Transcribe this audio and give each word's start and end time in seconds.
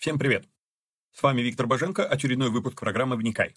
Всем 0.00 0.18
привет! 0.18 0.48
С 1.12 1.22
вами 1.22 1.42
Виктор 1.42 1.66
Боженко, 1.66 2.06
очередной 2.06 2.48
выпуск 2.48 2.80
программы 2.80 3.16
«Вникай». 3.16 3.54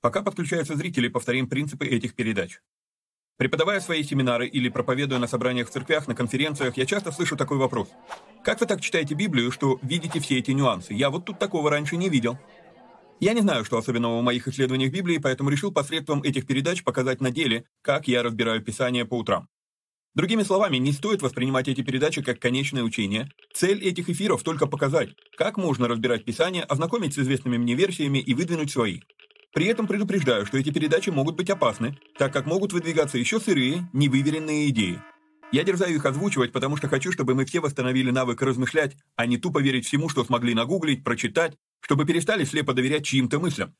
Пока 0.00 0.22
подключаются 0.22 0.76
зрители, 0.76 1.08
повторим 1.08 1.48
принципы 1.48 1.84
этих 1.84 2.14
передач. 2.14 2.60
Преподавая 3.36 3.80
свои 3.80 4.04
семинары 4.04 4.46
или 4.46 4.68
проповедуя 4.68 5.18
на 5.18 5.26
собраниях 5.26 5.68
в 5.68 5.72
церквях, 5.72 6.06
на 6.06 6.14
конференциях, 6.14 6.76
я 6.76 6.86
часто 6.86 7.10
слышу 7.10 7.36
такой 7.36 7.58
вопрос. 7.58 7.88
Как 8.44 8.60
вы 8.60 8.66
так 8.66 8.80
читаете 8.80 9.16
Библию, 9.16 9.50
что 9.50 9.80
видите 9.82 10.20
все 10.20 10.38
эти 10.38 10.52
нюансы? 10.52 10.94
Я 10.94 11.10
вот 11.10 11.24
тут 11.24 11.40
такого 11.40 11.68
раньше 11.68 11.96
не 11.96 12.08
видел. 12.08 12.38
Я 13.18 13.32
не 13.32 13.40
знаю, 13.40 13.64
что 13.64 13.76
особенного 13.76 14.20
в 14.20 14.22
моих 14.22 14.46
исследованиях 14.46 14.92
Библии, 14.92 15.18
поэтому 15.18 15.50
решил 15.50 15.72
посредством 15.72 16.22
этих 16.22 16.46
передач 16.46 16.84
показать 16.84 17.20
на 17.20 17.32
деле, 17.32 17.64
как 17.82 18.06
я 18.06 18.22
разбираю 18.22 18.62
Писание 18.62 19.04
по 19.04 19.18
утрам. 19.18 19.48
Другими 20.16 20.44
словами, 20.44 20.78
не 20.78 20.92
стоит 20.92 21.20
воспринимать 21.20 21.68
эти 21.68 21.82
передачи 21.82 22.22
как 22.22 22.40
конечное 22.40 22.82
учение. 22.82 23.30
Цель 23.52 23.84
этих 23.84 24.08
эфиров 24.08 24.42
только 24.42 24.66
показать, 24.66 25.10
как 25.36 25.58
можно 25.58 25.88
разбирать 25.88 26.24
Писание, 26.24 26.62
ознакомить 26.62 27.12
с 27.12 27.18
известными 27.18 27.58
мне 27.58 27.74
версиями 27.74 28.18
и 28.18 28.32
выдвинуть 28.32 28.70
свои. 28.70 29.00
При 29.52 29.66
этом 29.66 29.86
предупреждаю, 29.86 30.46
что 30.46 30.56
эти 30.56 30.70
передачи 30.70 31.10
могут 31.10 31.36
быть 31.36 31.50
опасны, 31.50 31.98
так 32.18 32.32
как 32.32 32.46
могут 32.46 32.72
выдвигаться 32.72 33.18
еще 33.18 33.38
сырые, 33.38 33.90
невыверенные 33.92 34.70
идеи. 34.70 35.02
Я 35.52 35.64
дерзаю 35.64 35.94
их 35.94 36.06
озвучивать, 36.06 36.50
потому 36.50 36.78
что 36.78 36.88
хочу, 36.88 37.12
чтобы 37.12 37.34
мы 37.34 37.44
все 37.44 37.60
восстановили 37.60 38.10
навык 38.10 38.40
размышлять, 38.40 38.96
а 39.16 39.26
не 39.26 39.36
тупо 39.36 39.58
верить 39.58 39.84
всему, 39.84 40.08
что 40.08 40.24
смогли 40.24 40.54
нагуглить, 40.54 41.04
прочитать, 41.04 41.58
чтобы 41.80 42.06
перестали 42.06 42.44
слепо 42.44 42.72
доверять 42.72 43.04
чьим-то 43.04 43.38
мыслям. 43.38 43.74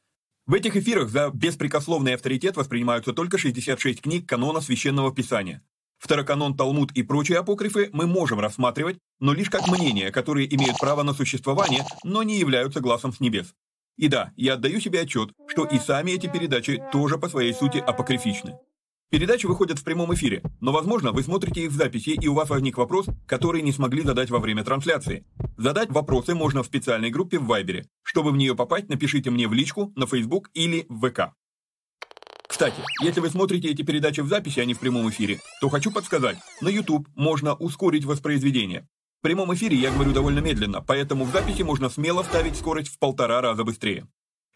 В 0.45 0.53
этих 0.53 0.77
эфирах 0.77 1.09
за 1.09 1.31
беспрекословный 1.33 2.15
авторитет 2.15 2.59
воспринимаются 2.59 3.15
только 3.15 3.39
66 3.39 4.03
книг 4.03 4.28
канона 4.28 4.61
Священного 4.61 5.15
Писания. 5.15 5.62
Второканон, 5.98 6.56
Талмуд 6.56 6.92
и 6.92 7.02
прочие 7.02 7.39
апокрифы 7.39 7.91
мы 7.92 8.06
можем 8.06 8.41
рассматривать, 8.41 8.98
но 9.20 9.33
лишь 9.33 9.50
как 9.50 9.69
мнения, 9.69 10.11
которые 10.11 10.55
имеют 10.55 10.78
право 10.78 11.03
на 11.03 11.14
существование, 11.14 11.84
но 12.05 12.22
не 12.22 12.38
являются 12.38 12.80
глазом 12.80 13.12
с 13.12 13.20
небес. 13.20 13.55
И 13.97 14.08
да, 14.08 14.33
я 14.36 14.55
отдаю 14.55 14.80
себе 14.80 15.00
отчет, 15.00 15.30
что 15.48 15.64
и 15.64 15.78
сами 15.78 16.12
эти 16.12 16.27
передачи 16.27 16.83
тоже 16.92 17.16
по 17.16 17.28
своей 17.28 17.55
сути 17.55 17.78
апокрифичны. 17.78 18.58
Передачи 19.08 19.47
выходят 19.47 19.78
в 19.78 19.84
прямом 19.84 20.12
эфире, 20.14 20.42
но, 20.61 20.72
возможно, 20.72 21.12
вы 21.12 21.22
смотрите 21.22 21.62
их 21.62 21.70
в 21.70 21.77
записи, 21.77 22.10
и 22.10 22.27
у 22.27 22.34
вас 22.34 22.50
возник 22.50 22.77
вопрос, 22.77 23.06
который 23.27 23.62
не 23.62 23.72
смогли 23.72 24.03
задать 24.03 24.31
во 24.31 24.41
время 24.41 24.64
трансляции. 24.64 25.25
Задать 25.56 25.91
вопросы 25.91 26.34
можно 26.34 26.64
в 26.64 26.66
специальной 26.66 27.10
группе 27.10 27.38
в 27.38 27.47
Вайбере. 27.47 27.86
Чтобы 28.03 28.33
в 28.33 28.36
нее 28.36 28.56
попасть, 28.56 28.88
напишите 28.88 29.31
мне 29.31 29.47
в 29.47 29.53
личку, 29.53 29.92
на 29.94 30.06
Facebook 30.06 30.50
или 30.55 30.86
в 30.88 31.08
ВК. 31.08 31.34
Кстати, 32.57 32.83
если 33.03 33.21
вы 33.21 33.29
смотрите 33.29 33.69
эти 33.69 33.83
передачи 33.83 34.21
в 34.21 34.29
записи, 34.29 34.61
а 34.61 34.65
не 34.65 34.73
в 34.73 34.79
прямом 34.79 35.11
эфире, 35.11 35.41
то 35.61 35.69
хочу 35.69 35.93
подсказать, 35.93 36.39
на 36.62 36.69
YouTube 36.69 37.07
можно 37.15 37.53
ускорить 37.53 38.07
воспроизведение. 38.07 38.89
В 39.19 39.25
прямом 39.25 39.53
эфире 39.55 39.77
я 39.77 39.91
говорю 39.91 40.15
довольно 40.15 40.39
медленно, 40.39 40.81
поэтому 40.81 41.27
в 41.27 41.33
записи 41.33 41.61
можно 41.61 41.91
смело 41.91 42.23
ставить 42.23 42.57
скорость 42.57 42.89
в 42.89 42.99
полтора 42.99 43.43
раза 43.43 43.62
быстрее. 43.62 44.07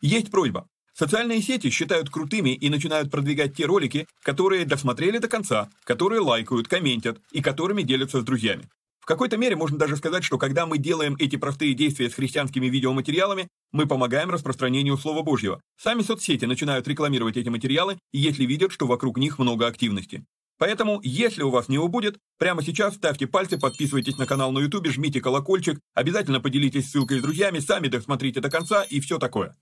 Есть 0.00 0.30
просьба. 0.30 0.66
Социальные 0.94 1.42
сети 1.42 1.68
считают 1.68 2.08
крутыми 2.08 2.54
и 2.54 2.70
начинают 2.70 3.10
продвигать 3.10 3.54
те 3.54 3.66
ролики, 3.66 4.06
которые 4.22 4.64
досмотрели 4.64 5.18
до 5.18 5.28
конца, 5.28 5.68
которые 5.84 6.22
лайкают, 6.22 6.68
комментят 6.68 7.18
и 7.32 7.42
которыми 7.42 7.82
делятся 7.82 8.22
с 8.22 8.24
друзьями. 8.24 8.70
Какой-то 9.10 9.36
мере 9.36 9.56
можно 9.56 9.76
даже 9.76 9.96
сказать, 9.96 10.22
что 10.22 10.38
когда 10.38 10.66
мы 10.66 10.78
делаем 10.78 11.16
эти 11.18 11.34
простые 11.34 11.74
действия 11.74 12.08
с 12.08 12.14
христианскими 12.14 12.66
видеоматериалами, 12.66 13.48
мы 13.72 13.88
помогаем 13.88 14.30
распространению 14.30 14.96
Слова 14.96 15.22
Божьего. 15.22 15.60
Сами 15.76 16.02
соцсети 16.02 16.44
начинают 16.44 16.86
рекламировать 16.86 17.36
эти 17.36 17.48
материалы, 17.48 17.98
если 18.12 18.44
видят, 18.44 18.70
что 18.70 18.86
вокруг 18.86 19.18
них 19.18 19.40
много 19.40 19.66
активности. 19.66 20.24
Поэтому, 20.58 21.00
если 21.02 21.42
у 21.42 21.50
вас 21.50 21.68
не 21.68 21.76
убудет, 21.76 22.18
прямо 22.38 22.62
сейчас 22.62 22.94
ставьте 22.94 23.26
пальцы, 23.26 23.58
подписывайтесь 23.58 24.16
на 24.16 24.26
канал 24.26 24.52
на 24.52 24.60
YouTube, 24.60 24.86
жмите 24.86 25.20
колокольчик, 25.20 25.80
обязательно 25.92 26.38
поделитесь 26.38 26.88
ссылкой 26.88 27.18
с 27.18 27.22
друзьями, 27.22 27.58
сами 27.58 27.88
досмотрите 27.88 28.38
до 28.38 28.48
конца 28.48 28.84
и 28.84 29.00
все 29.00 29.18
такое. 29.18 29.56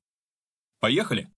Поехали! 0.79 1.31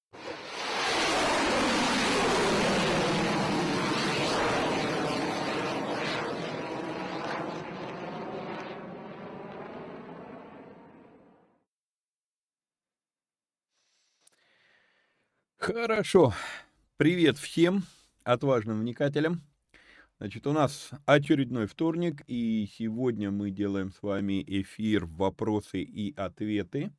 Хорошо. 15.61 16.33
Привет 16.97 17.37
всем 17.37 17.83
отважным 18.25 18.81
вникателям. 18.81 19.43
Значит, 20.19 20.47
у 20.47 20.53
нас 20.53 20.89
очередной 21.05 21.67
вторник, 21.67 22.23
и 22.27 22.67
сегодня 22.73 23.31
мы 23.31 23.51
делаем 23.51 23.93
с 23.93 24.03
вами 24.03 24.43
эфир 24.47 25.05
«Вопросы 25.05 25.83
и 25.83 26.15
ответы». 26.17 26.93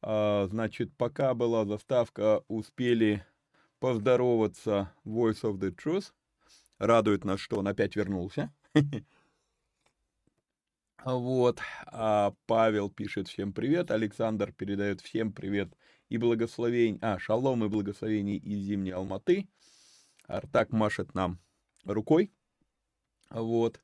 А, 0.00 0.46
значит, 0.46 0.96
пока 0.96 1.34
была 1.34 1.66
заставка, 1.66 2.42
успели 2.48 3.22
поздороваться 3.80 4.90
Voice 5.04 5.42
of 5.42 5.58
the 5.58 5.70
Truth. 5.70 6.14
Радует 6.78 7.26
нас, 7.26 7.38
что 7.38 7.58
он 7.58 7.68
опять 7.68 7.96
вернулся. 7.96 8.50
Вот. 11.04 11.60
А 11.88 12.32
Павел 12.46 12.88
пишет 12.88 13.28
всем 13.28 13.52
привет. 13.52 13.90
Александр 13.90 14.52
передает 14.52 15.02
всем 15.02 15.34
привет 15.34 15.68
и 16.08 16.18
благословений, 16.18 16.98
а, 17.02 17.18
шалом 17.18 17.64
и 17.64 17.68
благословений 17.68 18.36
из 18.36 18.60
зимней 18.60 18.92
Алматы. 18.92 19.48
Артак 20.26 20.72
машет 20.72 21.14
нам 21.14 21.38
рукой. 21.84 22.32
Вот. 23.30 23.80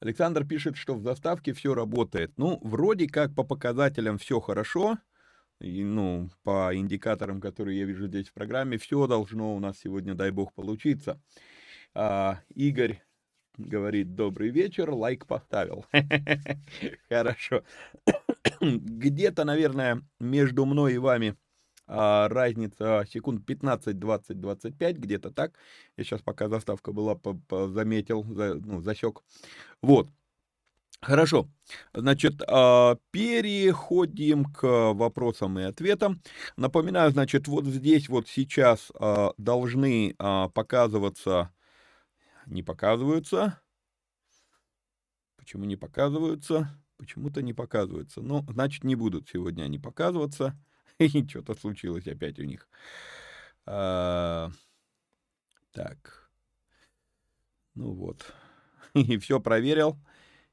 Александр 0.00 0.46
пишет, 0.46 0.76
что 0.76 0.94
в 0.94 1.02
заставке 1.02 1.52
все 1.52 1.74
работает. 1.74 2.32
Ну, 2.38 2.58
вроде 2.62 3.06
как 3.06 3.34
по 3.34 3.44
показателям 3.44 4.18
все 4.18 4.40
хорошо. 4.40 4.98
И, 5.60 5.84
ну, 5.84 6.30
по 6.42 6.74
индикаторам, 6.74 7.40
которые 7.40 7.80
я 7.80 7.84
вижу 7.84 8.06
здесь 8.06 8.28
в 8.28 8.32
программе, 8.32 8.78
все 8.78 9.06
должно 9.06 9.54
у 9.54 9.60
нас 9.60 9.78
сегодня, 9.78 10.14
дай 10.14 10.30
бог, 10.30 10.54
получиться. 10.54 11.20
А, 11.92 12.40
Игорь 12.54 13.02
говорит, 13.58 14.14
добрый 14.14 14.48
вечер, 14.48 14.90
лайк 14.90 15.26
поставил. 15.26 15.84
Хорошо. 17.10 17.62
Где-то, 18.62 19.44
наверное, 19.44 20.02
между 20.18 20.66
мной 20.66 20.94
и 20.94 20.98
вами 20.98 21.36
а, 21.86 22.28
разница 22.28 23.04
секунд 23.10 23.44
15, 23.46 23.98
20, 23.98 24.40
25, 24.40 24.96
где-то 24.96 25.30
так. 25.30 25.54
Я 25.96 26.04
сейчас, 26.04 26.20
пока 26.20 26.48
заставка 26.48 26.92
была, 26.92 27.18
заметил, 27.50 28.22
ну, 28.22 28.80
засек. 28.80 29.22
Вот. 29.82 30.08
Хорошо. 31.00 31.48
Значит, 31.94 32.42
а, 32.46 32.98
переходим 33.10 34.44
к 34.44 34.92
вопросам 34.92 35.58
и 35.58 35.62
ответам. 35.62 36.20
Напоминаю, 36.56 37.10
значит, 37.10 37.48
вот 37.48 37.64
здесь 37.64 38.08
вот 38.10 38.28
сейчас 38.28 38.92
а, 38.94 39.32
должны 39.38 40.14
показываться, 40.18 41.52
не 42.46 42.62
показываются. 42.62 43.58
Почему 45.36 45.64
не 45.64 45.76
показываются? 45.76 46.68
Почему-то 47.00 47.40
не 47.40 47.54
показываются. 47.54 48.20
Ну, 48.20 48.44
значит, 48.50 48.84
не 48.84 48.94
будут 48.94 49.26
сегодня 49.30 49.62
они 49.62 49.78
показываться. 49.78 50.54
И 50.98 51.26
что-то 51.26 51.54
случилось 51.54 52.06
опять 52.06 52.38
у 52.38 52.44
них. 52.44 52.68
А, 53.64 54.50
так. 55.72 56.30
Ну 57.74 57.94
вот. 57.94 58.34
И 58.92 59.16
все 59.16 59.40
проверил. 59.40 59.96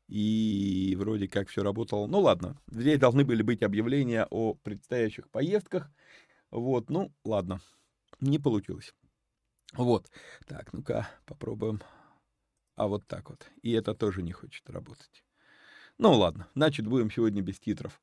И 0.07 0.95
вроде 0.97 1.27
как 1.27 1.49
все 1.49 1.63
работало. 1.63 2.07
Ну 2.07 2.21
ладно. 2.21 2.57
Здесь 2.67 2.97
должны 2.97 3.25
были 3.25 3.41
быть 3.41 3.61
объявления 3.61 4.25
о 4.31 4.53
предстоящих 4.53 5.29
поездках. 5.29 5.91
Вот, 6.49 6.89
ну 6.89 7.11
ладно. 7.25 7.59
Не 8.21 8.39
получилось. 8.39 8.93
Вот. 9.73 10.09
Так, 10.47 10.71
ну-ка, 10.71 11.09
попробуем. 11.25 11.81
А 12.77 12.87
вот 12.87 13.05
так 13.05 13.29
вот. 13.31 13.45
И 13.63 13.73
это 13.73 13.93
тоже 13.93 14.21
не 14.21 14.31
хочет 14.31 14.69
работать. 14.69 15.25
Ну 15.99 16.13
ладно, 16.13 16.47
значит, 16.53 16.85
будем 16.85 17.09
сегодня 17.09 17.41
без 17.41 17.59
титров. 17.59 17.99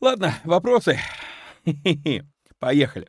Ладно, 0.00 0.34
вопросы. 0.44 0.98
Поехали. 2.58 3.08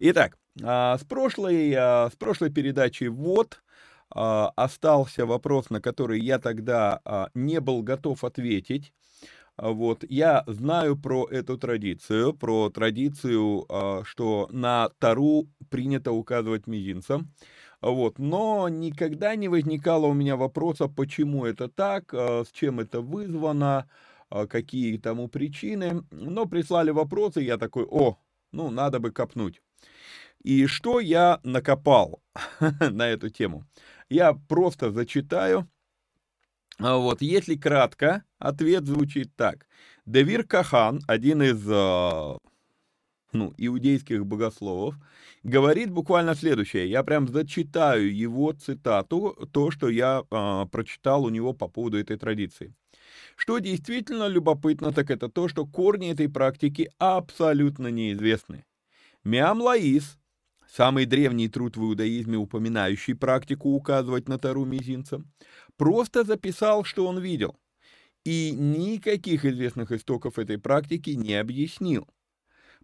Итак, 0.00 0.36
а, 0.62 0.98
с 0.98 1.04
прошлой, 1.04 1.72
а, 1.74 2.10
с 2.10 2.16
прошлой 2.16 2.50
передачи 2.50 3.04
вот 3.04 3.62
а, 4.10 4.52
остался 4.56 5.24
вопрос, 5.24 5.70
на 5.70 5.80
который 5.80 6.20
я 6.20 6.38
тогда 6.38 7.00
не 7.34 7.60
был 7.60 7.82
готов 7.82 8.24
ответить. 8.24 8.92
Вот, 9.56 10.04
я 10.06 10.44
знаю 10.46 10.98
про 10.98 11.26
эту 11.28 11.56
традицию, 11.56 12.34
про 12.34 12.68
традицию, 12.68 13.66
что 14.04 14.48
на 14.50 14.90
Тару 14.98 15.48
принято 15.70 16.12
указывать 16.12 16.66
мизинцем. 16.66 17.32
Вот, 17.80 18.18
но 18.18 18.68
никогда 18.68 19.36
не 19.36 19.48
возникало 19.48 20.06
у 20.06 20.12
меня 20.14 20.36
вопроса, 20.36 20.88
почему 20.88 21.44
это 21.44 21.68
так, 21.68 22.12
с 22.12 22.48
чем 22.52 22.80
это 22.80 23.00
вызвано, 23.00 23.88
а, 24.28 24.46
какие 24.46 24.98
тому 24.98 25.28
причины, 25.28 26.02
но 26.10 26.46
прислали 26.46 26.90
вопросы, 26.90 27.42
я 27.42 27.58
такой, 27.58 27.84
о, 27.84 28.18
ну, 28.52 28.70
надо 28.70 28.98
бы 28.98 29.12
копнуть. 29.12 29.62
И 30.42 30.66
что 30.66 31.00
я 31.00 31.40
накопал 31.44 32.22
на 32.80 33.08
эту 33.08 33.30
тему? 33.30 33.64
Я 34.08 34.34
просто 34.34 34.90
зачитаю. 34.90 35.68
А 36.78 36.96
вот, 36.96 37.22
если 37.22 37.54
кратко, 37.54 38.24
ответ 38.38 38.86
звучит 38.86 39.34
так. 39.36 39.66
Девир 40.04 40.44
Кахан, 40.44 41.00
один 41.06 41.42
из 41.42 41.64
а, 41.68 42.38
ну, 43.32 43.52
иудейских 43.56 44.24
богословов, 44.24 44.96
говорит 45.42 45.90
буквально 45.90 46.34
следующее. 46.34 46.90
Я 46.90 47.02
прям 47.02 47.28
зачитаю 47.28 48.14
его 48.14 48.52
цитату, 48.52 49.48
то, 49.52 49.70
что 49.70 49.88
я 49.88 50.22
э, 50.30 50.66
прочитал 50.70 51.24
у 51.24 51.28
него 51.28 51.52
по 51.52 51.68
поводу 51.68 51.98
этой 51.98 52.16
традиции. 52.16 52.74
Что 53.36 53.58
действительно 53.58 54.28
любопытно, 54.28 54.92
так 54.92 55.10
это 55.10 55.28
то, 55.28 55.48
что 55.48 55.66
корни 55.66 56.10
этой 56.12 56.28
практики 56.28 56.90
абсолютно 56.98 57.88
неизвестны. 57.88 58.64
Миам 59.24 59.60
Лаис, 59.60 60.18
самый 60.68 61.04
древний 61.04 61.48
труд 61.48 61.76
в 61.76 61.82
иудаизме, 61.82 62.38
упоминающий 62.38 63.14
практику 63.14 63.70
указывать 63.70 64.28
на 64.28 64.38
Тару 64.38 64.64
мизинцем, 64.64 65.30
просто 65.76 66.24
записал, 66.24 66.84
что 66.84 67.06
он 67.06 67.18
видел, 67.18 67.56
и 68.24 68.52
никаких 68.52 69.44
известных 69.44 69.92
истоков 69.92 70.38
этой 70.38 70.58
практики 70.58 71.10
не 71.10 71.34
объяснил. 71.34 72.08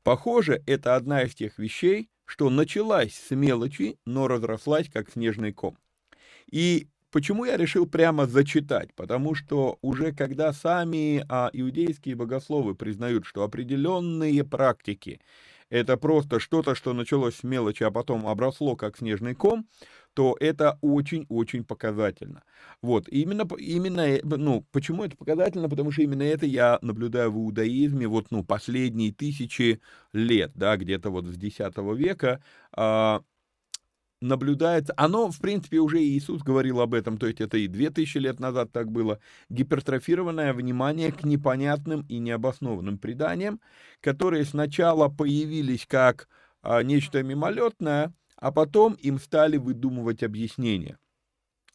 Похоже, 0.03 0.63
это 0.67 0.97
одна 0.97 1.23
из 1.23 1.35
тех 1.35 1.59
вещей, 1.59 2.11
что 2.25 2.51
началась 2.51 3.15
с 3.15 3.31
мелочи, 3.31 3.99
но 4.05 4.27
разрослась 4.27 4.89
как 4.89 5.11
снежный 5.11 5.53
ком. 5.53 5.79
И 6.51 6.89
почему 7.13 7.45
я 7.45 7.57
решил 7.57 7.87
прямо 7.87 8.27
зачитать? 8.27 8.93
Потому 8.95 9.35
что 9.35 9.79
уже 9.81 10.13
когда 10.13 10.53
сами 10.53 11.25
а, 11.29 11.51
иудейские 11.53 12.17
богословы 12.17 12.75
признают, 12.75 13.27
что 13.27 13.45
определенные 13.45 14.43
практики 14.45 15.21
это 15.71 15.97
просто 15.97 16.39
что-то, 16.39 16.75
что 16.75 16.93
началось 16.93 17.37
с 17.37 17.45
мелочи, 17.45 17.83
а 17.83 17.91
потом 17.91 18.27
обросло 18.27 18.77
как 18.77 18.99
снежный 18.99 19.35
ком, 19.35 19.67
то 20.15 20.37
это 20.41 20.79
очень-очень 20.81 21.65
показательно. 21.65 22.43
Вот, 22.83 23.09
именно, 23.09 23.47
именно, 23.59 24.01
э, 24.01 24.21
ну, 24.23 24.67
почему 24.73 25.05
это 25.05 25.17
показательно? 25.17 25.69
Потому 25.69 25.91
что 25.91 26.03
именно 26.03 26.23
это 26.23 26.47
я 26.47 26.79
наблюдаю 26.83 27.33
в 27.33 27.37
иудаизме 27.37 28.07
вот, 28.07 28.31
ну, 28.31 28.45
последние 28.45 29.13
тысячи 29.13 29.81
лет, 30.13 30.53
да, 30.55 30.77
где-то 30.77 31.11
вот 31.11 31.27
с 31.27 31.37
X 31.37 31.59
века, 31.97 32.43
а, 32.73 33.23
наблюдается, 34.23 34.95
оно, 34.97 35.31
в 35.31 35.39
принципе, 35.41 35.79
уже 35.79 35.99
Иисус 36.03 36.43
говорил 36.43 36.81
об 36.81 36.95
этом, 36.95 37.19
то 37.19 37.27
есть 37.27 37.41
это 37.41 37.59
и 37.59 37.67
2000 37.67 38.19
лет 38.19 38.41
назад 38.41 38.73
так 38.73 38.91
было, 38.91 39.19
гипертрофированное 39.51 40.55
внимание 40.55 41.13
к 41.13 41.25
непонятным 41.25 42.07
и 42.09 42.19
необоснованным 42.19 42.99
преданиям, 42.99 43.61
которые 44.01 44.45
сначала 44.45 45.09
появились 45.09 45.87
как 45.87 46.29
а, 46.63 46.83
нечто 46.83 47.23
мимолетное, 47.23 48.15
а 48.43 48.51
потом 48.51 48.95
им 48.95 49.21
стали 49.21 49.57
выдумывать 49.57 50.25
объяснения. 50.25 50.99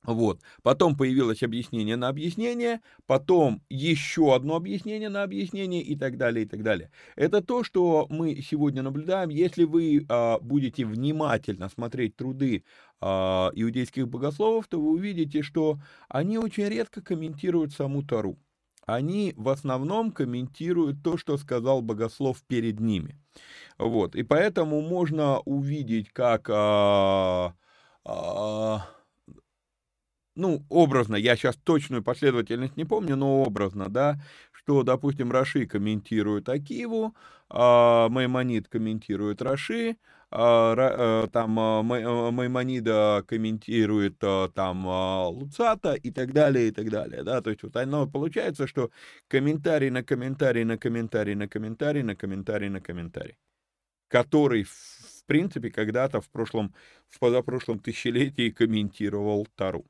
Вот. 0.04 0.42
Потом 0.64 0.98
появилось 0.98 1.44
объяснение 1.44 1.96
на 1.96 2.10
объяснение, 2.10 2.82
потом 3.06 3.62
еще 3.70 4.36
одно 4.36 4.56
объяснение 4.58 5.10
на 5.10 5.24
объяснение 5.24 5.82
и 5.82 5.96
так 5.96 6.18
далее, 6.18 6.46
и 6.46 6.48
так 6.48 6.64
далее. 6.64 6.92
Это 7.16 7.42
то, 7.42 7.64
что 7.64 8.06
мы 8.10 8.42
сегодня 8.42 8.84
наблюдаем. 8.84 9.30
Если 9.30 9.64
вы 9.64 10.06
а, 10.10 10.40
будете 10.40 10.86
внимательно 10.86 11.70
смотреть 11.70 12.18
труды 12.18 12.66
а, 13.00 13.50
иудейских 13.56 14.08
богословов, 14.10 14.68
то 14.68 14.80
вы 14.80 14.92
увидите, 14.92 15.44
что 15.44 15.80
они 16.10 16.38
очень 16.38 16.66
редко 16.66 17.02
комментируют 17.02 17.74
саму 17.74 18.04
Тару. 18.04 18.38
Они 18.88 19.34
в 19.36 19.50
основном 19.50 20.12
комментируют 20.12 21.04
то, 21.04 21.18
что 21.18 21.38
сказал 21.38 21.82
богослов 21.82 22.42
перед 22.48 22.80
ними. 22.80 23.20
Вот. 23.78 24.16
И 24.16 24.24
поэтому 24.24 24.82
можно 24.82 25.40
увидеть, 25.42 26.10
как... 26.14 26.50
А, 26.50 27.54
а, 28.06 28.88
ну, 30.38 30.66
образно, 30.70 31.18
я 31.18 31.36
сейчас 31.36 31.58
точную 31.58 32.02
последовательность 32.02 32.78
не 32.78 32.86
помню, 32.86 33.18
но 33.18 33.44
образно, 33.44 33.90
да, 33.90 34.22
что, 34.54 34.84
допустим, 34.84 35.34
Раши 35.34 35.66
комментирует 35.66 36.48
Акиву, 36.48 37.14
а 37.50 38.08
Маймонид 38.08 38.70
комментирует 38.70 39.42
Раши, 39.42 39.98
там 40.30 41.60
а, 41.60 41.84
Маймонида 41.84 43.24
комментирует 43.28 44.20
там 44.20 44.86
Луцата 45.30 45.94
и 45.94 46.12
так 46.12 46.34
далее, 46.34 46.68
и 46.68 46.72
так 46.72 46.90
далее, 46.90 47.24
да, 47.24 47.42
то 47.42 47.50
есть 47.50 47.64
вот 47.64 47.76
оно 47.78 48.08
получается, 48.08 48.68
что 48.68 48.92
комментарий 49.30 49.90
на 49.90 50.04
комментарий 50.04 50.66
на 50.66 50.78
комментарий 50.78 51.36
на 51.36 51.48
комментарий 51.48 52.04
на 52.04 52.16
комментарий 52.16 52.70
на 52.70 52.82
комментарий, 52.82 53.38
который 54.10 54.64
в 54.64 55.24
принципе 55.28 55.70
когда-то 55.70 56.22
в 56.22 56.30
прошлом, 56.30 56.74
в 57.10 57.20
позапрошлом 57.20 57.80
тысячелетии 57.80 58.50
комментировал 58.50 59.48
Тару. 59.56 59.86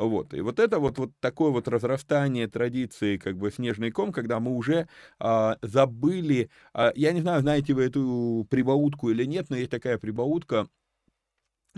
Вот. 0.00 0.32
И 0.32 0.40
вот 0.40 0.58
это 0.58 0.78
вот, 0.78 0.96
вот 0.98 1.10
такое 1.20 1.50
вот 1.50 1.68
разрастание 1.68 2.48
традиции, 2.48 3.18
как 3.18 3.36
бы 3.36 3.50
снежный 3.50 3.90
ком, 3.90 4.12
когда 4.12 4.40
мы 4.40 4.52
уже 4.56 4.88
а, 5.18 5.58
забыли, 5.60 6.50
а, 6.72 6.90
я 6.94 7.12
не 7.12 7.20
знаю, 7.20 7.42
знаете 7.42 7.74
вы 7.74 7.84
эту 7.84 8.46
прибаутку 8.48 9.10
или 9.10 9.24
нет, 9.26 9.50
но 9.50 9.56
есть 9.56 9.70
такая 9.70 9.98
прибаутка, 9.98 10.68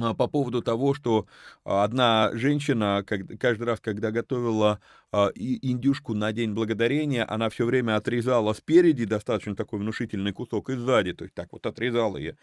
а, 0.00 0.14
по 0.14 0.26
поводу 0.26 0.62
того, 0.62 0.94
что 0.94 1.26
одна 1.64 2.30
женщина 2.34 3.04
каждый 3.06 3.64
раз, 3.64 3.80
когда 3.80 4.10
готовила 4.10 4.80
индюшку 5.12 6.14
на 6.14 6.32
День 6.32 6.53
Благодарения, 6.55 7.26
она 7.29 7.50
все 7.50 7.67
время 7.67 7.97
отрезала 7.97 8.53
спереди 8.55 9.05
достаточно 9.05 9.55
такой 9.55 9.79
внушительный 9.79 10.32
кусок 10.32 10.70
и 10.70 10.75
сзади, 10.75 11.12
то 11.12 11.25
есть 11.25 11.35
так 11.35 11.53
вот 11.53 11.67
отрезала 11.67 12.17
ее. 12.17 12.37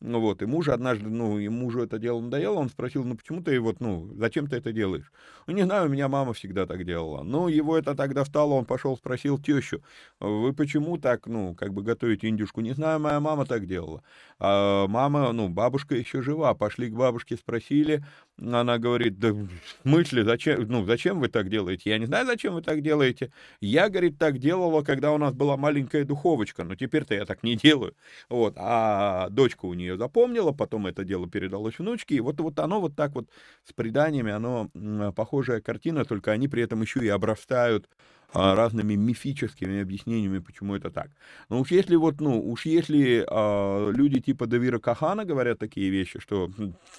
Ну 0.00 0.20
вот, 0.20 0.42
и 0.42 0.46
муж 0.46 0.68
однажды, 0.68 1.08
ну, 1.08 1.38
и 1.38 1.48
мужу 1.48 1.82
это 1.82 1.98
дело 1.98 2.20
надоело, 2.20 2.56
он 2.56 2.68
спросил, 2.68 3.02
ну, 3.04 3.16
почему 3.16 3.42
ты 3.42 3.58
вот, 3.58 3.80
ну, 3.80 4.10
зачем 4.18 4.46
ты 4.46 4.56
это 4.56 4.72
делаешь? 4.72 5.10
Ну, 5.46 5.54
не 5.54 5.62
знаю, 5.62 5.86
у 5.86 5.88
меня 5.88 6.08
мама 6.08 6.34
всегда 6.34 6.66
так 6.66 6.84
делала. 6.84 7.22
Ну, 7.22 7.48
его 7.48 7.78
это 7.78 7.94
тогда 7.94 8.26
стало, 8.26 8.52
он 8.54 8.66
пошел, 8.66 8.94
спросил 8.98 9.38
тещу, 9.38 9.82
вы 10.20 10.52
почему 10.52 10.98
так, 10.98 11.26
ну, 11.26 11.54
как 11.54 11.72
бы 11.72 11.82
готовите 11.82 12.28
индюшку? 12.28 12.60
Не 12.60 12.72
знаю, 12.72 13.00
моя 13.00 13.20
мама 13.20 13.46
так 13.46 13.66
делала. 13.66 14.02
А 14.38 14.86
мама, 14.86 15.32
ну, 15.32 15.48
бабушка 15.48 15.94
еще 15.94 16.20
жива, 16.20 16.52
пошли 16.54 16.90
к 16.90 16.94
бабушке, 16.94 17.36
спросили, 17.36 18.04
она 18.40 18.78
говорит, 18.78 19.18
да 19.18 19.32
в 19.32 19.48
смысле, 19.82 20.24
зачем, 20.24 20.62
ну, 20.68 20.84
зачем 20.84 21.20
вы 21.20 21.28
так 21.28 21.48
делаете? 21.48 21.90
Я 21.90 21.98
не 21.98 22.06
знаю, 22.06 22.26
зачем 22.26 22.54
вы 22.54 22.62
так 22.62 22.82
делаете. 22.82 23.32
Я, 23.60 23.88
говорит, 23.88 24.18
так 24.18 24.38
делала, 24.38 24.82
когда 24.82 25.12
у 25.12 25.18
нас 25.18 25.32
была 25.32 25.56
маленькая 25.56 26.04
духовочка, 26.04 26.64
но 26.64 26.74
теперь-то 26.74 27.14
я 27.14 27.24
так 27.24 27.42
не 27.42 27.56
делаю. 27.56 27.94
Вот, 28.28 28.54
а 28.56 29.28
дочка 29.30 29.64
у 29.66 29.74
нее 29.74 29.96
запомнила, 29.96 30.52
потом 30.52 30.86
это 30.86 31.04
дело 31.04 31.28
передалось 31.28 31.78
внучке, 31.78 32.16
и 32.16 32.20
вот, 32.20 32.40
вот 32.40 32.58
оно 32.58 32.80
вот 32.80 32.94
так 32.94 33.14
вот 33.14 33.28
с 33.64 33.72
преданиями, 33.72 34.32
оно 34.32 34.70
похожая 35.14 35.60
картина, 35.60 36.04
только 36.04 36.32
они 36.32 36.48
при 36.48 36.62
этом 36.62 36.82
еще 36.82 37.00
и 37.04 37.08
обрастают 37.08 37.88
разными 38.32 38.94
мифическими 38.94 39.80
объяснениями, 39.80 40.40
почему 40.40 40.74
это 40.74 40.90
так. 40.90 41.10
Но 41.48 41.60
уж 41.60 41.70
если 41.70 41.96
вот, 41.96 42.20
ну, 42.20 42.40
уж 42.40 42.66
если 42.66 43.24
а, 43.28 43.90
люди 43.90 44.20
типа 44.20 44.46
Давира 44.46 44.78
Кахана 44.78 45.24
говорят 45.24 45.58
такие 45.58 45.90
вещи, 45.90 46.18
что 46.18 46.50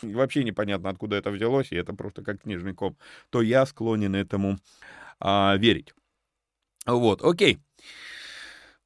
вообще 0.01 0.43
непонятно, 0.43 0.89
откуда 0.89 1.17
это 1.17 1.31
взялось, 1.31 1.71
и 1.71 1.75
это 1.75 1.93
просто 1.93 2.23
как 2.23 2.41
снежный 2.41 2.73
ком, 2.73 2.97
то 3.29 3.41
я 3.41 3.65
склонен 3.65 4.15
этому 4.15 4.57
а, 5.19 5.55
верить. 5.57 5.93
Вот, 6.85 7.23
окей. 7.23 7.59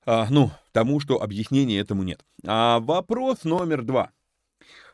А, 0.06 0.28
ну, 0.30 0.52
тому, 0.72 1.00
что 1.00 1.22
объяснения 1.22 1.80
этому 1.80 2.04
нет. 2.04 2.26
А, 2.46 2.80
вопрос 2.80 3.44
номер 3.44 3.84
два. 3.84 4.12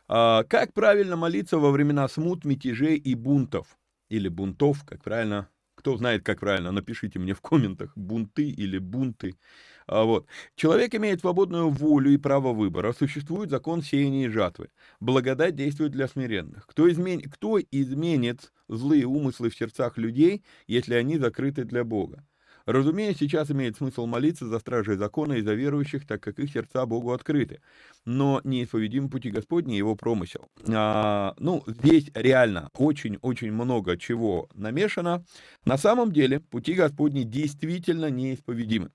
А, 0.06 0.44
как 0.44 0.74
правильно 0.74 1.16
молиться 1.16 1.58
во 1.58 1.70
времена 1.70 2.08
смут, 2.08 2.44
мятежей 2.44 2.96
и 2.96 3.14
бунтов? 3.14 3.78
Или 4.10 4.28
бунтов, 4.28 4.84
как 4.84 5.02
правильно 5.02 5.48
кто 5.78 5.96
знает, 5.96 6.24
как 6.24 6.40
правильно, 6.40 6.72
напишите 6.72 7.18
мне 7.18 7.34
в 7.34 7.40
комментах, 7.40 7.92
бунты 7.96 8.50
или 8.50 8.78
бунты. 8.78 9.36
А 9.86 10.04
вот. 10.04 10.26
Человек 10.56 10.94
имеет 10.94 11.20
свободную 11.20 11.70
волю 11.70 12.12
и 12.12 12.18
право 12.18 12.52
выбора. 12.52 12.92
Существует 12.92 13.50
закон 13.50 13.82
сеяния 13.82 14.26
и 14.26 14.30
жатвы. 14.30 14.70
Благодать 15.00 15.56
действует 15.56 15.92
для 15.92 16.08
смиренных. 16.08 16.66
Кто, 16.66 16.90
измен... 16.90 17.22
Кто 17.22 17.58
изменит 17.60 18.52
злые 18.68 19.06
умыслы 19.06 19.50
в 19.50 19.56
сердцах 19.56 19.96
людей, 19.98 20.44
если 20.66 20.94
они 20.94 21.18
закрыты 21.18 21.64
для 21.64 21.84
Бога? 21.84 22.27
Разумеется, 22.68 23.24
сейчас 23.24 23.50
имеет 23.50 23.78
смысл 23.78 24.04
молиться 24.04 24.46
за 24.46 24.58
стражей 24.58 24.96
закона 24.96 25.32
и 25.32 25.40
за 25.40 25.54
верующих, 25.54 26.06
так 26.06 26.22
как 26.22 26.38
их 26.38 26.52
сердца 26.52 26.84
Богу 26.84 27.12
открыты. 27.12 27.62
Но 28.04 28.42
неисповедимы 28.44 29.08
пути 29.08 29.30
Господни 29.30 29.74
его 29.74 29.96
промысел. 29.96 30.50
А, 30.68 31.34
ну, 31.38 31.64
здесь 31.66 32.10
реально 32.12 32.68
очень-очень 32.74 33.52
много 33.52 33.96
чего 33.96 34.50
намешано. 34.52 35.24
На 35.64 35.78
самом 35.78 36.12
деле, 36.12 36.40
пути 36.40 36.74
Господни 36.74 37.22
действительно 37.22 38.10
неисповедимы. 38.10 38.90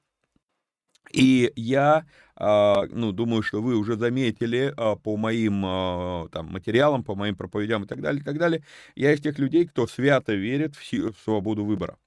И 1.12 1.52
я, 1.56 2.06
а, 2.36 2.84
ну, 2.92 3.12
думаю, 3.12 3.42
что 3.42 3.60
вы 3.60 3.76
уже 3.76 3.98
заметили 3.98 4.72
а, 4.78 4.98
по 4.98 5.18
моим 5.18 5.64
а, 5.66 6.28
там, 6.32 6.46
материалам, 6.52 7.04
по 7.04 7.16
моим 7.16 7.36
проповедям 7.36 7.86
и 7.86 7.88
так 7.88 8.02
далее, 8.02 8.22
и 8.22 8.24
так 8.24 8.38
далее, 8.38 8.64
я 8.94 9.14
из 9.14 9.20
тех 9.20 9.40
людей, 9.40 9.66
кто 9.66 9.88
свято 9.88 10.36
верит 10.36 10.76
в 10.76 11.16
свободу 11.24 11.66
выбора. 11.66 11.98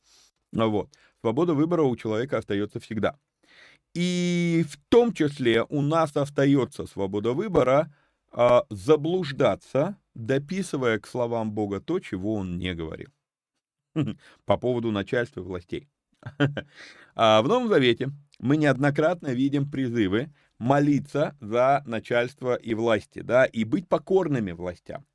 Вот 0.52 0.88
свобода 1.26 1.54
выбора 1.54 1.82
у 1.82 1.96
человека 1.96 2.38
остается 2.38 2.78
всегда. 2.78 3.18
И 3.94 4.64
в 4.70 4.76
том 4.88 5.12
числе 5.12 5.64
у 5.64 5.82
нас 5.82 6.16
остается 6.16 6.86
свобода 6.86 7.32
выбора 7.32 7.92
а, 8.30 8.62
заблуждаться, 8.70 9.96
дописывая 10.14 11.00
к 11.00 11.06
словам 11.08 11.50
Бога 11.50 11.80
то, 11.80 11.98
чего 11.98 12.34
он 12.34 12.58
не 12.58 12.74
говорил. 12.74 13.08
По 14.44 14.56
поводу 14.56 14.92
начальства 14.92 15.40
и 15.40 15.44
властей. 15.44 15.88
А 17.16 17.42
в 17.42 17.48
Новом 17.48 17.68
Завете 17.68 18.10
мы 18.38 18.56
неоднократно 18.56 19.28
видим 19.28 19.68
призывы 19.68 20.30
молиться 20.58 21.34
за 21.40 21.82
начальство 21.86 22.54
и 22.54 22.74
власти, 22.74 23.22
да, 23.22 23.46
и 23.46 23.64
быть 23.64 23.88
покорными 23.88 24.52
властям. 24.52 25.06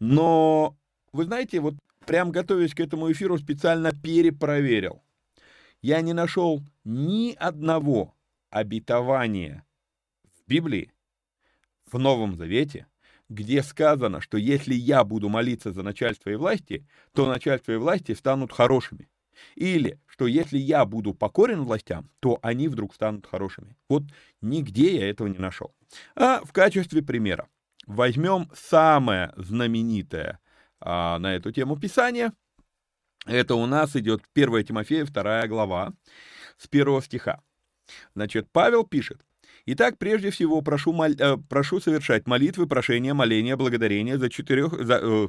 Но, 0.00 0.74
вы 1.12 1.24
знаете, 1.26 1.60
вот 1.60 1.74
прям 2.06 2.32
готовясь 2.32 2.74
к 2.74 2.80
этому 2.80 3.12
эфиру, 3.12 3.38
специально 3.38 3.92
перепроверил. 3.92 5.03
Я 5.84 6.00
не 6.00 6.14
нашел 6.14 6.62
ни 6.84 7.34
одного 7.34 8.14
обетования 8.48 9.66
в 10.32 10.48
Библии, 10.48 10.94
в 11.92 11.98
Новом 11.98 12.36
Завете, 12.36 12.86
где 13.28 13.62
сказано, 13.62 14.22
что 14.22 14.38
если 14.38 14.72
я 14.72 15.04
буду 15.04 15.28
молиться 15.28 15.72
за 15.72 15.82
начальство 15.82 16.30
и 16.30 16.36
власти, 16.36 16.86
то 17.12 17.26
начальство 17.26 17.72
и 17.72 17.76
власти 17.76 18.12
станут 18.12 18.50
хорошими. 18.50 19.10
Или, 19.56 20.00
что 20.06 20.26
если 20.26 20.56
я 20.56 20.86
буду 20.86 21.12
покорен 21.12 21.64
властям, 21.64 22.08
то 22.20 22.38
они 22.40 22.68
вдруг 22.68 22.94
станут 22.94 23.26
хорошими. 23.26 23.76
Вот 23.90 24.04
нигде 24.40 25.00
я 25.00 25.10
этого 25.10 25.28
не 25.28 25.38
нашел. 25.38 25.74
А 26.16 26.40
в 26.46 26.52
качестве 26.54 27.02
примера 27.02 27.46
возьмем 27.86 28.50
самое 28.54 29.34
знаменитое 29.36 30.38
а, 30.80 31.18
на 31.18 31.34
эту 31.34 31.52
тему 31.52 31.76
писание. 31.76 32.32
Это 33.24 33.54
у 33.54 33.66
нас 33.66 33.96
идет 33.96 34.22
1 34.34 34.64
Тимофея, 34.64 35.04
2 35.04 35.46
глава, 35.48 35.92
с 36.58 36.68
1 36.70 37.02
стиха. 37.02 37.40
Значит, 38.14 38.48
Павел 38.52 38.84
пишет, 38.84 39.24
Итак, 39.66 39.96
прежде 39.96 40.30
всего, 40.30 40.60
прошу, 40.60 40.92
мол, 40.92 41.10
э, 41.18 41.36
прошу 41.48 41.80
совершать 41.80 42.26
молитвы, 42.26 42.66
прошения, 42.66 43.14
моления, 43.14 43.56
благодарения 43.56 44.18
за 44.18 44.28
четырех... 44.28 44.74
За, 44.84 45.00
э, 45.02 45.28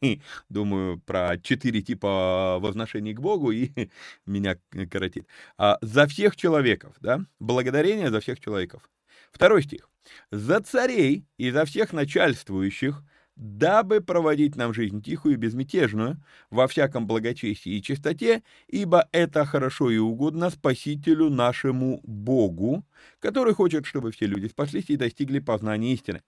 думаю, 0.48 1.00
про 1.00 1.38
четыре 1.38 1.80
типа 1.80 2.58
возношений 2.60 3.14
к 3.14 3.20
Богу, 3.20 3.52
и 3.52 3.70
меня 4.26 4.58
коротит. 4.90 5.28
А, 5.58 5.78
за 5.80 6.08
всех 6.08 6.34
человеков, 6.34 6.96
да? 7.00 7.20
Благодарение 7.38 8.10
за 8.10 8.20
всех 8.20 8.40
человеков. 8.40 8.90
Второй 9.30 9.62
стих. 9.62 9.88
За 10.32 10.60
царей 10.60 11.24
и 11.38 11.52
за 11.52 11.64
всех 11.64 11.92
начальствующих, 11.92 13.04
дабы 13.36 14.00
проводить 14.00 14.56
нам 14.56 14.74
жизнь 14.74 15.02
тихую 15.02 15.34
и 15.34 15.38
безмятежную, 15.38 16.22
во 16.50 16.66
всяком 16.68 17.06
благочестии 17.06 17.72
и 17.72 17.82
чистоте, 17.82 18.42
ибо 18.68 19.08
это 19.12 19.44
хорошо 19.44 19.90
и 19.90 19.98
угодно 19.98 20.50
Спасителю 20.50 21.30
нашему 21.30 22.00
Богу, 22.04 22.84
который 23.20 23.54
хочет, 23.54 23.86
чтобы 23.86 24.12
все 24.12 24.26
люди 24.26 24.46
спаслись 24.46 24.86
и 24.88 24.96
достигли 24.96 25.38
познания 25.38 25.94
истины. 25.94 26.22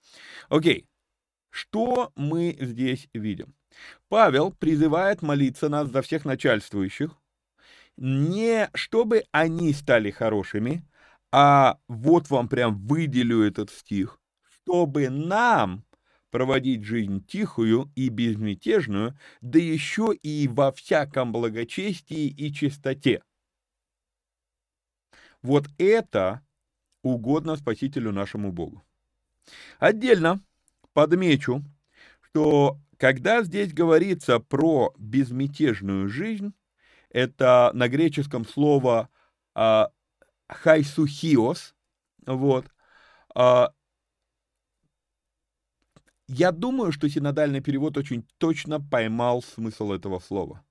Окей, 0.48 0.86
что 1.50 2.12
мы 2.16 2.56
здесь 2.60 3.08
видим? 3.12 3.54
Павел 4.08 4.52
призывает 4.52 5.22
молиться 5.22 5.68
нас 5.68 5.88
за 5.88 6.02
всех 6.02 6.24
начальствующих, 6.24 7.10
не 7.96 8.70
чтобы 8.74 9.24
они 9.30 9.72
стали 9.72 10.10
хорошими, 10.10 10.84
а 11.32 11.78
вот 11.88 12.30
вам 12.30 12.48
прям 12.48 12.78
выделю 12.86 13.42
этот 13.42 13.70
стих, 13.70 14.20
чтобы 14.48 15.08
нам 15.08 15.84
проводить 16.34 16.82
жизнь 16.82 17.24
тихую 17.24 17.92
и 17.94 18.08
безмятежную, 18.08 19.16
да 19.40 19.60
еще 19.60 20.12
и 20.12 20.48
во 20.48 20.72
всяком 20.72 21.30
благочестии 21.30 22.26
и 22.26 22.52
чистоте. 22.52 23.22
Вот 25.42 25.68
это 25.78 26.44
угодно 27.04 27.54
Спасителю 27.54 28.10
нашему 28.10 28.50
Богу. 28.50 28.82
Отдельно 29.78 30.40
подмечу, 30.92 31.62
что 32.20 32.80
когда 32.96 33.44
здесь 33.44 33.72
говорится 33.72 34.40
про 34.40 34.92
безмятежную 34.98 36.08
жизнь, 36.08 36.52
это 37.10 37.70
на 37.74 37.86
греческом 37.86 38.44
слово 38.44 39.08
а, 39.54 39.92
хайсухиос, 40.48 41.76
вот, 42.26 42.66
а, 43.36 43.72
я 46.28 46.52
думаю, 46.52 46.92
что 46.92 47.08
синодальный 47.08 47.60
перевод 47.60 47.96
очень 47.96 48.26
точно 48.38 48.80
поймал 48.80 49.42
смысл 49.42 49.92
этого 49.92 50.18
слова. 50.20 50.64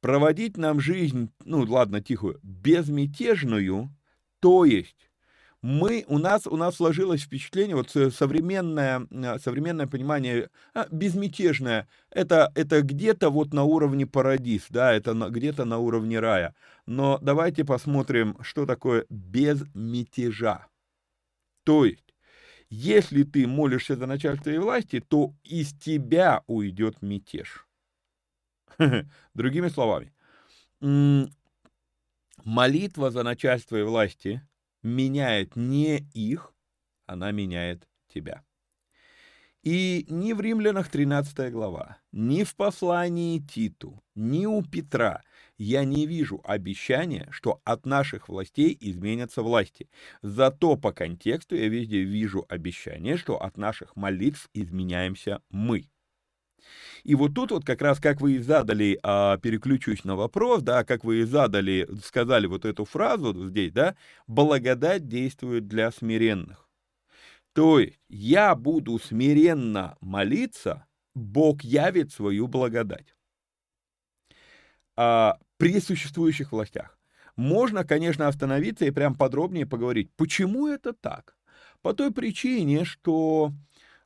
Проводить 0.00 0.56
нам 0.56 0.80
жизнь, 0.80 1.30
ну 1.44 1.62
ладно, 1.62 2.00
тихую, 2.00 2.40
безмятежную, 2.42 3.90
то 4.40 4.64
есть 4.64 5.10
мы, 5.62 6.06
у 6.08 6.18
нас, 6.18 6.46
у 6.46 6.56
нас 6.56 6.76
сложилось 6.76 7.22
впечатление, 7.22 7.76
вот 7.76 7.90
современное, 7.90 9.06
современное 9.38 9.86
понимание, 9.86 10.48
а, 10.72 10.86
безмятежное, 10.90 11.86
это, 12.10 12.50
это 12.54 12.80
где-то 12.80 13.28
вот 13.28 13.52
на 13.52 13.64
уровне 13.64 14.06
парадис, 14.06 14.66
да, 14.70 14.92
это 14.92 15.12
где-то 15.12 15.66
на 15.66 15.78
уровне 15.78 16.18
рая. 16.18 16.54
Но 16.86 17.18
давайте 17.20 17.64
посмотрим, 17.64 18.38
что 18.40 18.64
такое 18.64 19.04
без 19.10 19.62
мятежа. 19.74 20.66
То 21.64 21.84
есть, 21.84 22.09
если 22.70 23.24
ты 23.24 23.46
молишься 23.48 23.96
за 23.96 24.06
начальство 24.06 24.50
и 24.50 24.58
власти, 24.58 25.00
то 25.00 25.34
из 25.42 25.72
тебя 25.74 26.44
уйдет 26.46 27.02
мятеж. 27.02 27.66
Другими 29.34 29.68
словами, 29.68 30.12
молитва 32.44 33.10
за 33.10 33.24
начальство 33.24 33.76
и 33.76 33.82
власти 33.82 34.46
меняет 34.82 35.56
не 35.56 35.98
их, 36.14 36.54
она 37.06 37.32
меняет 37.32 37.88
тебя. 38.06 38.44
И 39.62 40.06
ни 40.08 40.32
в 40.32 40.40
Римлянах 40.40 40.88
13 40.88 41.52
глава, 41.52 41.98
ни 42.12 42.44
в 42.44 42.54
послании 42.54 43.40
Титу, 43.40 44.02
ни 44.14 44.46
у 44.46 44.62
Петра 44.62 45.22
я 45.60 45.84
не 45.84 46.06
вижу 46.06 46.40
обещания, 46.44 47.28
что 47.30 47.60
от 47.64 47.84
наших 47.84 48.30
властей 48.30 48.76
изменятся 48.80 49.42
власти. 49.42 49.90
Зато 50.22 50.76
по 50.76 50.90
контексту 50.90 51.54
я 51.54 51.68
везде 51.68 52.02
вижу 52.02 52.46
обещание, 52.48 53.18
что 53.18 53.36
от 53.36 53.58
наших 53.58 53.94
молитв 53.94 54.48
изменяемся 54.54 55.42
мы. 55.50 55.90
И 57.04 57.14
вот 57.14 57.34
тут 57.34 57.50
вот 57.50 57.64
как 57.66 57.82
раз, 57.82 58.00
как 58.00 58.22
вы 58.22 58.32
и 58.32 58.38
задали, 58.38 58.98
а, 59.02 59.36
переключусь 59.36 60.04
на 60.04 60.16
вопрос, 60.16 60.62
да, 60.62 60.82
как 60.82 61.04
вы 61.04 61.20
и 61.20 61.24
задали, 61.24 61.86
сказали 62.02 62.46
вот 62.46 62.64
эту 62.64 62.86
фразу 62.86 63.46
здесь, 63.46 63.72
да, 63.72 63.96
благодать 64.26 65.08
действует 65.08 65.68
для 65.68 65.90
смиренных. 65.90 66.70
То 67.52 67.80
есть 67.80 67.98
я 68.08 68.54
буду 68.54 68.98
смиренно 68.98 69.98
молиться, 70.00 70.86
Бог 71.14 71.62
явит 71.62 72.12
свою 72.12 72.46
благодать. 72.46 73.14
А, 74.96 75.38
при 75.60 75.78
существующих 75.78 76.52
властях. 76.52 76.98
Можно, 77.36 77.84
конечно, 77.84 78.26
остановиться 78.26 78.86
и 78.86 78.90
прям 78.90 79.14
подробнее 79.14 79.66
поговорить, 79.66 80.10
почему 80.16 80.66
это 80.66 80.94
так. 80.94 81.36
По 81.82 81.92
той 81.92 82.10
причине, 82.12 82.84
что 82.84 83.52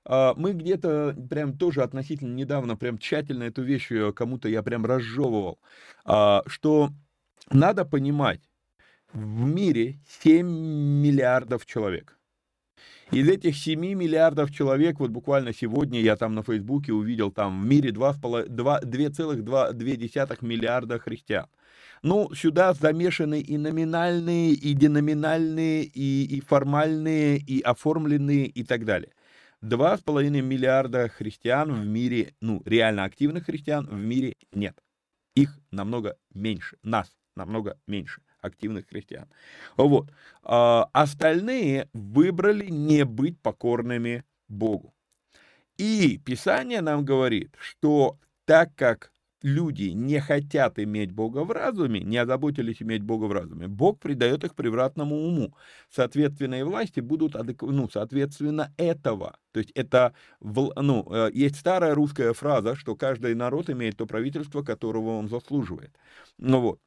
а, 0.05 0.35
мы 0.37 0.53
где-то 0.53 1.17
прям 1.31 1.57
тоже 1.57 1.83
относительно 1.83 2.35
недавно 2.35 2.77
прям 2.77 2.99
тщательно 2.99 3.45
эту 3.45 3.63
вещь 3.63 3.91
э, 3.93 4.13
кому-то 4.13 4.49
я 4.49 4.63
прям 4.65 4.85
разжевывал, 4.85 5.61
а, 6.05 6.43
что 6.47 6.91
надо 7.51 7.85
понимать, 7.85 8.41
в 9.13 9.45
мире 9.45 10.01
7 10.23 10.45
миллиардов 10.45 11.67
человек. 11.67 12.19
Из 13.15 13.29
этих 13.29 13.57
7 13.57 13.79
миллиардов 13.79 14.51
человек, 14.51 14.99
вот 14.99 15.13
буквально 15.13 15.53
сегодня 15.53 16.01
я 16.01 16.17
там 16.17 16.35
на 16.35 16.43
Фейсбуке 16.43 16.93
увидел, 16.93 17.31
там 17.31 17.63
в 17.63 17.65
мире 17.65 17.91
2,2 17.91 20.39
миллиарда 20.41 20.99
христиан. 20.99 21.47
Ну, 22.03 22.35
сюда 22.35 22.75
замешаны 22.75 23.41
и 23.41 23.57
номинальные, 23.57 24.55
и 24.55 24.75
деноминальные, 24.75 25.85
и, 25.85 26.25
и 26.25 26.41
формальные, 26.41 27.39
и 27.39 27.61
оформленные, 27.61 28.47
и 28.47 28.65
так 28.65 28.85
далее. 28.85 29.13
2,5 29.63 30.43
миллиарда 30.43 31.09
христиан 31.09 31.73
в 31.73 31.87
мире, 31.87 32.35
ну, 32.41 32.63
реально 32.65 33.05
активных 33.05 33.47
христиан 33.47 33.87
в 33.87 33.95
мире 33.95 34.35
нет. 34.53 34.77
Их 35.37 35.57
намного 35.71 36.17
меньше, 36.35 36.79
нас 36.83 37.17
намного 37.37 37.79
меньше 37.87 38.24
активных 38.45 38.89
христиан. 38.89 39.27
Вот. 39.77 40.11
А 40.43 40.89
остальные 40.93 41.89
выбрали 41.93 42.67
не 42.67 43.05
быть 43.05 43.39
покорными 43.41 44.25
Богу. 44.49 44.95
И 45.77 46.19
Писание 46.25 46.81
нам 46.81 47.05
говорит, 47.05 47.55
что 47.59 48.19
так 48.45 48.75
как 48.77 49.11
люди 49.45 49.91
не 49.91 50.21
хотят 50.21 50.79
иметь 50.79 51.13
Бога 51.13 51.45
в 51.45 51.51
разуме, 51.53 52.01
не 52.01 52.17
озаботились 52.17 52.81
иметь 52.81 53.03
Бога 53.03 53.27
в 53.27 53.33
разуме, 53.33 53.69
Бог 53.69 54.01
придает 54.01 54.43
их 54.43 54.55
превратному 54.55 55.17
уму. 55.17 55.55
Соответственно, 55.91 56.55
и 56.61 56.63
власти 56.63 57.01
будут, 57.01 57.37
ну, 57.61 57.89
соответственно, 57.91 58.73
этого. 58.79 59.37
То 59.53 59.61
есть 59.61 59.71
это, 59.75 60.15
ну, 60.41 61.07
э, 61.11 61.31
есть 61.35 61.57
старая 61.57 61.95
русская 61.95 62.33
фраза, 62.33 62.75
что 62.75 62.97
каждый 62.97 63.35
народ 63.35 63.69
имеет 63.69 63.99
то 63.99 64.07
правительство, 64.07 64.63
которого 64.63 65.19
он 65.19 65.29
заслуживает. 65.29 65.95
Ну 66.39 66.61
вот. 66.61 66.81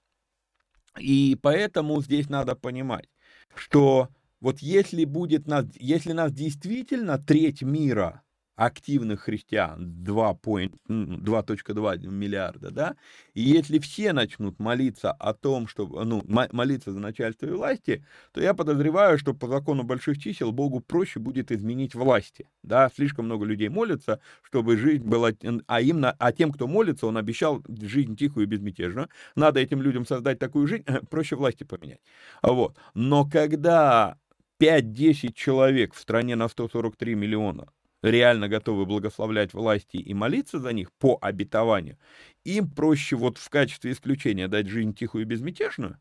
И 1.00 1.38
поэтому 1.42 2.02
здесь 2.02 2.30
надо 2.30 2.56
понимать, 2.56 3.10
что 3.56 4.10
вот 4.40 4.60
если 4.60 5.06
будет 5.06 5.48
нас, 5.48 5.66
если 5.76 6.12
нас 6.12 6.32
действительно 6.32 7.18
треть 7.18 7.62
мира 7.62 8.24
активных 8.58 9.22
христиан 9.22 10.04
2,2 10.04 12.08
миллиарда, 12.08 12.72
да, 12.72 12.96
и 13.36 13.42
если 13.42 13.78
все 13.78 14.14
начнут 14.14 14.60
молиться 14.60 15.12
о 15.12 15.34
том, 15.34 15.68
что, 15.68 15.86
ну, 16.04 16.24
молиться 16.28 16.92
за 16.92 17.00
начальство 17.00 17.46
и 17.46 17.52
власти, 17.52 18.04
то 18.34 18.42
я 18.42 18.56
подозреваю, 18.56 19.20
что 19.20 19.36
по 19.36 19.48
закону 19.48 19.84
больших 19.84 20.18
чисел 20.18 20.52
Богу 20.52 20.80
проще 20.80 21.20
будет 21.20 21.52
изменить 21.52 21.94
власти, 21.94 22.50
да, 22.64 22.90
слишком 22.94 23.26
много 23.26 23.46
людей 23.46 23.70
молятся, 23.70 24.20
чтобы 24.42 24.76
жизнь 24.76 25.06
была, 25.06 25.32
а 25.68 25.82
им, 25.82 26.04
а 26.04 26.32
тем, 26.32 26.52
кто 26.52 26.68
молится, 26.68 27.06
он 27.06 27.18
обещал 27.18 27.64
жизнь 27.70 28.18
тихую 28.18 28.48
и 28.48 28.50
безмятежную, 28.50 29.08
надо 29.36 29.60
этим 29.60 29.84
людям 29.84 30.06
создать 30.06 30.40
такую 30.40 30.68
жизнь, 30.68 30.84
проще 31.12 31.36
власти 31.36 31.64
поменять, 31.64 32.02
вот, 32.42 32.76
но 32.96 33.24
когда 33.24 34.18
5-10 34.60 35.34
человек 35.34 35.94
в 35.94 36.00
стране 36.00 36.36
на 36.36 36.48
143 36.48 37.14
миллиона 37.14 37.68
реально 38.02 38.48
готовы 38.50 38.86
благословлять 38.86 39.54
власти 39.54 39.98
и 39.98 40.14
молиться 40.14 40.60
за 40.60 40.74
них 40.74 40.92
по 40.94 41.18
обетованию, 41.22 41.98
им 42.44 42.70
проще 42.70 43.16
вот 43.16 43.38
в 43.38 43.50
качестве 43.50 43.92
исключения 43.92 44.48
дать 44.48 44.68
жизнь 44.68 44.94
тихую 44.94 45.24
и 45.24 45.26
безмятежную, 45.26 45.98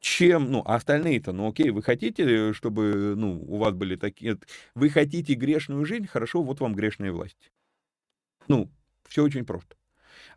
чем, 0.00 0.50
ну, 0.50 0.62
а 0.64 0.76
остальные-то, 0.76 1.32
ну, 1.32 1.48
окей, 1.48 1.70
вы 1.70 1.82
хотите, 1.82 2.52
чтобы, 2.54 3.14
ну, 3.16 3.42
у 3.42 3.58
вас 3.58 3.74
были 3.74 3.96
такие, 3.96 4.38
вы 4.74 4.88
хотите 4.88 5.34
грешную 5.34 5.84
жизнь, 5.84 6.06
хорошо, 6.06 6.42
вот 6.42 6.60
вам 6.60 6.74
грешная 6.74 7.12
власть. 7.12 7.50
Ну, 8.48 8.70
все 9.08 9.22
очень 9.24 9.46
просто. 9.46 9.76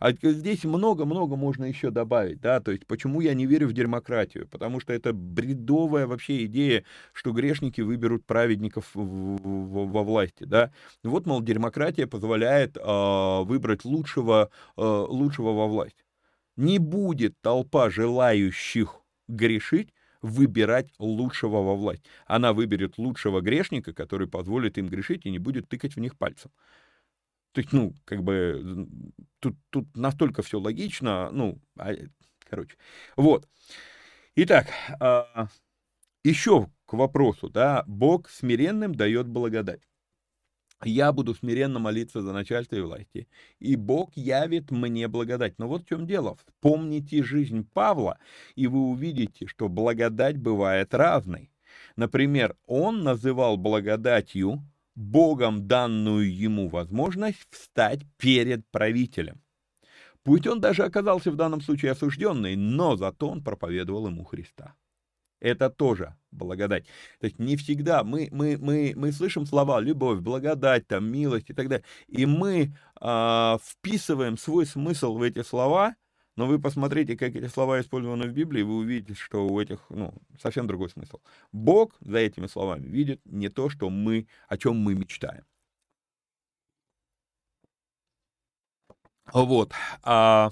А 0.03 0.11
здесь 0.11 0.65
много-много 0.65 1.37
можно 1.37 1.63
еще 1.63 1.89
добавить, 1.89 2.41
да, 2.41 2.59
то 2.59 2.71
есть 2.71 2.85
почему 2.87 3.21
я 3.21 3.33
не 3.33 3.45
верю 3.45 3.69
в 3.69 3.73
демократию, 3.73 4.49
потому 4.49 4.81
что 4.81 4.91
это 4.91 5.13
бредовая 5.13 6.07
вообще 6.07 6.43
идея, 6.45 6.83
что 7.13 7.31
грешники 7.31 7.79
выберут 7.79 8.25
праведников 8.25 8.91
во 8.93 10.03
власти, 10.03 10.43
да. 10.43 10.73
Вот, 11.05 11.25
мол, 11.25 11.41
демократия 11.41 12.05
позволяет 12.05 12.75
э, 12.75 13.43
выбрать 13.45 13.85
лучшего, 13.85 14.49
э, 14.75 14.81
лучшего 14.81 15.53
во 15.53 15.67
власть. 15.67 15.95
Не 16.57 16.79
будет 16.79 17.35
толпа 17.41 17.89
желающих 17.89 19.01
грешить, 19.29 19.93
выбирать 20.21 20.89
лучшего 20.99 21.61
во 21.63 21.75
власть. 21.75 22.03
Она 22.27 22.51
выберет 22.53 22.97
лучшего 22.97 23.39
грешника, 23.41 23.93
который 23.93 24.27
позволит 24.27 24.77
им 24.77 24.87
грешить 24.87 25.25
и 25.25 25.31
не 25.31 25.39
будет 25.39 25.69
тыкать 25.69 25.95
в 25.95 25.99
них 26.01 26.17
пальцем. 26.17 26.51
То 27.53 27.61
есть, 27.61 27.71
ну, 27.71 27.93
как 28.05 28.23
бы, 28.23 28.87
тут, 29.39 29.55
тут 29.69 29.95
настолько 29.95 30.41
все 30.41 30.59
логично, 30.59 31.29
ну, 31.31 31.61
а, 31.77 31.93
короче. 32.49 32.75
Вот. 33.15 33.47
Итак, 34.35 34.67
а, 34.99 35.47
еще 36.23 36.67
к 36.87 36.93
вопросу, 36.93 37.49
да, 37.49 37.83
Бог 37.85 38.29
смиренным 38.29 38.95
дает 38.95 39.27
благодать. 39.27 39.81
Я 40.83 41.13
буду 41.13 41.35
смиренно 41.35 41.79
молиться 41.79 42.21
за 42.21 42.33
начальство 42.33 42.75
и 42.75 42.81
власти, 42.81 43.27
и 43.59 43.75
Бог 43.75 44.17
явит 44.17 44.71
мне 44.71 45.07
благодать. 45.07 45.57
Но 45.59 45.67
вот 45.67 45.83
в 45.83 45.87
чем 45.87 46.07
дело. 46.07 46.35
Вспомните 46.35 47.23
жизнь 47.23 47.69
Павла, 47.71 48.17
и 48.55 48.67
вы 48.67 48.79
увидите, 48.79 49.45
что 49.47 49.69
благодать 49.69 50.37
бывает 50.37 50.93
разной. 50.93 51.51
Например, 51.95 52.57
он 52.65 53.03
называл 53.03 53.57
благодатью 53.57 54.63
Богом 54.95 55.67
данную 55.67 56.33
ему 56.33 56.69
возможность 56.69 57.47
встать 57.49 58.01
перед 58.17 58.67
правителем. 58.69 59.41
Пусть 60.23 60.47
он 60.47 60.61
даже 60.61 60.83
оказался 60.83 61.31
в 61.31 61.35
данном 61.35 61.61
случае 61.61 61.91
осужденный, 61.91 62.55
но 62.55 62.95
зато 62.95 63.27
он 63.27 63.43
проповедовал 63.43 64.07
ему 64.07 64.23
Христа. 64.23 64.75
Это 65.41 65.69
тоже 65.69 66.15
благодать. 66.31 66.85
То 67.19 67.27
есть 67.27 67.37
не 67.37 67.57
всегда 67.57 68.05
мы, 68.05 68.29
мы, 68.31 68.57
мы, 68.57 68.93
мы 68.95 69.11
слышим 69.11 69.45
слова 69.45 69.81
любовь, 69.81 70.19
благодать, 70.19 70.87
там, 70.87 71.11
милость 71.11 71.49
и 71.49 71.53
так 71.53 71.67
далее, 71.67 71.83
и 72.07 72.25
мы 72.25 72.73
э, 73.01 73.57
вписываем 73.61 74.37
свой 74.37 74.65
смысл 74.65 75.17
в 75.17 75.21
эти 75.21 75.43
слова, 75.43 75.95
но 76.35 76.47
вы 76.47 76.59
посмотрите, 76.59 77.15
как 77.15 77.35
эти 77.35 77.47
слова 77.47 77.79
использованы 77.79 78.27
в 78.27 78.33
Библии, 78.33 78.63
вы 78.63 78.77
увидите, 78.77 79.13
что 79.13 79.47
у 79.47 79.59
этих, 79.59 79.79
ну, 79.89 80.13
совсем 80.41 80.67
другой 80.67 80.89
смысл. 80.89 81.19
Бог 81.51 81.95
за 82.01 82.17
этими 82.19 82.47
словами 82.47 82.87
видит 82.87 83.21
не 83.25 83.49
то, 83.49 83.69
что 83.69 83.89
мы, 83.89 84.27
о 84.47 84.57
чем 84.57 84.77
мы 84.77 84.95
мечтаем. 84.95 85.45
Вот. 89.31 89.71
А 90.01 90.49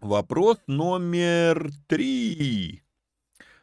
вопрос 0.00 0.58
номер 0.66 1.70
три. 1.86 2.82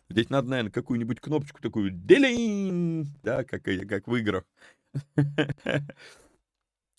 Здесь 0.09 0.29
надо, 0.29 0.49
наверное, 0.49 0.71
какую-нибудь 0.71 1.19
кнопочку 1.21 1.61
такую 1.61 1.91
делин, 1.91 3.05
да, 3.23 3.43
как, 3.43 3.63
как 3.63 4.07
в 4.07 4.15
играх. 4.15 4.43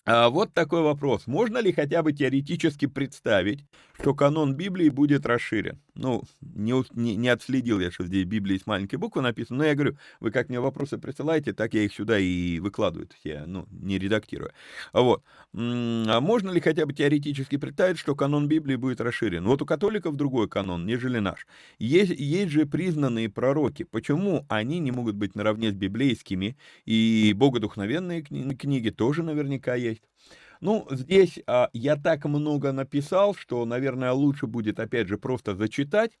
А 0.05 0.29
вот 0.29 0.53
такой 0.53 0.81
вопрос. 0.81 1.27
Можно 1.27 1.59
ли 1.59 1.71
хотя 1.71 2.03
бы 2.03 2.11
теоретически 2.11 2.87
представить, 2.87 3.65
что 3.97 4.13
канон 4.13 4.53
Библии 4.53 4.89
будет 4.89 5.25
расширен? 5.25 5.79
Ну, 5.95 6.23
не, 6.41 6.73
не, 6.93 7.15
не 7.15 7.29
отследил 7.29 7.79
я, 7.79 7.89
что 7.89 8.05
здесь 8.05 8.25
Библии 8.25 8.57
с 8.57 8.65
маленькой 8.67 8.95
буквы 8.95 9.21
написано, 9.21 9.59
но 9.59 9.65
я 9.65 9.75
говорю, 9.75 9.97
вы 10.19 10.31
как 10.31 10.49
мне 10.49 10.59
вопросы 10.59 10.97
присылаете, 10.97 11.53
так 11.53 11.73
я 11.73 11.83
их 11.83 11.93
сюда 11.93 12.19
и 12.19 12.59
выкладываю, 12.59 13.07
я, 13.23 13.45
ну, 13.45 13.65
не 13.71 13.97
редактирую. 13.97 14.51
Вот. 14.91 15.23
А 15.53 16.19
можно 16.19 16.51
ли 16.51 16.59
хотя 16.59 16.85
бы 16.85 16.91
теоретически 16.91 17.55
представить, 17.55 17.97
что 17.97 18.13
канон 18.13 18.49
Библии 18.49 18.75
будет 18.75 18.99
расширен? 18.99 19.45
Вот 19.45 19.61
у 19.61 19.65
католиков 19.65 20.17
другой 20.17 20.49
канон, 20.49 20.85
нежели 20.85 21.19
наш. 21.19 21.47
Есть, 21.79 22.11
есть 22.19 22.51
же 22.51 22.65
признанные 22.65 23.29
пророки. 23.29 23.83
Почему 23.83 24.45
они 24.49 24.79
не 24.79 24.91
могут 24.91 25.15
быть 25.15 25.35
наравне 25.35 25.71
с 25.71 25.75
библейскими? 25.75 26.57
И 26.85 27.33
богодухновенные 27.37 28.23
книги 28.23 28.89
тоже 28.89 29.23
наверняка 29.23 29.75
есть. 29.75 29.92
Ну, 30.61 30.87
здесь 30.91 31.39
а, 31.45 31.69
я 31.73 31.95
так 31.97 32.25
много 32.25 32.71
написал, 32.71 33.35
что, 33.35 33.65
наверное, 33.65 34.13
лучше 34.13 34.47
будет, 34.47 34.79
опять 34.79 35.07
же, 35.07 35.17
просто 35.17 35.55
зачитать. 35.55 36.17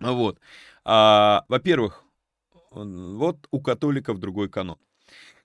Вот. 0.00 0.38
А, 0.84 1.44
во-первых, 1.48 2.04
вот 2.70 3.48
у 3.50 3.60
католиков 3.60 4.18
другой 4.18 4.48
канон. 4.48 4.78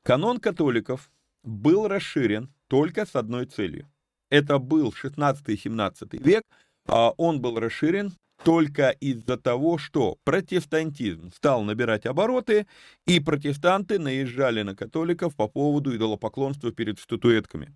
Канон 0.04 0.40
католиков 0.40 1.10
был 1.44 1.88
расширен 1.88 2.54
только 2.68 3.06
с 3.06 3.16
одной 3.16 3.46
целью. 3.46 3.90
Это 4.30 4.60
был 4.60 4.92
16-17 4.92 6.22
век, 6.22 6.44
а 6.88 7.12
он 7.12 7.40
был 7.40 7.60
расширен 7.60 8.12
только 8.44 8.90
из-за 8.90 9.38
того, 9.38 9.78
что 9.78 10.18
протестантизм 10.24 11.32
стал 11.32 11.64
набирать 11.64 12.06
обороты, 12.06 12.68
и 13.08 13.20
протестанты 13.20 14.00
наезжали 14.00 14.62
на 14.64 14.76
католиков 14.76 15.36
по 15.36 15.48
поводу 15.48 15.96
идолопоклонства 15.96 16.72
перед 16.72 17.00
статуэтками. 17.00 17.74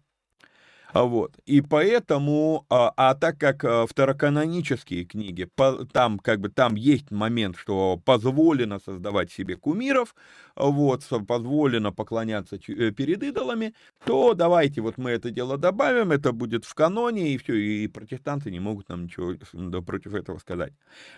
А 0.94 1.04
вот. 1.04 1.38
И 1.46 1.62
поэтому, 1.62 2.66
а, 2.70 2.94
а 2.96 3.14
так 3.16 3.38
как 3.38 3.64
а, 3.66 3.86
второканонические 3.86 5.04
книги, 5.04 5.44
по, 5.44 5.86
там 5.86 6.18
как 6.18 6.40
бы 6.40 6.50
там 6.50 6.76
есть 6.76 7.12
момент, 7.12 7.58
что 7.58 8.02
позволено 8.04 8.80
создавать 8.80 9.32
себе 9.32 9.58
кумиров, 9.58 10.16
вот, 10.56 11.04
позволено 11.28 11.92
поклоняться 11.92 12.56
э, 12.56 12.92
перед 12.92 13.22
идолами, 13.22 13.74
то 14.06 14.34
давайте 14.34 14.82
вот 14.82 14.98
мы 14.98 15.12
это 15.12 15.30
дело 15.30 15.58
добавим, 15.58 16.12
это 16.12 16.32
будет 16.32 16.66
в 16.66 16.74
каноне, 16.74 17.34
и 17.34 17.38
все, 17.38 17.54
и 17.56 17.88
протестанты 17.88 18.50
не 18.50 18.60
могут 18.60 18.90
нам 18.90 19.04
ничего 19.04 19.36
против 19.82 20.14
этого 20.14 20.40
сказать. 20.40 20.74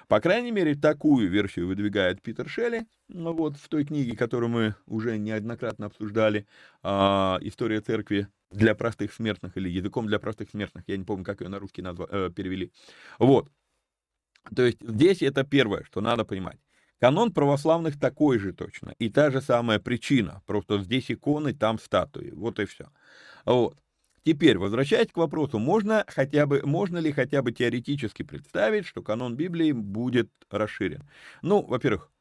По 0.08 0.20
крайней 0.20 0.52
мере, 0.52 0.76
такую 0.76 1.30
версию 1.30 1.68
выдвигает 1.68 2.22
Питер 2.22 2.50
Шелли, 2.50 2.86
ну 3.08 3.34
вот, 3.34 3.58
в 3.58 3.68
той 3.70 3.86
книге, 3.86 4.16
которую 4.16 4.50
мы 4.50 4.76
уже 4.88 5.18
неоднократно 5.18 5.88
обсуждали, 5.88 6.46
«История 6.84 7.82
церкви 7.82 8.28
для 8.52 8.76
простых 8.76 9.14
смертных 9.14 9.58
или 9.58 9.70
языком 9.70 10.08
для 10.08 10.20
простых 10.20 10.50
смертных, 10.50 10.84
я 10.88 10.98
не 10.98 11.04
помню, 11.04 11.24
как 11.24 11.42
ее 11.42 11.50
на 11.50 11.60
русский 11.60 11.82
назва, 11.82 12.08
э, 12.10 12.30
перевели. 12.36 12.72
Вот. 13.20 13.50
То 14.56 14.66
есть 14.66 14.80
здесь 14.82 15.22
это 15.22 15.44
первое, 15.44 15.84
что 15.84 16.02
надо 16.02 16.26
понимать. 16.26 16.58
Канон 17.00 17.32
православных 17.32 18.00
такой 18.00 18.40
же 18.40 18.54
точно. 18.54 18.94
И 19.00 19.10
та 19.10 19.32
же 19.32 19.42
самая 19.42 19.80
причина. 19.80 20.42
Просто 20.46 20.82
здесь 20.82 21.10
иконы, 21.12 21.54
там 21.54 21.80
статуи. 21.80 22.32
Вот 22.32 22.60
и 22.60 22.66
все. 22.66 22.90
Вот. 23.46 23.78
Теперь, 24.24 24.58
возвращаясь 24.58 25.08
к 25.08 25.18
вопросу, 25.18 25.60
можно, 25.60 26.04
хотя 26.08 26.46
бы, 26.46 26.62
можно 26.66 26.98
ли 26.98 27.12
хотя 27.12 27.42
бы 27.42 27.54
теоретически 27.54 28.24
представить, 28.24 28.86
что 28.86 29.02
канон 29.02 29.36
Библии 29.36 29.72
будет 29.72 30.30
расширен? 30.50 31.10
Ну, 31.42 31.62
во-первых, 31.62 32.12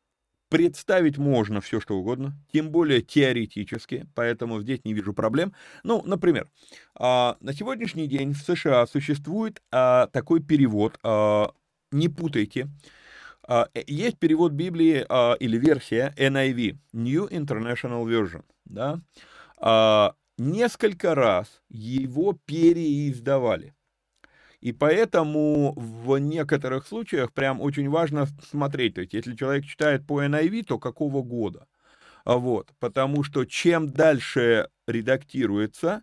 Представить 0.49 1.19
можно 1.19 1.61
все, 1.61 1.79
что 1.79 1.99
угодно, 1.99 2.35
тем 2.53 2.71
более 2.71 3.03
теоретически, 3.03 4.07
поэтому 4.15 4.61
здесь 4.63 4.83
не 4.85 4.95
вижу 4.95 5.13
проблем. 5.13 5.53
Ну, 5.83 6.03
например, 6.07 6.49
а, 6.95 7.37
на 7.41 7.53
сегодняшний 7.53 8.07
день 8.07 8.33
в 8.33 8.39
США 8.39 8.87
существует 8.87 9.63
а, 9.71 10.07
такой 10.07 10.43
перевод, 10.43 10.99
а, 11.03 11.53
не 11.93 12.09
путайте, 12.09 12.69
э, 13.47 13.65
есть 13.87 14.19
перевод 14.19 14.53
Библии 14.53 15.07
или 15.43 15.59
версия 15.59 16.15
NIV, 16.17 16.77
New 16.93 17.29
International 17.29 18.05
Version, 18.05 18.45
да, 18.67 19.01
несколько 20.39 21.15
раз 21.15 21.63
его 21.71 22.39
переиздавали. 22.45 23.75
И 24.61 24.73
поэтому 24.73 25.73
в 25.77 26.19
некоторых 26.19 26.87
случаях 26.87 27.33
прям 27.33 27.61
очень 27.61 27.89
важно 27.89 28.27
смотреть. 28.51 28.95
То 28.95 29.03
есть, 29.03 29.15
если 29.15 29.37
человек 29.37 29.65
читает 29.65 30.07
по 30.07 30.23
NIV, 30.23 30.65
то 30.65 30.79
какого 30.79 31.23
года? 31.23 31.67
А 32.25 32.37
вот, 32.37 32.69
потому 32.81 33.23
что 33.23 33.45
чем 33.45 33.89
дальше 33.89 34.69
редактируется 34.87 36.03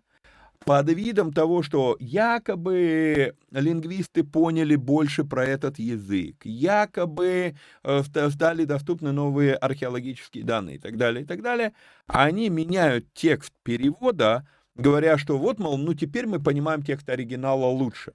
под 0.64 0.88
видом 0.90 1.32
того, 1.32 1.62
что 1.62 1.96
якобы 2.00 3.36
лингвисты 3.52 4.24
поняли 4.24 4.74
больше 4.74 5.22
про 5.24 5.44
этот 5.44 5.78
язык, 5.78 6.36
якобы 6.44 7.54
э, 7.84 8.02
стали 8.02 8.64
доступны 8.64 9.12
новые 9.12 9.54
археологические 9.54 10.42
данные 10.42 10.76
и 10.76 10.78
так 10.78 10.96
далее, 10.96 11.22
и 11.22 11.26
так 11.26 11.42
далее, 11.42 11.72
они 12.08 12.48
меняют 12.48 13.06
текст 13.14 13.52
перевода, 13.62 14.48
говоря, 14.74 15.18
что 15.18 15.38
вот, 15.38 15.60
мол, 15.60 15.78
ну 15.78 15.94
теперь 15.94 16.26
мы 16.26 16.42
понимаем 16.42 16.82
текст 16.82 17.08
оригинала 17.08 17.66
лучше. 17.66 18.14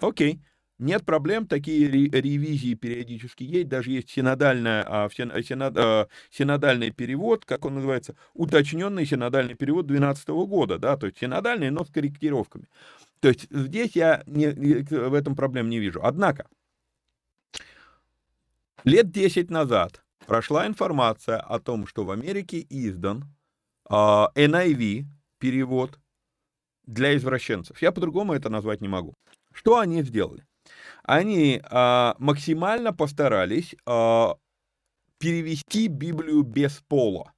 Окей. 0.00 0.40
Нет 0.78 1.04
проблем, 1.04 1.48
такие 1.48 1.88
ревизии 1.88 2.74
периодически 2.74 3.42
есть, 3.42 3.68
даже 3.68 3.90
есть 3.90 4.10
синодальная, 4.10 4.84
а, 4.86 5.10
синод, 5.10 5.76
а, 5.76 6.06
синодальный 6.30 6.92
перевод, 6.92 7.44
как 7.44 7.64
он 7.64 7.74
называется, 7.74 8.14
уточненный 8.32 9.04
синодальный 9.04 9.54
перевод 9.54 9.86
2012 9.86 10.28
года, 10.46 10.78
да, 10.78 10.96
то 10.96 11.06
есть 11.06 11.18
синодальный, 11.18 11.70
но 11.70 11.84
с 11.84 11.90
корректировками. 11.90 12.68
То 13.18 13.26
есть 13.26 13.48
здесь 13.50 13.96
я 13.96 14.22
не, 14.26 14.46
в 14.48 15.14
этом 15.14 15.34
проблем 15.34 15.68
не 15.68 15.80
вижу. 15.80 15.98
Однако, 16.00 16.46
лет 18.84 19.10
10 19.10 19.50
назад 19.50 20.04
прошла 20.26 20.64
информация 20.64 21.38
о 21.38 21.58
том, 21.58 21.88
что 21.88 22.04
в 22.04 22.12
Америке 22.12 22.64
издан 22.70 23.24
э, 23.90 23.94
NIV 23.94 25.06
перевод 25.40 25.98
для 26.86 27.16
извращенцев. 27.16 27.82
Я 27.82 27.90
по-другому 27.90 28.34
это 28.34 28.48
назвать 28.48 28.80
не 28.80 28.88
могу. 28.88 29.14
Что 29.58 29.78
они 29.78 30.02
сделали? 30.02 30.44
они 31.08 31.62
а, 31.64 32.14
максимально 32.18 32.92
постарались 32.92 33.74
а, 33.86 34.36
перевести 35.18 35.88
Библию 35.88 36.42
без 36.42 36.82
пола. 36.86 37.32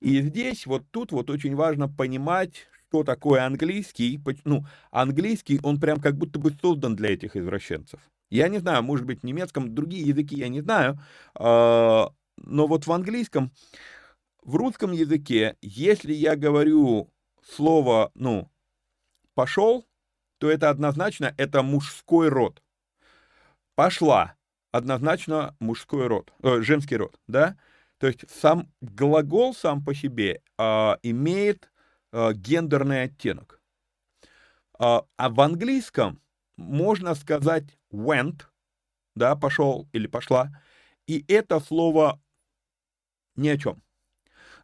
И 0.00 0.22
здесь 0.22 0.66
вот 0.66 0.84
тут 0.92 1.10
вот 1.10 1.28
очень 1.28 1.56
важно 1.56 1.88
понимать, 1.88 2.68
что 2.88 3.02
такое 3.02 3.44
английский. 3.44 4.20
Ну, 4.44 4.64
английский, 4.92 5.58
он 5.64 5.80
прям 5.80 6.00
как 6.00 6.16
будто 6.16 6.38
бы 6.38 6.52
создан 6.62 6.94
для 6.94 7.12
этих 7.12 7.34
извращенцев. 7.34 8.00
Я 8.30 8.48
не 8.48 8.58
знаю, 8.58 8.84
может 8.84 9.04
быть, 9.04 9.22
в 9.22 9.24
немецком, 9.24 9.74
другие 9.74 10.06
языки 10.06 10.36
я 10.36 10.46
не 10.46 10.60
знаю, 10.60 11.00
а, 11.34 12.12
но 12.36 12.66
вот 12.68 12.86
в 12.86 12.92
английском, 12.92 13.50
в 14.44 14.54
русском 14.54 14.92
языке, 14.92 15.56
если 15.60 16.12
я 16.12 16.36
говорю 16.36 17.10
слово, 17.42 18.12
ну, 18.14 18.48
пошел, 19.34 19.84
то 20.42 20.50
это 20.50 20.70
однозначно, 20.70 21.32
это 21.36 21.62
мужской 21.62 22.28
род 22.28 22.64
пошла 23.76 24.34
однозначно 24.72 25.54
мужской 25.60 26.08
род, 26.08 26.32
э, 26.42 26.62
женский 26.62 26.96
род, 26.96 27.16
да? 27.28 27.56
То 27.98 28.08
есть 28.08 28.28
сам 28.28 28.68
глагол 28.80 29.54
сам 29.54 29.84
по 29.84 29.94
себе 29.94 30.42
э, 30.58 30.96
имеет 31.04 31.70
э, 32.10 32.32
гендерный 32.34 33.04
оттенок. 33.04 33.60
Э, 34.80 35.02
а 35.16 35.28
в 35.28 35.40
английском 35.40 36.20
можно 36.56 37.14
сказать 37.14 37.78
went, 37.92 38.42
да, 39.14 39.36
пошел 39.36 39.88
или 39.92 40.08
пошла, 40.08 40.50
и 41.06 41.24
это 41.32 41.60
слово 41.60 42.20
ни 43.36 43.46
о 43.46 43.56
чем. 43.56 43.80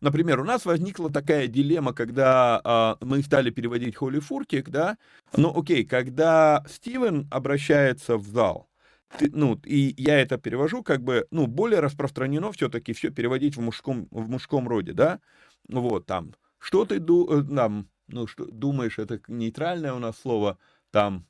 Например, 0.00 0.40
у 0.40 0.44
нас 0.44 0.64
возникла 0.64 1.11
такая 1.11 1.46
дилемма, 1.48 1.92
когда 1.92 2.96
э, 3.00 3.04
мы 3.04 3.22
стали 3.22 3.50
переводить 3.50 3.96
Холли 3.96 4.20
Фуртик, 4.20 4.70
да, 4.70 4.96
ну 5.37 5.58
окей, 5.58 5.84
когда 5.84 6.64
Стивен 6.68 7.26
обращается 7.30 8.16
в 8.16 8.26
зал, 8.26 8.68
ты, 9.16 9.30
ну, 9.32 9.58
и 9.64 9.94
я 9.96 10.20
это 10.20 10.38
перевожу, 10.38 10.82
как 10.82 11.02
бы, 11.02 11.26
ну, 11.30 11.46
более 11.46 11.80
распространено 11.80 12.52
все-таки 12.52 12.92
все 12.92 13.11
переводить 13.11 13.56
в 13.56 13.61
мужском, 13.61 14.06
в 14.11 14.28
мужском 14.28 14.68
роде, 14.68 14.92
да, 14.92 15.20
вот, 15.68 16.06
там, 16.06 16.34
что 16.58 16.84
ты, 16.84 16.98
ду, 16.98 17.26
э, 17.30 17.42
там, 17.42 17.88
ну, 18.08 18.26
что, 18.26 18.44
думаешь, 18.46 18.98
это 18.98 19.20
нейтральное 19.28 19.94
у 19.94 19.98
нас 19.98 20.18
слово, 20.18 20.58
там, 20.90 21.26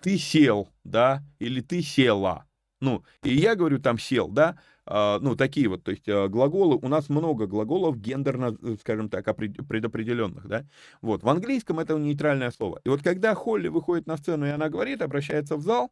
ты 0.00 0.18
сел, 0.18 0.68
да, 0.84 1.22
или 1.38 1.60
ты 1.60 1.80
села, 1.80 2.46
ну, 2.84 3.02
и 3.22 3.34
я 3.34 3.54
говорю 3.54 3.78
там 3.78 3.98
сел, 3.98 4.28
да, 4.28 4.58
а, 4.86 5.18
ну, 5.20 5.34
такие 5.34 5.68
вот, 5.68 5.82
то 5.82 5.90
есть 5.90 6.08
а, 6.08 6.28
глаголы, 6.28 6.78
у 6.80 6.88
нас 6.88 7.08
много 7.08 7.46
глаголов 7.46 7.98
гендерно, 7.98 8.56
э, 8.62 8.76
скажем 8.80 9.08
так, 9.08 9.24
предопределенных, 9.34 10.46
да, 10.46 10.64
вот, 11.00 11.22
в 11.22 11.28
английском 11.28 11.80
это 11.80 11.96
нейтральное 11.98 12.50
слово, 12.50 12.80
и 12.84 12.88
вот 12.90 13.02
когда 13.02 13.34
Холли 13.34 13.68
выходит 13.68 14.06
на 14.06 14.16
сцену, 14.18 14.46
и 14.46 14.50
она 14.50 14.68
говорит, 14.68 15.00
обращается 15.00 15.56
в 15.56 15.62
зал, 15.62 15.90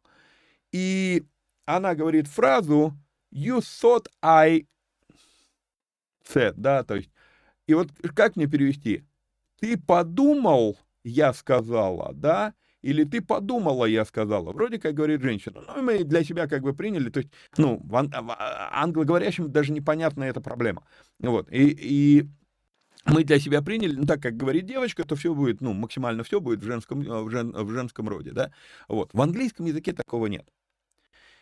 и 0.71 1.25
она 1.65 1.95
говорит 1.95 2.27
фразу 2.27 2.93
«you 3.33 3.59
thought 3.59 4.07
I 4.21 4.67
said», 6.23 6.53
да, 6.57 6.83
то 6.83 6.95
есть, 6.95 7.09
и 7.67 7.73
вот 7.73 7.89
как 8.15 8.35
мне 8.35 8.47
перевести? 8.47 9.03
Ты 9.59 9.77
подумал, 9.77 10.77
я 11.03 11.33
сказала, 11.33 12.11
да, 12.13 12.53
или 12.83 13.05
ты 13.05 13.21
подумала, 13.21 13.85
я 13.85 14.05
сказала. 14.05 14.51
Вроде 14.51 14.77
как 14.77 14.93
говорит 14.93 15.21
женщина. 15.21 15.63
Ну, 15.67 15.81
мы 15.81 16.03
для 16.03 16.23
себя 16.23 16.47
как 16.47 16.61
бы 16.61 16.73
приняли. 16.73 17.09
То 17.09 17.21
есть, 17.21 17.31
ну, 17.57 17.81
в 17.81 17.95
ан- 17.95 18.11
в 18.11 18.37
англоговорящим 18.71 19.51
даже 19.51 19.71
непонятна 19.71 20.25
эта 20.25 20.41
проблема. 20.41 20.83
Вот. 21.19 21.49
И, 21.49 21.69
и 21.69 22.29
мы 23.05 23.23
для 23.23 23.39
себя 23.39 23.61
приняли, 23.61 23.95
ну, 23.95 24.05
так 24.05 24.21
как 24.21 24.35
говорит 24.35 24.65
девочка, 24.65 25.05
то 25.05 25.15
все 25.15 25.33
будет, 25.33 25.61
ну, 25.61 25.71
максимально 25.71 26.23
все 26.23 26.41
будет 26.41 26.59
в 26.59 26.65
женском, 26.65 26.99
в, 26.99 27.29
жен, 27.29 27.53
в 27.53 27.71
женском 27.71 28.09
роде, 28.09 28.31
да. 28.31 28.51
Вот. 28.89 29.13
В 29.13 29.21
английском 29.21 29.65
языке 29.65 29.93
такого 29.93 30.27
нет. 30.27 30.45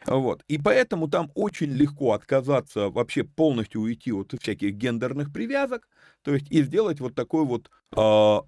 Вот. 0.05 0.43
И 0.47 0.59
поэтому 0.59 1.07
там 1.07 1.31
очень 1.33 1.71
легко 1.71 2.13
отказаться, 2.13 2.89
вообще 2.89 3.23
полностью 3.23 3.81
уйти 3.81 4.11
от 4.11 4.33
всяких 4.39 4.73
гендерных 4.73 5.33
привязок, 5.33 5.89
то 6.21 6.33
есть 6.35 6.51
и 6.51 6.61
сделать 6.61 6.99
вот 6.99 7.15
такой 7.15 7.45
вот 7.45 7.69
э, 7.95 8.39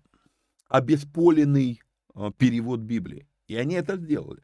обесполенный 0.69 1.82
Э, 1.82 1.82
перевод 2.38 2.82
Библии. 2.82 3.28
И 3.47 3.56
они 3.56 3.76
это 3.76 3.97
сделали. 3.97 4.43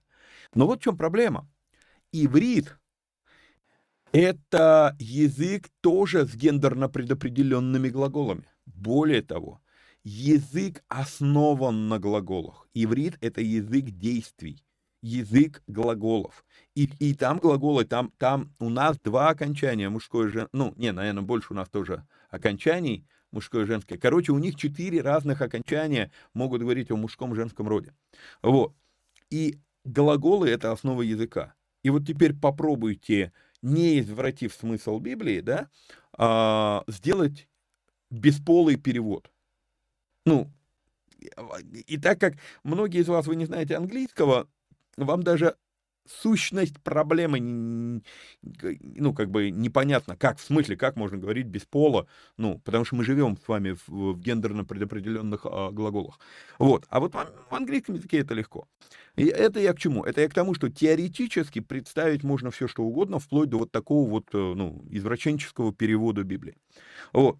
Но 0.54 0.66
вот 0.66 0.80
в 0.80 0.84
чем 0.84 0.98
проблема. 0.98 1.50
Иврит– 2.12 2.78
это 4.12 4.96
язык 5.00 5.70
тоже 5.82 6.26
с 6.26 6.36
гендерно 6.36 6.90
предопределенными 6.90 7.90
глаголами. 7.90 8.46
Более 8.66 9.22
того, 9.22 9.62
язык 10.04 10.84
основан 10.88 11.88
на 11.88 12.00
глаголах. 12.00 12.68
Иврит– 12.74 13.18
это 13.22 13.42
язык 13.42 13.86
действий, 13.92 14.66
язык 15.02 15.62
глаголов. 15.68 16.44
И, 16.76 16.90
и 17.00 17.14
там 17.14 17.38
глаголы, 17.38 17.86
там, 17.86 18.12
там 18.18 18.56
у 18.60 18.70
нас 18.70 19.00
два 19.00 19.30
окончания, 19.30 19.90
мужское 19.90 20.28
и 20.28 20.32
женское. 20.32 20.50
Ну, 20.58 20.74
не, 20.76 20.92
наверное, 20.92 21.24
больше 21.24 21.54
у 21.54 21.56
нас 21.56 21.70
тоже 21.70 22.08
окончаний– 22.30 23.08
мужское 23.32 23.64
и 23.64 23.68
женское. 23.68 23.98
Короче, 23.98 24.32
у 24.32 24.40
них 24.40 24.56
четыре 24.56 25.02
разных 25.02 25.42
окончания 25.42 26.12
могут 26.34 26.62
говорить 26.62 26.92
о 26.92 26.96
мужском 26.96 27.34
и 27.34 27.36
женском 27.36 27.68
роде. 27.68 27.94
Вот. 28.42 28.74
И 29.30 29.60
глаголы— 29.86 30.50
это 30.50 30.72
основа 30.72 31.02
языка. 31.02 31.54
И 31.84 31.90
вот 31.90 32.06
теперь 32.06 32.34
попробуйте, 32.34 33.32
не 33.62 34.00
извратив 34.00 34.54
смысл 34.54 35.00
Библии, 35.00 35.42
да, 35.42 35.70
а, 36.14 36.84
сделать 36.88 37.48
бесполый 38.10 38.76
перевод. 38.76 39.32
Ну, 40.26 40.52
и 41.20 41.98
так 41.98 42.20
как 42.20 42.36
многие 42.64 43.02
из 43.02 43.08
вас, 43.08 43.28
вы 43.28 43.36
не 43.36 43.46
знаете 43.46 43.76
английского, 43.76 44.48
вам 44.98 45.24
даже 45.24 45.56
сущность 46.08 46.80
проблемы, 46.82 48.02
ну, 48.42 49.14
как 49.14 49.30
бы 49.30 49.52
непонятно, 49.52 50.16
как, 50.16 50.40
в 50.40 50.44
смысле, 50.44 50.76
как 50.76 50.96
можно 50.96 51.18
говорить 51.18 51.48
без 51.48 51.66
пола, 51.66 52.08
ну, 52.38 52.60
потому 52.60 52.86
что 52.86 52.96
мы 52.96 53.04
живем 53.04 53.38
с 53.38 53.48
вами 53.48 53.72
в, 53.72 54.14
в 54.14 54.20
гендерно 54.20 54.66
предопределенных 54.66 55.46
а, 55.46 55.72
глаголах. 55.72 56.20
Вот, 56.58 56.86
а 56.90 57.00
вот 57.00 57.14
в, 57.14 57.28
в 57.50 57.56
английском 57.56 57.96
языке 57.96 58.20
это 58.20 58.34
легко. 58.34 58.68
И 59.16 59.26
это 59.26 59.60
я 59.60 59.74
к 59.74 59.80
чему? 59.80 60.04
Это 60.04 60.22
я 60.22 60.30
к 60.30 60.34
тому, 60.34 60.54
что 60.54 60.70
теоретически 60.70 61.60
представить 61.60 62.24
можно 62.24 62.52
все, 62.52 62.68
что 62.68 62.84
угодно, 62.84 63.20
вплоть 63.20 63.50
до 63.50 63.60
вот 63.60 63.72
такого 63.72 64.10
вот, 64.10 64.28
э, 64.34 64.38
ну, 64.38 64.84
извращенческого 64.90 65.74
перевода 65.74 66.24
Библии. 66.24 66.56
Вот. 67.14 67.38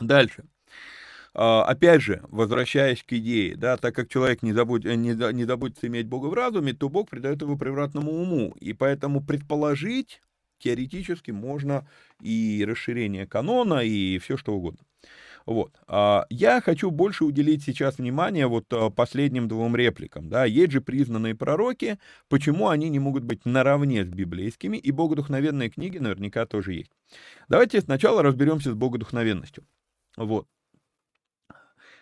Дальше. 0.00 0.44
А, 1.32 1.64
опять 1.64 2.02
же, 2.02 2.22
возвращаясь 2.28 3.02
к 3.02 3.12
идее, 3.12 3.56
да, 3.56 3.76
так 3.76 3.94
как 3.94 4.08
человек 4.08 4.42
не, 4.42 4.52
забудь, 4.52 4.84
э, 4.84 4.94
не, 4.94 5.10
не 5.32 5.44
забудется 5.44 5.86
иметь 5.86 6.06
Бога 6.06 6.26
в 6.26 6.34
разуме, 6.34 6.72
то 6.72 6.88
Бог 6.88 7.08
придает 7.08 7.42
его 7.42 7.56
превратному 7.56 8.12
уму. 8.12 8.54
И 8.60 8.72
поэтому 8.72 9.22
предположить 9.22 10.20
теоретически 10.58 11.30
можно 11.30 11.86
и 12.20 12.64
расширение 12.68 13.26
канона, 13.26 13.80
и 13.80 14.18
все 14.18 14.36
что 14.36 14.54
угодно. 14.54 14.80
Вот. 15.46 15.72
А, 15.86 16.26
я 16.30 16.60
хочу 16.60 16.90
больше 16.90 17.24
уделить 17.24 17.62
сейчас 17.64 17.98
внимание 17.98 18.46
вот 18.46 18.66
а, 18.72 18.90
последним 18.90 19.48
двум 19.48 19.74
репликам. 19.76 20.28
Да. 20.28 20.44
Есть 20.44 20.72
же 20.72 20.80
признанные 20.80 21.34
пророки, 21.34 21.98
почему 22.28 22.68
они 22.68 22.88
не 22.88 22.98
могут 22.98 23.24
быть 23.24 23.44
наравне 23.44 24.04
с 24.04 24.08
библейскими, 24.08 24.76
и 24.76 24.90
богодухновенные 24.90 25.70
книги 25.70 25.98
наверняка 25.98 26.44
тоже 26.46 26.74
есть. 26.74 26.92
Давайте 27.48 27.80
сначала 27.80 28.22
разберемся 28.22 28.72
с 28.72 28.74
богодухновенностью. 28.74 29.64
Вот. 30.16 30.46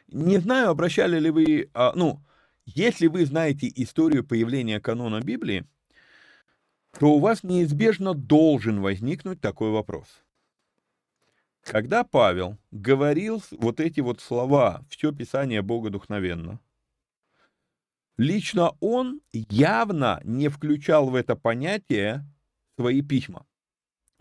Не 0.09 0.38
знаю, 0.38 0.71
обращали 0.71 1.18
ли 1.21 1.31
вы, 1.31 1.71
а, 1.75 1.92
ну, 1.94 2.23
если 2.64 3.07
вы 3.07 3.27
знаете 3.27 3.71
историю 3.75 4.25
появления 4.25 4.81
канона 4.81 5.21
Библии, 5.21 5.66
то 6.99 7.14
у 7.14 7.18
вас 7.18 7.42
неизбежно 7.42 8.14
должен 8.14 8.81
возникнуть 8.81 9.40
такой 9.40 9.71
вопрос. 9.71 10.07
когда 11.62 12.03
Павел 12.03 12.57
говорил 12.71 13.42
вот 13.51 13.81
эти 13.81 14.01
вот 14.01 14.21
слова 14.21 14.85
«все 14.88 15.12
Писание 15.12 15.61
Богодухновенно», 15.62 16.61
лично 18.16 18.73
он 18.81 19.21
явно 19.33 20.21
не 20.25 20.49
включал 20.49 21.11
в 21.11 21.14
это 21.14 21.37
понятие 21.37 22.25
свои 22.77 23.03
письма. 23.03 23.47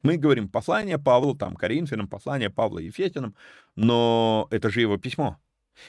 Мы 0.03 0.17
говорим 0.17 0.49
послание 0.49 0.97
Павла, 0.99 1.37
там, 1.37 1.55
Коринфянам, 1.55 2.07
послание 2.07 2.49
Павла 2.49 2.79
Ефесянам, 2.79 3.35
но 3.75 4.47
это 4.51 4.69
же 4.69 4.81
его 4.81 4.97
письмо. 4.97 5.39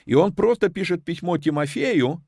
И 0.04 0.14
он 0.14 0.34
просто 0.34 0.68
пишет 0.68 1.04
письмо 1.04 1.38
Тимофею 1.38 2.24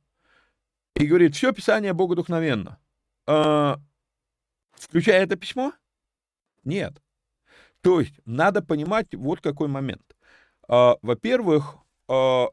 и 0.94 1.06
говорит, 1.06 1.34
все 1.34 1.52
Писание 1.52 1.92
Богодухновенно. 1.92 2.78
А, 3.26 3.80
включая 4.72 5.22
это 5.22 5.36
письмо? 5.36 5.72
Нет. 6.64 7.02
То 7.80 8.00
есть 8.00 8.14
надо 8.24 8.62
понимать 8.62 9.14
вот 9.14 9.40
какой 9.40 9.68
момент. 9.68 10.16
А, 10.68 10.96
во-первых, 11.02 11.76
а, 12.08 12.48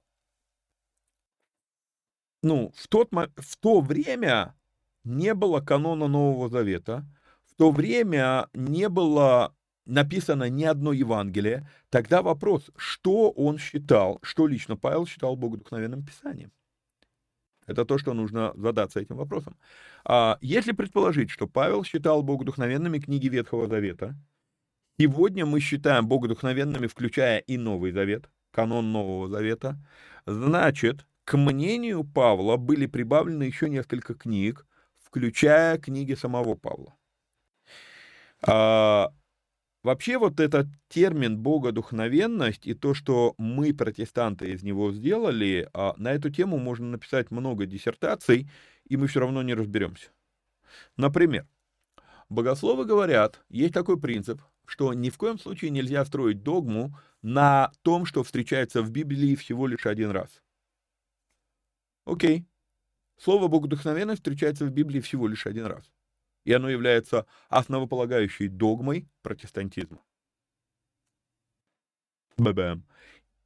ну, 2.43 2.71
в, 2.75 2.87
тот, 2.87 3.09
в 3.11 3.57
то 3.59 3.81
время 3.81 4.55
не 5.03 5.33
было 5.33 5.59
канона 5.61 6.07
Нового 6.07 6.49
Завета, 6.49 7.05
в 7.45 7.55
то 7.55 7.71
время 7.71 8.47
не 8.53 8.87
было 8.87 9.55
написано 9.87 10.49
ни 10.49 10.63
одно 10.63 10.93
Евангелие, 10.93 11.69
тогда 11.89 12.21
вопрос, 12.21 12.69
что 12.75 13.31
он 13.31 13.57
считал, 13.57 14.19
что 14.21 14.47
лично 14.47 14.77
Павел 14.77 15.05
считал 15.07 15.35
Богодухновенным 15.35 16.03
Писанием? 16.03 16.51
Это 17.67 17.83
то, 17.83 17.97
что 17.97 18.13
нужно 18.13 18.53
задаться 18.55 18.99
этим 18.99 19.17
вопросом. 19.17 19.57
А 20.05 20.37
если 20.41 20.71
предположить, 20.71 21.29
что 21.29 21.47
Павел 21.47 21.83
считал 21.83 22.23
богодухновенными 22.23 22.99
книги 22.99 23.27
Ветхого 23.27 23.67
Завета, 23.67 24.15
сегодня 24.97 25.45
мы 25.45 25.59
считаем 25.59 26.07
богодухновенными, 26.07 26.87
включая 26.87 27.39
и 27.39 27.57
Новый 27.57 27.91
Завет, 27.91 28.29
канон 28.51 28.93
Нового 28.93 29.27
Завета, 29.27 29.77
значит, 30.25 31.05
к 31.25 31.37
мнению 31.37 32.05
Павла 32.05 32.55
были 32.55 32.85
прибавлены 32.85 33.43
еще 33.43 33.69
несколько 33.69 34.13
книг, 34.13 34.65
включая 35.03 35.77
книги 35.77 36.13
самого 36.13 36.55
Павла. 36.55 36.95
Вообще 39.87 40.17
вот 40.17 40.41
этот 40.41 40.67
термин 40.89 41.37
богодухновенность 41.37 42.67
и 42.67 42.73
то, 42.73 42.93
что 42.93 43.35
мы, 43.37 43.73
протестанты, 43.73 44.51
из 44.51 44.61
него 44.61 44.91
сделали, 44.91 45.69
а, 45.71 45.93
на 45.95 46.11
эту 46.11 46.29
тему 46.29 46.57
можно 46.57 46.87
написать 46.87 47.31
много 47.31 47.65
диссертаций, 47.65 48.49
и 48.89 48.97
мы 48.97 49.07
все 49.07 49.21
равно 49.21 49.43
не 49.43 49.53
разберемся. 49.53 50.09
Например, 50.97 51.47
богословы 52.27 52.83
говорят, 52.83 53.39
есть 53.47 53.73
такой 53.73 53.97
принцип, 53.97 54.41
что 54.65 54.93
ни 54.93 55.09
в 55.09 55.17
коем 55.17 55.39
случае 55.39 55.71
нельзя 55.71 56.03
строить 56.03 56.43
догму 56.43 56.93
на 57.21 57.71
том, 57.81 58.05
что 58.05 58.23
встречается 58.23 58.81
в 58.81 58.91
Библии 58.91 59.35
всего 59.35 59.67
лишь 59.67 59.85
один 59.85 60.11
раз. 60.11 60.43
Окей. 62.03 62.45
Слово 63.17 63.47
богодухновенность 63.47 64.19
встречается 64.19 64.65
в 64.65 64.69
Библии 64.69 64.99
всего 64.99 65.29
лишь 65.29 65.47
один 65.47 65.67
раз 65.67 65.89
и 66.47 66.53
оно 66.53 66.69
является 66.69 67.25
основополагающей 67.49 68.47
догмой 68.47 69.09
протестантизма. 69.21 69.99
Бэбэм. 72.37 72.85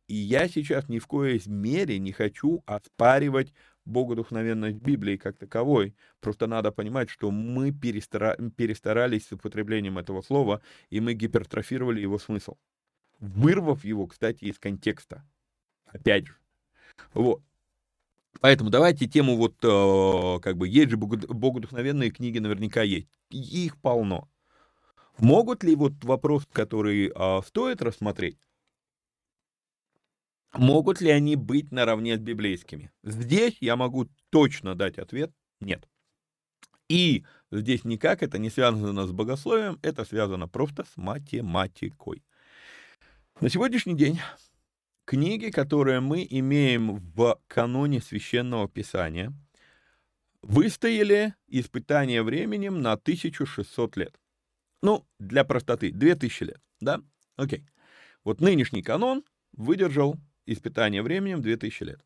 И 0.08 0.14
я 0.14 0.48
сейчас 0.48 0.88
ни 0.88 1.00
в 1.00 1.08
коей 1.08 1.42
мере 1.48 1.98
не 1.98 2.12
хочу 2.12 2.62
оспаривать 2.68 3.54
богодухновенность 3.86 4.78
Библии 4.78 5.18
как 5.18 5.38
таковой. 5.38 5.96
Просто 6.20 6.46
надо 6.46 6.72
понимать, 6.72 7.10
что 7.10 7.32
мы 7.32 7.72
перестара... 7.72 8.38
перестарались 8.56 9.26
с 9.26 9.32
употреблением 9.32 9.98
этого 9.98 10.22
слова, 10.22 10.62
и 10.92 11.00
мы 11.00 11.14
гипертрофировали 11.16 12.02
его 12.02 12.20
смысл. 12.20 12.58
Вырвав 13.20 13.84
его, 13.84 14.06
кстати, 14.06 14.44
из 14.46 14.60
контекста. 14.60 15.28
Опять 15.86 16.28
же. 16.28 16.36
Вот. 17.16 17.42
Поэтому 18.40 18.70
давайте 18.70 19.08
тему 19.08 19.36
вот, 19.36 19.56
э, 19.64 20.40
как 20.42 20.58
бы, 20.58 20.68
есть 20.68 20.90
же 20.90 20.98
богодухновенные 20.98 22.12
книги, 22.12 22.40
наверняка 22.40 22.82
есть. 22.82 23.08
их 23.30 23.80
полно. 23.82 24.30
Могут 25.18 25.64
ли, 25.64 25.76
вот 25.76 26.04
вопрос, 26.04 26.48
который 26.52 27.12
э, 27.14 27.42
стоит 27.46 27.82
рассмотреть, 27.82 28.40
могут 30.54 31.02
ли 31.02 31.12
они 31.12 31.36
быть 31.36 31.72
наравне 31.72 32.16
с 32.16 32.20
библейскими? 32.20 32.92
Здесь 33.04 33.58
я 33.60 33.76
могу 33.76 34.08
точно 34.30 34.76
дать 34.76 34.98
ответ– 34.98 35.32
нет. 35.62 35.88
И 36.90 37.24
здесь 37.52 37.86
никак 37.86 38.22
это 38.22 38.38
не 38.38 38.50
связано 38.50 39.08
с 39.08 39.12
богословием, 39.12 39.80
это 39.82 40.04
связано 40.04 40.48
просто 40.48 40.84
с 40.84 40.98
математикой. 40.98 42.24
На 43.40 43.50
сегодняшний 43.50 43.96
день 43.96 44.20
книги, 45.06 45.50
которые 45.50 46.00
мы 46.00 46.26
имеем 46.30 46.98
в 46.98 47.40
каноне 47.48 48.02
священного 48.02 48.68
писания, 48.68 49.34
выстояли 50.42 51.36
испытание 51.48 52.24
временем 52.24 52.82
на 52.82 52.94
1600 52.94 53.98
лет. 53.98 54.20
Ну, 54.82 55.06
для 55.20 55.44
простоты, 55.44 55.92
2000 55.92 56.44
лет, 56.44 56.62
да? 56.80 57.02
Окей. 57.36 57.66
Вот 58.24 58.42
нынешний 58.42 58.82
канон 58.82 59.24
выдержал 59.54 60.16
испытание 60.46 61.02
временем 61.02 61.42
2000 61.42 61.84
лет. 61.84 62.02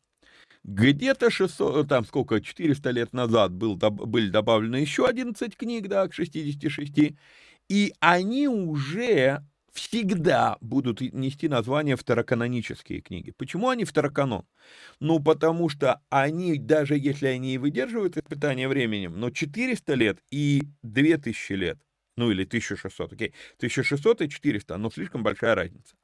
Где-то 0.64 1.30
600, 1.30 1.88
там 1.88 2.04
сколько, 2.04 2.40
400 2.40 2.90
лет 2.90 3.12
назад 3.12 3.52
был, 3.52 3.76
были 3.76 4.30
добавлены 4.30 4.76
еще 4.76 5.06
11 5.06 5.56
книг, 5.56 5.88
да, 5.88 6.08
к 6.08 6.12
66, 6.12 7.16
и 7.68 7.94
они 8.00 8.48
уже 8.48 9.44
всегда 9.76 10.56
будут 10.60 11.00
нести 11.00 11.48
название 11.48 11.96
второканонические 11.96 13.00
книги. 13.00 13.32
Почему 13.36 13.68
они 13.68 13.84
второканон? 13.84 14.46
Ну, 14.98 15.20
потому 15.20 15.68
что 15.68 16.00
они, 16.08 16.58
даже 16.58 16.96
если 16.96 17.26
они 17.26 17.54
и 17.54 17.58
выдерживают 17.58 18.16
испытание 18.16 18.68
временем, 18.68 19.20
но 19.20 19.30
400 19.30 19.94
лет 19.94 20.18
и 20.30 20.62
2000 20.82 21.52
лет, 21.52 21.78
ну 22.16 22.30
или 22.30 22.44
1600, 22.44 23.12
окей, 23.12 23.34
1600 23.58 24.22
и 24.22 24.28
400, 24.30 24.76
но 24.78 24.90
слишком 24.90 25.22
большая 25.22 25.54
разница. 25.54 25.94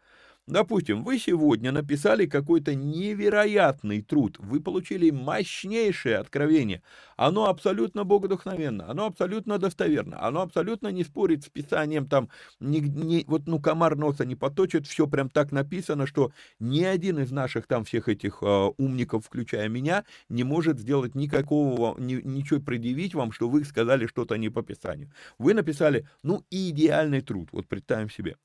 Допустим, 0.48 1.04
вы 1.04 1.20
сегодня 1.20 1.70
написали 1.70 2.26
какой-то 2.26 2.74
невероятный 2.74 4.02
труд, 4.02 4.38
вы 4.40 4.60
получили 4.60 5.10
мощнейшее 5.10 6.16
откровение. 6.16 6.82
Оно 7.16 7.48
абсолютно 7.48 8.02
богодухновенно, 8.02 8.90
оно 8.90 9.06
абсолютно 9.06 9.58
достоверно, 9.58 10.20
оно 10.20 10.42
абсолютно 10.42 10.88
не 10.88 11.04
спорит 11.04 11.44
с 11.44 11.48
писанием, 11.48 12.08
там, 12.08 12.28
не, 12.58 12.80
не, 12.80 13.24
вот, 13.28 13.46
ну, 13.46 13.60
комар 13.60 13.94
носа 13.96 14.24
не 14.24 14.34
поточит, 14.34 14.88
все 14.88 15.06
прям 15.06 15.30
так 15.30 15.52
написано, 15.52 16.08
что 16.08 16.32
ни 16.58 16.82
один 16.82 17.20
из 17.20 17.30
наших 17.30 17.68
там 17.68 17.84
всех 17.84 18.08
этих 18.08 18.38
э, 18.42 18.70
умников, 18.78 19.26
включая 19.26 19.68
меня, 19.68 20.04
не 20.28 20.42
может 20.42 20.80
сделать 20.80 21.14
никакого, 21.14 21.96
ни, 22.00 22.14
ничего 22.14 22.60
предъявить 22.60 23.14
вам, 23.14 23.30
что 23.30 23.48
вы 23.48 23.64
сказали 23.64 24.08
что-то 24.08 24.34
не 24.34 24.48
по 24.48 24.62
писанию. 24.62 25.12
Вы 25.38 25.54
написали, 25.54 26.08
ну, 26.24 26.44
идеальный 26.50 27.20
труд, 27.20 27.48
вот 27.52 27.68
представим 27.68 28.10
себе. 28.10 28.36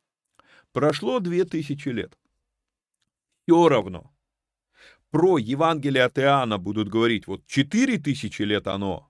Прошло 0.78 1.20
две 1.20 1.44
тысячи 1.44 1.90
лет. 1.90 2.16
Все 3.48 3.68
равно. 3.68 4.14
Про 5.10 5.40
Евангелие 5.40 6.04
от 6.04 6.20
Иоанна 6.20 6.60
будут 6.60 6.88
говорить, 6.88 7.26
вот 7.26 7.48
четыре 7.48 7.98
тысячи 7.98 8.44
лет 8.44 8.68
оно, 8.68 9.10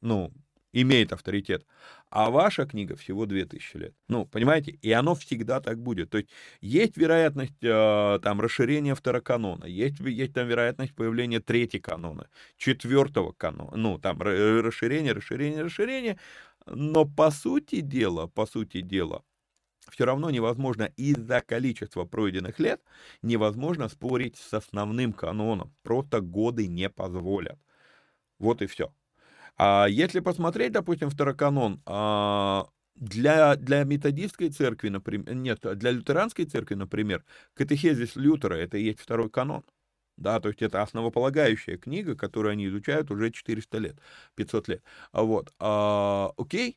ну, 0.00 0.32
имеет 0.72 1.12
авторитет, 1.12 1.64
а 2.10 2.30
ваша 2.30 2.66
книга 2.66 2.96
всего 2.96 3.26
две 3.26 3.44
тысячи 3.44 3.76
лет. 3.76 3.94
Ну, 4.08 4.26
понимаете, 4.26 4.72
и 4.72 4.90
оно 4.90 5.14
всегда 5.14 5.60
так 5.60 5.78
будет. 5.80 6.10
То 6.10 6.18
есть 6.18 6.30
есть 6.60 6.96
вероятность 6.96 7.62
э, 7.62 8.18
там 8.20 8.40
расширения 8.40 8.96
второканона, 8.96 9.66
есть, 9.66 10.00
есть 10.00 10.32
там 10.32 10.48
вероятность 10.48 10.96
появления 10.96 11.38
третьего 11.38 11.80
канона, 11.80 12.28
четвертого 12.56 13.30
канона, 13.30 13.76
ну, 13.76 13.98
там 13.98 14.20
расширение, 14.20 15.12
расширение, 15.12 15.62
расширение, 15.62 16.18
но 16.66 17.04
по 17.04 17.30
сути 17.30 17.82
дела, 17.82 18.26
по 18.26 18.46
сути 18.46 18.80
дела, 18.80 19.22
все 19.90 20.04
равно 20.04 20.30
невозможно 20.30 20.84
из-за 20.96 21.40
количества 21.40 22.04
пройденных 22.04 22.58
лет 22.58 22.82
невозможно 23.22 23.88
спорить 23.88 24.36
с 24.36 24.54
основным 24.54 25.12
каноном. 25.12 25.74
Просто 25.82 26.20
годы 26.20 26.66
не 26.66 26.88
позволят. 26.88 27.58
Вот 28.38 28.62
и 28.62 28.66
все. 28.66 28.92
А 29.56 29.86
если 29.88 30.20
посмотреть, 30.20 30.72
допустим, 30.72 31.10
второканон, 31.10 31.82
а, 31.86 32.68
для, 32.94 33.56
для 33.56 33.84
методистской 33.84 34.50
церкви, 34.50 34.88
например, 34.88 35.34
нет, 35.34 35.60
для 35.78 35.90
лютеранской 35.90 36.44
церкви, 36.44 36.74
например, 36.74 37.24
катехезис 37.54 38.16
Лютера, 38.16 38.54
это 38.54 38.78
и 38.78 38.84
есть 38.84 39.00
второй 39.00 39.30
канон. 39.30 39.64
Да, 40.16 40.40
то 40.40 40.48
есть 40.48 40.62
это 40.62 40.82
основополагающая 40.82 41.78
книга, 41.78 42.16
которую 42.16 42.52
они 42.52 42.66
изучают 42.66 43.10
уже 43.12 43.30
400 43.30 43.78
лет, 43.78 43.98
500 44.34 44.68
лет. 44.68 44.82
Вот, 45.12 45.52
а, 45.60 46.32
окей, 46.36 46.76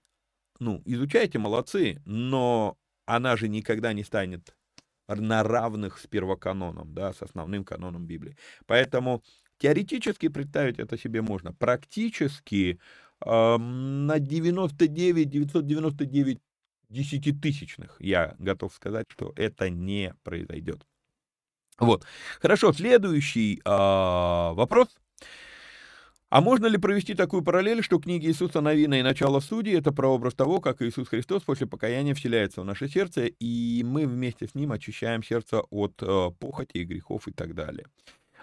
ну, 0.60 0.82
изучайте, 0.86 1.40
молодцы, 1.40 2.02
но 2.06 2.78
она 3.06 3.36
же 3.38 3.48
никогда 3.48 3.94
не 3.94 4.04
станет 4.04 4.56
на 5.08 5.44
равных 5.44 6.00
с 6.00 6.08
первоканоном, 6.08 6.94
да, 6.94 7.14
с 7.14 7.22
основным 7.22 7.66
каноном 7.66 8.06
Библии. 8.06 8.38
Поэтому 8.66 9.24
теоретически 9.58 10.30
представить 10.30 10.80
это 10.80 10.98
себе 10.98 11.22
можно. 11.22 11.54
Практически 11.54 12.80
э, 13.26 13.58
на 13.58 14.20
99, 14.20 15.30
999 15.30 16.40
десятитысячных 16.90 17.96
я 18.00 18.36
готов 18.40 18.74
сказать, 18.74 19.08
что 19.10 19.34
это 19.36 19.70
не 19.70 20.14
произойдет. 20.24 20.86
Вот. 21.80 22.06
Хорошо, 22.42 22.74
следующий 22.74 23.62
э, 23.64 23.70
вопрос. 23.70 24.90
А 26.32 26.40
можно 26.40 26.68
ли 26.68 26.78
провести 26.78 27.14
такую 27.14 27.44
параллель, 27.44 27.84
что 27.84 28.00
книги 28.00 28.28
Иисуса 28.28 28.62
Новина 28.62 28.98
и 28.98 29.02
начало 29.02 29.42
судей— 29.42 29.78
это 29.78 29.92
прообраз 29.92 30.34
того, 30.34 30.62
как 30.62 30.82
Иисус 30.82 31.10
Христос 31.10 31.44
после 31.44 31.68
покаяния 31.68 32.16
вселяется 32.16 32.62
в 32.62 32.66
наше 32.66 32.88
сердце, 32.88 33.26
и 33.26 33.84
мы 33.86 34.08
вместе 34.08 34.48
с 34.48 34.56
Ним 34.56 34.72
очищаем 34.72 35.24
сердце 35.24 35.60
от 35.60 36.02
э, 36.02 36.30
похоти 36.40 36.78
и 36.78 36.86
грехов 36.86 37.28
и 37.28 37.34
так 37.34 37.54
далее? 37.54 37.86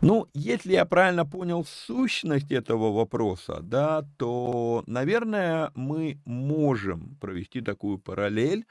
Ну, 0.03 0.27
если 0.35 0.73
я 0.73 0.85
правильно 0.85 1.25
понял 1.25 1.65
сущность 1.65 2.53
этого 2.53 2.93
вопроса, 2.93 3.61
да, 3.63 4.03
то, 4.19 4.85
наверное, 4.87 5.73
мы 5.75 6.21
можем 6.27 7.17
провести 7.23 7.63
такую 7.63 7.97
параллель, 7.97 8.67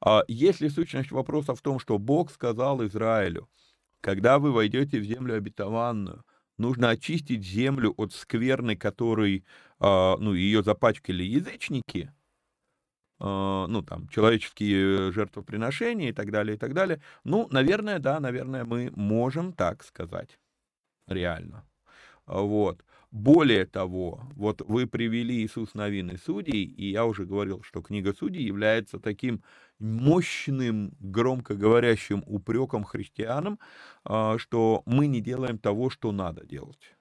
а 0.00 0.24
если 0.28 0.68
сущность 0.68 1.10
вопроса 1.10 1.54
в 1.54 1.60
том, 1.60 1.78
что 1.78 1.98
Бог 1.98 2.30
сказал 2.30 2.82
Израилю, 2.86 3.50
когда 4.00 4.38
вы 4.38 4.50
войдете 4.50 4.98
в 4.98 5.04
землю 5.04 5.36
обетованную, 5.36 6.24
нужно 6.58 6.90
очистить 6.90 7.44
землю 7.44 7.94
от 7.96 8.12
скверны, 8.12 8.76
которой, 8.76 9.44
а, 9.78 10.16
ну, 10.18 10.34
ее 10.34 10.62
запачкали 10.62 11.22
язычники, 11.24 12.12
а, 13.18 13.66
ну, 13.68 13.82
там, 13.82 14.08
человеческие 14.08 15.12
жертвоприношения 15.12 16.10
и 16.10 16.12
так 16.12 16.30
далее, 16.30 16.56
и 16.56 16.58
так 16.58 16.74
далее. 16.74 17.00
Ну, 17.24 17.48
наверное, 17.50 17.98
да, 17.98 18.20
наверное, 18.20 18.64
мы 18.64 18.90
можем 18.94 19.52
так 19.52 19.84
сказать. 19.84 20.38
Реально. 21.06 21.64
Вот. 22.26 22.84
Более 23.12 23.66
того, 23.66 24.22
вот 24.36 24.62
вы 24.62 24.86
привели 24.86 25.44
Иисус 25.44 25.74
Новин 25.74 26.12
и 26.12 26.16
Судей, 26.16 26.64
и 26.64 26.90
я 26.90 27.04
уже 27.04 27.26
говорил, 27.26 27.62
что 27.62 27.82
книга 27.82 28.14
Судей 28.14 28.42
является 28.42 28.98
таким 28.98 29.42
мощным, 29.78 30.94
громко 30.98 31.54
говорящим 31.54 32.24
упреком 32.26 32.84
христианам, 32.84 33.58
а, 34.02 34.38
что 34.38 34.82
мы 34.86 35.08
не 35.08 35.20
делаем 35.20 35.58
того, 35.58 35.90
что 35.90 36.10
надо 36.10 36.46
делать. 36.46 36.96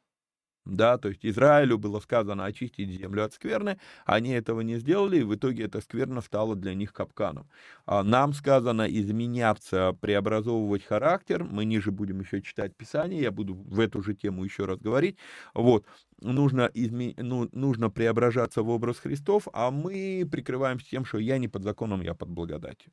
Да, 0.65 1.00
то 1.00 1.10
есть 1.10 1.26
Израилю 1.26 1.80
было 1.80 2.00
сказано 2.00 2.45
очистить 2.45 2.89
землю 2.89 3.26
от 3.26 3.34
скверны, 3.34 3.80
они 4.06 4.30
этого 4.30 4.62
не 4.62 4.78
сделали, 4.78 5.17
и 5.17 5.24
в 5.24 5.34
итоге 5.34 5.63
эта 5.63 5.82
скверна 5.82 6.21
стала 6.21 6.56
для 6.56 6.76
них 6.76 6.93
капканом. 6.93 7.50
А 7.88 8.04
нам 8.04 8.34
сказано 8.34 8.84
изменяться, 8.84 9.93
преобразовывать 10.00 10.84
характер, 10.84 11.43
мы 11.43 11.65
ниже 11.65 11.91
будем 11.91 12.19
еще 12.19 12.43
читать 12.43 12.76
Писание, 12.78 13.21
я 13.21 13.32
буду 13.32 13.56
в 13.56 13.80
эту 13.80 14.04
же 14.04 14.13
тему 14.13 14.43
еще 14.43 14.65
раз 14.65 14.80
говорить, 14.80 15.17
вот, 15.56 15.88
нужно, 16.21 16.69
изме... 16.76 17.15
ну, 17.17 17.50
нужно 17.54 17.89
преображаться 17.89 18.62
в 18.62 18.69
образ 18.69 19.00
Христов, 19.00 19.47
а 19.54 19.71
мы 19.71 20.28
прикрываемся 20.32 20.88
тем, 20.91 21.06
что 21.06 21.17
я 21.17 21.39
не 21.39 21.47
под 21.47 21.63
законом, 21.63 22.02
я 22.02 22.13
под 22.13 22.30
благодатью. 22.30 22.91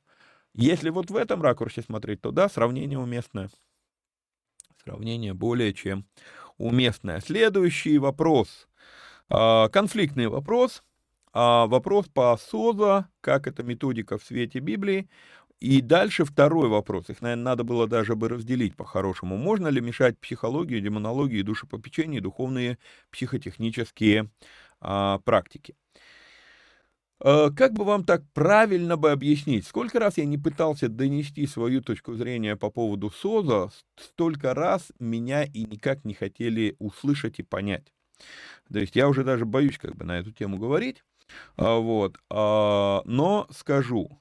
Если 0.54 0.88
вот 0.88 1.10
в 1.10 1.16
этом 1.16 1.42
ракурсе 1.42 1.82
смотреть, 1.82 2.22
то 2.22 2.30
да, 2.30 2.48
сравнение 2.48 2.98
уместное. 2.98 3.50
Сравнение 4.82 5.34
более 5.34 5.74
чем 5.74 6.06
уместное. 6.58 7.20
Следующий 7.20 7.98
вопрос. 7.98 8.68
А, 9.30 9.68
конфликтный 9.68 10.28
вопрос. 10.28 10.82
А, 11.32 11.66
вопрос 11.66 12.06
по 12.12 12.36
СОЗа, 12.36 13.08
как 13.20 13.46
эта 13.46 13.62
методика 13.62 14.18
в 14.18 14.24
свете 14.24 14.58
Библии. 14.58 15.08
И 15.60 15.80
дальше 15.80 16.24
второй 16.24 16.68
вопрос. 16.68 17.10
Их, 17.10 17.20
наверное, 17.20 17.44
надо 17.44 17.64
было 17.64 17.88
даже 17.88 18.14
бы 18.14 18.28
разделить 18.28 18.76
по-хорошему. 18.76 19.36
Можно 19.36 19.68
ли 19.68 19.80
мешать 19.80 20.18
психологию, 20.18 20.80
демонологию, 20.80 21.44
душепопечение, 21.44 22.20
духовные 22.20 22.78
психотехнические 23.10 24.30
а, 24.80 25.18
практики? 25.18 25.74
Э, 27.20 27.50
как 27.54 27.72
бы 27.72 27.84
вам 27.84 28.04
так 28.04 28.22
правильно 28.32 28.96
бы 28.96 29.10
объяснить? 29.10 29.66
Сколько 29.66 29.98
раз 29.98 30.18
я 30.18 30.24
не 30.24 30.38
пытался 30.38 30.88
донести 30.88 31.46
свою 31.46 31.82
точку 31.82 32.14
зрения 32.14 32.56
по 32.56 32.70
поводу 32.70 33.10
СОЗа, 33.10 33.70
столько 33.96 34.54
раз 34.54 34.92
меня 34.98 35.44
и 35.44 35.64
никак 35.64 36.04
не 36.04 36.14
хотели 36.14 36.76
услышать 36.78 37.40
и 37.40 37.42
понять. 37.42 37.92
То 38.72 38.78
есть 38.78 38.96
я 38.96 39.08
уже 39.08 39.24
даже 39.24 39.46
боюсь 39.46 39.78
как 39.78 39.96
бы 39.96 40.04
на 40.04 40.18
эту 40.18 40.32
тему 40.32 40.58
говорить. 40.58 41.02
А, 41.56 41.78
вот. 41.78 42.18
А, 42.30 43.02
но 43.04 43.46
скажу, 43.50 44.20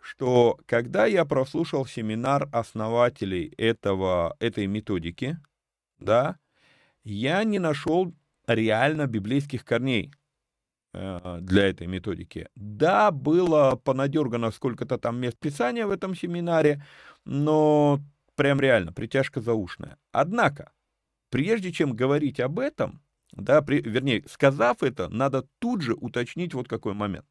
что 0.00 0.58
когда 0.66 1.06
я 1.06 1.24
прослушал 1.24 1.86
семинар 1.86 2.48
основателей 2.52 3.52
этого, 3.58 4.36
этой 4.40 4.66
методики, 4.66 5.38
да, 5.98 6.38
я 7.04 7.44
не 7.44 7.58
нашел 7.58 8.14
реально 8.46 9.06
библейских 9.06 9.64
корней 9.64 10.12
для 10.92 11.68
этой 11.68 11.86
методики. 11.86 12.48
Да, 12.54 13.10
было 13.10 13.76
понадергано 13.76 14.50
сколько-то 14.50 14.98
там 14.98 15.18
мест 15.18 15.38
писания 15.38 15.86
в 15.86 15.90
этом 15.90 16.14
семинаре, 16.14 16.84
но 17.24 18.00
прям 18.36 18.60
реально 18.60 18.92
притяжка 18.92 19.40
заушная. 19.40 19.96
Однако, 20.12 20.72
прежде 21.30 21.72
чем 21.72 21.94
говорить 21.94 22.40
об 22.40 22.58
этом, 22.58 23.00
да, 23.32 23.62
при, 23.62 23.80
вернее, 23.80 24.22
сказав 24.28 24.82
это, 24.82 25.08
надо 25.08 25.46
тут 25.58 25.82
же 25.82 25.94
уточнить 25.94 26.54
вот 26.54 26.68
какой 26.68 26.92
момент. 26.92 27.26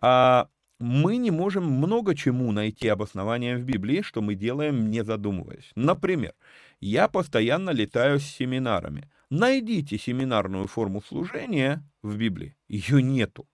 А, 0.00 0.48
мы 0.78 1.16
не 1.16 1.30
можем 1.30 1.64
много 1.64 2.14
чему 2.14 2.52
найти 2.52 2.88
обоснование 2.88 3.56
в 3.56 3.64
Библии, 3.64 4.02
что 4.02 4.22
мы 4.22 4.34
делаем, 4.34 4.90
не 4.90 5.04
задумываясь. 5.04 5.70
Например, 5.74 6.32
я 6.80 7.08
постоянно 7.08 7.70
летаю 7.70 8.18
с 8.18 8.24
семинарами. 8.24 9.10
Найдите 9.30 9.98
семинарную 9.98 10.68
форму 10.68 11.02
служения 11.02 11.82
в 12.02 12.16
Библии. 12.16 12.56
Ее 12.68 13.02
нету. 13.02 13.46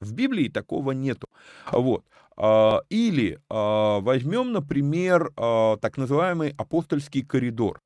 В 0.00 0.12
Библии 0.12 0.48
такого 0.48 0.92
нету. 0.92 1.28
Вот. 1.72 2.04
А, 2.36 2.82
или 2.90 3.40
а, 3.48 4.00
возьмем, 4.00 4.52
например, 4.52 5.32
а, 5.36 5.76
так 5.78 5.96
называемый 5.96 6.54
апостольский 6.56 7.24
коридор. 7.24 7.80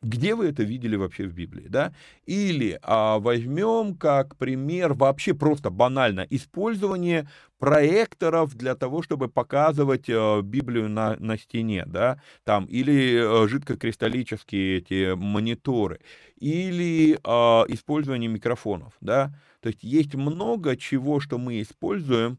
Где 0.00 0.36
вы 0.36 0.46
это 0.46 0.62
видели 0.62 0.94
вообще 0.94 1.26
в 1.26 1.32
Библии, 1.32 1.66
да? 1.66 1.92
Или 2.24 2.78
возьмем 2.84 3.96
как 3.96 4.36
пример 4.36 4.94
вообще 4.94 5.34
просто 5.34 5.70
банально 5.70 6.24
использование 6.30 7.28
проекторов 7.58 8.54
для 8.54 8.74
того, 8.74 9.02
чтобы 9.02 9.28
показывать 9.28 10.08
а, 10.08 10.40
Библию 10.42 10.88
на, 10.88 11.16
на 11.18 11.36
стене, 11.36 11.84
да? 11.86 12.20
Там 12.44 12.64
или 12.66 13.18
а, 13.18 13.48
жидкокристаллические 13.48 14.78
эти 14.78 15.14
мониторы, 15.14 16.00
или 16.36 17.18
а, 17.24 17.64
использование 17.68 18.28
микрофонов, 18.28 18.94
да? 19.00 19.32
То 19.60 19.68
есть 19.70 19.82
есть 19.82 20.14
много 20.14 20.76
чего, 20.76 21.20
что 21.20 21.38
мы 21.38 21.60
используем, 21.60 22.38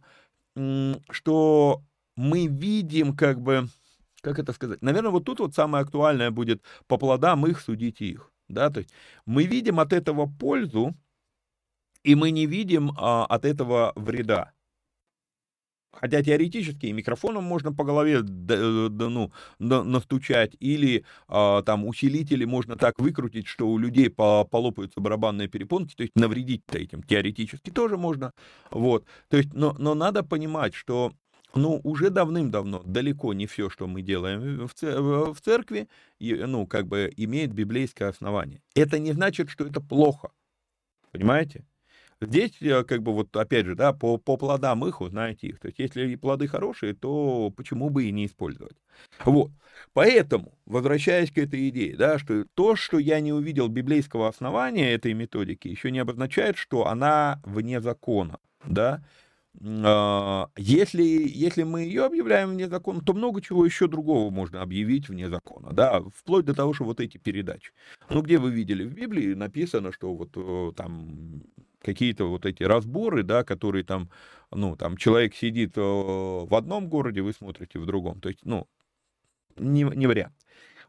что 1.12 1.84
мы 2.16 2.48
видим 2.48 3.16
как 3.16 3.42
бы 3.42 3.68
как 4.22 4.38
это 4.38 4.52
сказать, 4.52 4.82
наверное, 4.82 5.12
вот 5.12 5.24
тут 5.24 5.40
вот 5.40 5.56
самое 5.56 5.84
актуальное 5.84 6.32
будет 6.32 6.62
по 6.88 6.98
плодам 6.98 7.48
их 7.48 7.62
судить 7.62 8.02
их, 8.02 8.32
да, 8.50 8.70
то 8.70 8.80
есть 8.80 8.94
мы 9.26 9.46
видим 9.46 9.80
от 9.80 9.94
этого 9.94 10.26
пользу, 10.26 10.94
и 12.04 12.16
мы 12.16 12.32
не 12.32 12.46
видим 12.46 12.92
а, 12.98 13.26
от 13.26 13.46
этого 13.46 13.94
вреда. 13.96 14.52
Хотя 15.92 16.24
теоретически 16.24 16.86
и 16.86 16.94
микрофоном 16.94 17.44
можно 17.44 17.74
по 17.74 17.84
голове 17.84 18.22
да, 18.22 18.56
ну, 18.58 19.32
настучать, 19.58 20.56
или 20.60 21.04
а, 21.28 21.62
там 21.64 21.86
усилители 21.86 22.46
можно 22.46 22.76
так 22.76 23.00
выкрутить, 23.00 23.48
что 23.48 23.68
у 23.68 23.78
людей 23.78 24.10
по, 24.10 24.46
полопаются 24.46 25.02
барабанные 25.02 25.48
перепонки, 25.48 25.96
то 25.96 26.04
есть 26.04 26.16
навредить-то 26.16 26.78
этим 26.78 27.04
теоретически 27.04 27.72
тоже 27.72 27.98
можно. 27.98 28.34
Вот. 28.72 29.06
То 29.30 29.38
есть, 29.38 29.54
но, 29.54 29.76
но 29.80 29.96
надо 29.96 30.24
понимать, 30.24 30.76
что 30.76 31.12
ну, 31.56 31.82
уже 31.84 32.12
давным-давно 32.12 32.84
далеко 32.86 33.34
не 33.34 33.48
все, 33.48 33.70
что 33.70 33.88
мы 33.88 34.02
делаем 34.02 34.68
в 34.68 35.42
церкви, 35.42 35.88
ну, 36.20 36.68
как 36.68 36.88
бы 36.88 37.12
имеет 37.18 37.52
библейское 37.52 38.10
основание. 38.10 38.62
Это 38.76 39.00
не 39.00 39.14
значит, 39.14 39.50
что 39.50 39.66
это 39.66 39.82
плохо. 39.82 40.30
Понимаете? 41.12 41.66
Здесь, 42.22 42.62
э, 42.62 42.84
как 42.84 43.02
бы, 43.02 43.14
вот 43.14 43.36
опять 43.38 43.66
же, 43.66 43.76
да, 43.76 43.94
по, 43.94 44.18
по 44.18 44.36
плодам 44.36 44.86
их 44.86 45.00
узнаете 45.00 45.48
их. 45.48 45.60
То 45.60 45.68
есть, 45.68 45.80
если 45.80 46.16
плоды 46.16 46.48
хорошие, 46.48 46.94
то 46.94 47.52
почему 47.56 47.90
бы 47.90 48.06
и 48.06 48.12
не 48.12 48.26
использовать? 48.26 48.76
Вот. 49.24 49.52
Поэтому, 49.94 50.58
возвращаясь 50.66 51.32
к 51.32 51.38
этой 51.38 51.70
идее, 51.70 51.96
да, 51.96 52.20
что 52.20 52.46
то, 52.54 52.76
что 52.76 53.00
я 53.00 53.22
не 53.22 53.32
увидел 53.32 53.70
библейского 53.70 54.28
основания 54.28 54.92
этой 54.92 55.14
методики, 55.14 55.70
еще 55.70 55.92
не 55.92 56.00
обозначает, 56.00 56.58
что 56.58 56.88
она 56.88 57.42
вне 57.46 57.80
закона, 57.80 58.40
да. 58.66 59.02
А, 59.62 60.50
если, 60.58 61.04
если 61.04 61.64
мы 61.64 61.82
ее 61.82 62.06
объявляем 62.06 62.52
вне 62.52 62.68
закона, 62.68 63.02
то 63.02 63.14
много 63.14 63.42
чего 63.42 63.66
еще 63.66 63.88
другого 63.88 64.30
можно 64.30 64.62
объявить 64.62 65.10
вне 65.10 65.30
закона, 65.30 65.74
да, 65.74 66.02
вплоть 66.16 66.46
до 66.46 66.54
того, 66.54 66.74
что 66.74 66.86
вот 66.86 67.00
эти 67.00 67.18
передачи. 67.18 67.72
Ну, 68.10 68.22
где 68.22 68.38
вы 68.38 68.52
видели 68.52 68.84
в 68.84 68.94
Библии 68.94 69.34
написано, 69.34 69.92
что 69.92 70.14
вот 70.14 70.32
э, 70.36 70.72
там 70.76 71.44
какие-то 71.82 72.26
вот 72.30 72.46
эти 72.46 72.64
разборы, 72.64 73.24
да, 73.24 73.44
которые 73.44 73.84
там, 73.84 74.10
ну, 74.52 74.76
там 74.76 74.98
человек 74.98 75.36
сидит 75.36 75.78
э, 75.78 75.82
в 75.82 76.54
одном 76.56 76.90
городе, 76.90 77.22
вы 77.22 77.34
смотрите 77.34 77.80
в 77.80 77.86
другом. 77.86 78.22
То 78.22 78.30
есть, 78.30 78.42
ну, 78.46 78.68
не, 79.58 79.84
не 79.84 80.08
вариант. 80.08 80.34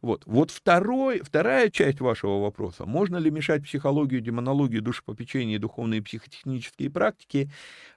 Вот, 0.02 0.22
вот 0.26 0.50
второй, 0.50 1.20
вторая 1.20 1.70
часть 1.70 2.00
вашего 2.00 2.40
вопроса. 2.40 2.86
Можно 2.86 3.18
ли 3.18 3.30
мешать 3.30 3.64
психологию, 3.64 4.20
демонологию, 4.22 4.82
душепопечение 4.82 5.58
духовные 5.58 6.02
психотехнические 6.02 6.90
практики? 6.90 7.50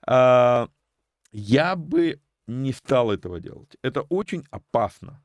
А, 0.06 0.68
Я 1.32 1.76
бы 1.76 2.22
не 2.48 2.74
стал 2.74 3.12
этого 3.12 3.40
делать. 3.40 3.78
Это 3.84 4.02
очень 4.04 4.46
опасно. 4.52 5.24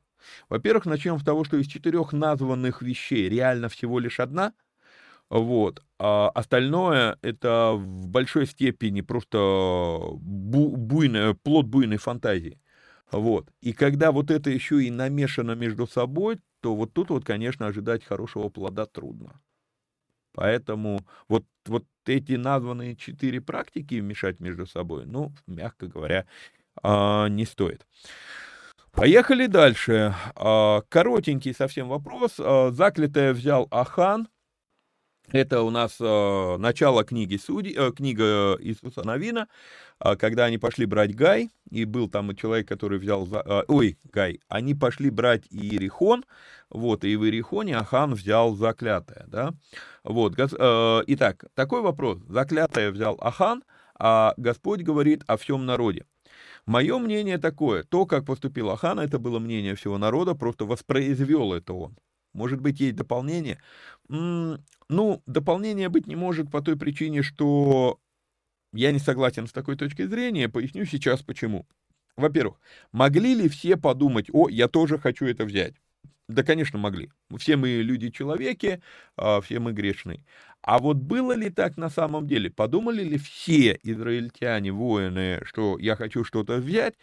Во-первых, 0.49 0.85
начнем 0.85 1.19
с 1.19 1.23
того, 1.23 1.43
что 1.45 1.57
из 1.57 1.67
четырех 1.67 2.13
названных 2.13 2.81
вещей 2.81 3.29
реально 3.29 3.69
всего 3.69 3.99
лишь 3.99 4.19
одна. 4.19 4.53
Вот. 5.29 5.83
А 5.99 6.29
остальное 6.29 7.17
это 7.21 7.73
в 7.73 8.07
большой 8.07 8.47
степени 8.47 9.01
просто 9.01 9.37
бу- 9.37 10.75
буйная, 10.75 11.33
плод 11.33 11.67
буйной 11.67 11.97
фантазии. 11.97 12.59
Вот. 13.11 13.51
И 13.61 13.73
когда 13.73 14.11
вот 14.11 14.31
это 14.31 14.49
еще 14.49 14.83
и 14.83 14.91
намешано 14.91 15.51
между 15.51 15.87
собой, 15.87 16.39
то 16.61 16.75
вот 16.75 16.93
тут 16.93 17.09
вот, 17.09 17.25
конечно, 17.25 17.67
ожидать 17.67 18.03
хорошего 18.03 18.49
плода 18.49 18.85
трудно. 18.85 19.39
Поэтому 20.33 21.01
вот, 21.27 21.45
вот 21.65 21.85
эти 22.05 22.33
названные 22.33 22.95
четыре 22.95 23.41
практики 23.41 23.95
мешать 23.95 24.39
между 24.39 24.65
собой, 24.65 25.05
ну, 25.05 25.33
мягко 25.47 25.87
говоря, 25.87 26.25
а, 26.81 27.27
не 27.27 27.45
стоит. 27.45 27.85
Поехали 28.91 29.47
дальше. 29.47 30.15
А, 30.35 30.81
коротенький 30.89 31.53
совсем 31.53 31.87
вопрос. 31.87 32.35
А, 32.39 32.71
заклятое 32.71 33.33
взял 33.33 33.67
Ахан. 33.71 34.27
Это 35.31 35.61
у 35.61 35.69
нас 35.69 35.99
начало 35.99 37.03
книги 37.03 37.37
Судей, 37.37 37.75
э, 37.77 37.91
книга 37.91 38.57
Иисуса 38.59 39.03
Новина, 39.05 39.47
когда 39.99 40.45
они 40.45 40.57
пошли 40.57 40.85
брать 40.85 41.13
Гай, 41.13 41.49
и 41.69 41.85
был 41.85 42.09
там 42.09 42.35
человек, 42.35 42.67
который 42.67 42.99
взял, 42.99 43.27
ой, 43.67 43.99
Гай, 44.05 44.39
они 44.47 44.73
пошли 44.73 45.09
брать 45.09 45.43
Иерихон, 45.51 46.23
вот, 46.69 47.03
и 47.03 47.15
в 47.15 47.25
Иерихоне 47.25 47.77
Ахан 47.77 48.13
взял 48.13 48.55
заклятое, 48.55 49.25
да, 49.27 49.53
вот, 50.03 50.35
э, 50.39 51.03
итак, 51.07 51.45
такой 51.53 51.81
вопрос, 51.81 52.19
заклятое 52.27 52.91
взял 52.91 53.17
Ахан, 53.19 53.63
а 53.99 54.33
Господь 54.37 54.81
говорит 54.81 55.23
о 55.27 55.35
всем 55.37 55.65
народе. 55.65 56.05
Мое 56.65 56.97
мнение 56.97 57.37
такое, 57.37 57.83
то, 57.83 58.05
как 58.05 58.25
поступил 58.25 58.69
Ахан, 58.69 58.99
это 58.99 59.19
было 59.19 59.39
мнение 59.39 59.75
всего 59.75 59.97
народа, 59.97 60.33
просто 60.33 60.65
воспроизвел 60.65 61.53
это 61.53 61.73
он. 61.73 61.97
Может 62.39 62.61
быть, 62.61 62.79
есть 62.79 62.95
дополнение? 62.95 63.59
Ну, 64.07 65.21
дополнения 65.25 65.89
быть 65.89 66.07
не 66.07 66.15
может 66.15 66.49
по 66.49 66.61
той 66.61 66.77
причине, 66.77 67.21
что 67.21 67.99
я 68.71 68.93
не 68.93 68.99
согласен 68.99 69.45
с 69.45 69.51
такой 69.51 69.75
точкой 69.75 70.05
зрения, 70.05 70.47
поясню 70.47 70.85
сейчас 70.85 71.21
почему. 71.21 71.67
Во-первых, 72.15 72.61
могли 72.93 73.35
ли 73.35 73.49
все 73.49 73.75
подумать, 73.75 74.27
о, 74.31 74.47
я 74.47 74.69
тоже 74.69 74.97
хочу 74.97 75.25
это 75.25 75.43
взять? 75.43 75.73
Да, 76.29 76.43
конечно, 76.43 76.79
могли. 76.79 77.11
Все 77.37 77.57
мы 77.57 77.81
люди-человеки, 77.81 78.81
а, 79.17 79.41
все 79.41 79.59
мы 79.59 79.73
грешные. 79.73 80.23
А 80.61 80.79
вот 80.79 80.95
было 80.95 81.33
ли 81.33 81.49
так 81.49 81.75
на 81.75 81.89
самом 81.89 82.25
деле? 82.25 82.49
Подумали 82.49 83.03
ли 83.03 83.17
все 83.17 83.77
израильтяне, 83.83 84.71
воины, 84.71 85.41
что 85.43 85.77
я 85.77 85.97
хочу 85.97 86.23
что-то 86.23 86.59
взять? 86.59 86.93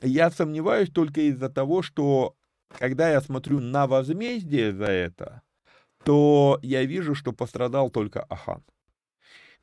Я 0.00 0.30
сомневаюсь 0.30 0.88
только 0.88 1.20
из-за 1.20 1.50
того, 1.50 1.82
что 1.82 2.36
когда 2.78 3.10
я 3.10 3.20
смотрю 3.20 3.60
на 3.60 3.86
возмездие 3.86 4.72
за 4.72 4.86
это, 4.86 5.42
то 6.04 6.58
я 6.62 6.84
вижу, 6.84 7.14
что 7.14 7.32
пострадал 7.32 7.90
только 7.90 8.22
Ахан. 8.22 8.62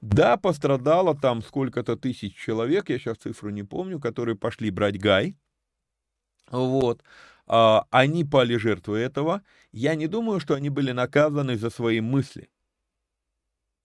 Да, 0.02 0.38
пострадало 0.38 1.16
там 1.16 1.42
сколько-то 1.42 1.98
тысяч 1.98 2.36
человек, 2.36 2.90
я 2.90 2.98
сейчас 2.98 3.18
цифру 3.18 3.50
не 3.50 3.64
помню, 3.64 4.00
которые 4.00 4.36
пошли 4.36 4.72
брать 4.72 4.98
Гай. 4.98 5.36
Вот. 6.50 7.04
А, 7.48 7.86
они 7.90 8.24
пали 8.24 8.56
жертвой 8.56 9.02
этого. 9.02 9.42
Я 9.72 9.96
не 9.96 10.08
думаю, 10.08 10.40
что 10.40 10.54
они 10.54 10.70
были 10.70 10.92
наказаны 10.92 11.58
за 11.58 11.70
свои 11.70 12.00
мысли. 12.00 12.50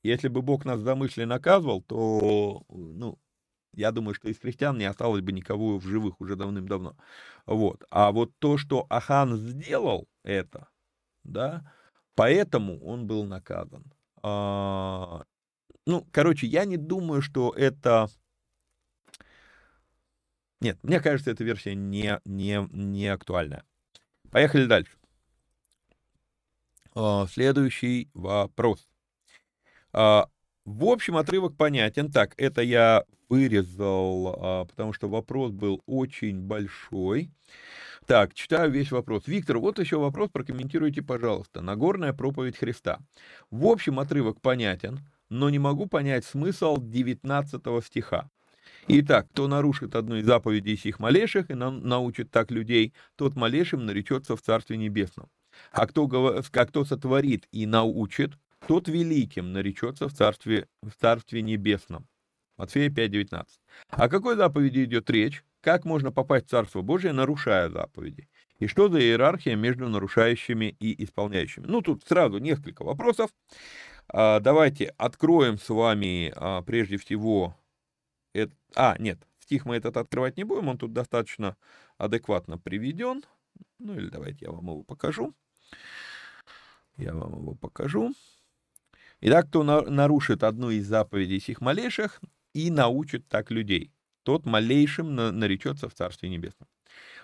Если 0.03 0.29
бы 0.29 0.43
Бог 0.43 0.65
нас 0.65 0.81
за 0.81 0.95
мысли 0.95 1.25
наказывал, 1.25 1.83
то, 1.83 2.63
ну, 2.69 3.19
я 3.77 3.93
думаю, 3.93 4.15
что 4.15 4.29
из 4.29 4.39
христиан 4.39 4.79
не 4.79 4.85
осталось 4.85 5.23
бы 5.23 5.33
никого 5.33 5.79
в 5.79 5.85
живых 5.85 6.21
уже 6.21 6.37
давным-давно. 6.37 6.97
Вот. 7.47 7.85
А 7.91 8.13
вот 8.13 8.33
то, 8.39 8.59
что 8.59 8.87
Ахан 8.89 9.37
сделал 9.37 10.09
это, 10.23 10.69
да, 11.23 11.73
поэтому 12.15 12.79
он 12.85 13.07
был 13.07 13.25
наказан. 13.25 13.85
А, 14.23 15.25
ну, 15.87 16.07
короче, 16.11 16.47
я 16.47 16.65
не 16.65 16.77
думаю, 16.77 17.23
что 17.23 17.53
это 17.57 18.09
нет, 20.65 20.79
мне 20.83 20.99
кажется, 20.99 21.31
эта 21.31 21.45
версия 21.45 21.75
не, 21.75 22.19
не, 22.25 22.67
не 22.73 23.09
актуальная. 23.09 23.65
Поехали 24.31 24.65
дальше. 24.65 24.97
А, 26.95 27.27
следующий 27.27 28.09
вопрос. 28.15 28.89
А, 29.93 30.29
в 30.65 30.85
общем, 30.85 31.17
отрывок 31.17 31.57
понятен. 31.57 32.11
Так, 32.11 32.35
это 32.37 32.63
я 32.63 33.05
вырезал, 33.29 34.37
а, 34.39 34.65
потому 34.65 34.93
что 34.93 35.09
вопрос 35.09 35.53
был 35.53 35.83
очень 35.87 36.41
большой. 36.41 37.31
Так, 38.07 38.35
читаю 38.35 38.71
весь 38.71 38.91
вопрос. 38.91 39.27
Виктор, 39.27 39.59
вот 39.59 39.79
еще 39.79 39.99
вопрос, 39.99 40.31
прокомментируйте, 40.31 41.03
пожалуйста. 41.03 41.61
Нагорная 41.61 42.13
проповедь 42.13 42.59
Христа. 42.59 42.99
В 43.51 43.67
общем, 43.67 43.99
отрывок 43.99 44.41
понятен, 44.41 45.01
но 45.31 45.49
не 45.51 45.59
могу 45.59 45.87
понять 45.87 46.25
смысл 46.25 46.77
19 46.79 47.63
стиха. 47.85 48.31
Итак, 48.89 49.29
кто 49.31 49.49
нарушит 49.49 49.95
одну 49.95 50.17
из 50.17 50.27
заповедей 50.27 50.77
сих 50.77 50.99
малейших 50.99 51.51
и 51.51 51.55
научит 51.55 52.31
так 52.31 52.51
людей, 52.51 52.93
тот 53.17 53.35
малейшим 53.37 53.87
наречется 53.87 54.37
в 54.37 54.43
Царстве 54.43 54.77
Небесном. 54.77 55.29
А 55.73 55.87
кто, 55.87 56.07
а 56.07 56.67
кто 56.67 56.85
сотворит 56.85 57.47
и 57.53 57.65
научит, 57.65 58.33
тот 58.67 58.89
великим 58.89 59.53
наречется 59.53 60.09
в 60.09 60.13
Царстве, 60.13 60.69
в 60.83 60.93
царстве 60.93 61.43
Небесном. 61.43 62.07
Матфея 62.57 62.89
5.19. 62.89 63.47
О 63.89 64.09
какой 64.09 64.37
заповеди 64.37 64.85
идет 64.85 65.11
речь? 65.11 65.45
Как 65.61 65.85
можно 65.85 66.13
попасть 66.13 66.47
в 66.47 66.51
Царство 66.51 66.83
Божие, 66.83 67.13
нарушая 67.13 67.69
заповеди? 67.69 68.29
И 68.59 68.67
что 68.67 68.89
за 68.89 69.01
иерархия 69.01 69.57
между 69.57 69.89
нарушающими 69.89 70.77
и 70.79 71.03
исполняющими? 71.03 71.67
Ну, 71.67 71.83
тут 71.83 72.05
сразу 72.07 72.39
несколько 72.39 72.85
вопросов. 72.85 73.31
А, 74.09 74.39
давайте 74.41 74.95
откроем 74.99 75.59
с 75.59 75.69
вами 75.69 76.33
а, 76.37 76.63
прежде 76.63 76.97
всего 76.97 77.57
а, 78.75 78.97
нет, 78.99 79.19
стих 79.39 79.65
мы 79.65 79.77
этот 79.77 79.97
открывать 79.97 80.37
не 80.37 80.45
будем, 80.45 80.69
он 80.69 80.79
тут 80.79 80.93
достаточно 80.93 81.57
адекватно 81.97 82.59
приведен. 82.59 83.23
Ну 83.79 83.95
или 83.95 84.09
давайте 84.09 84.47
я 84.47 84.51
вам 84.51 84.65
его 84.65 84.83
покажу. 84.83 85.35
Я 86.97 87.15
вам 87.15 87.41
его 87.41 87.55
покажу. 87.55 88.13
Итак, 89.27 89.49
кто 89.49 89.63
нарушит 89.63 90.45
одну 90.45 90.69
из 90.69 90.87
заповедей 90.87 91.41
сих 91.41 91.63
малейших 91.63 92.21
и 92.53 92.71
научит 92.71 93.27
так 93.27 93.51
людей, 93.51 93.91
тот 94.23 94.45
малейшим 94.45 95.15
наречется 95.15 95.89
в 95.89 95.95
Царстве 95.95 96.29
Небесном. 96.29 96.69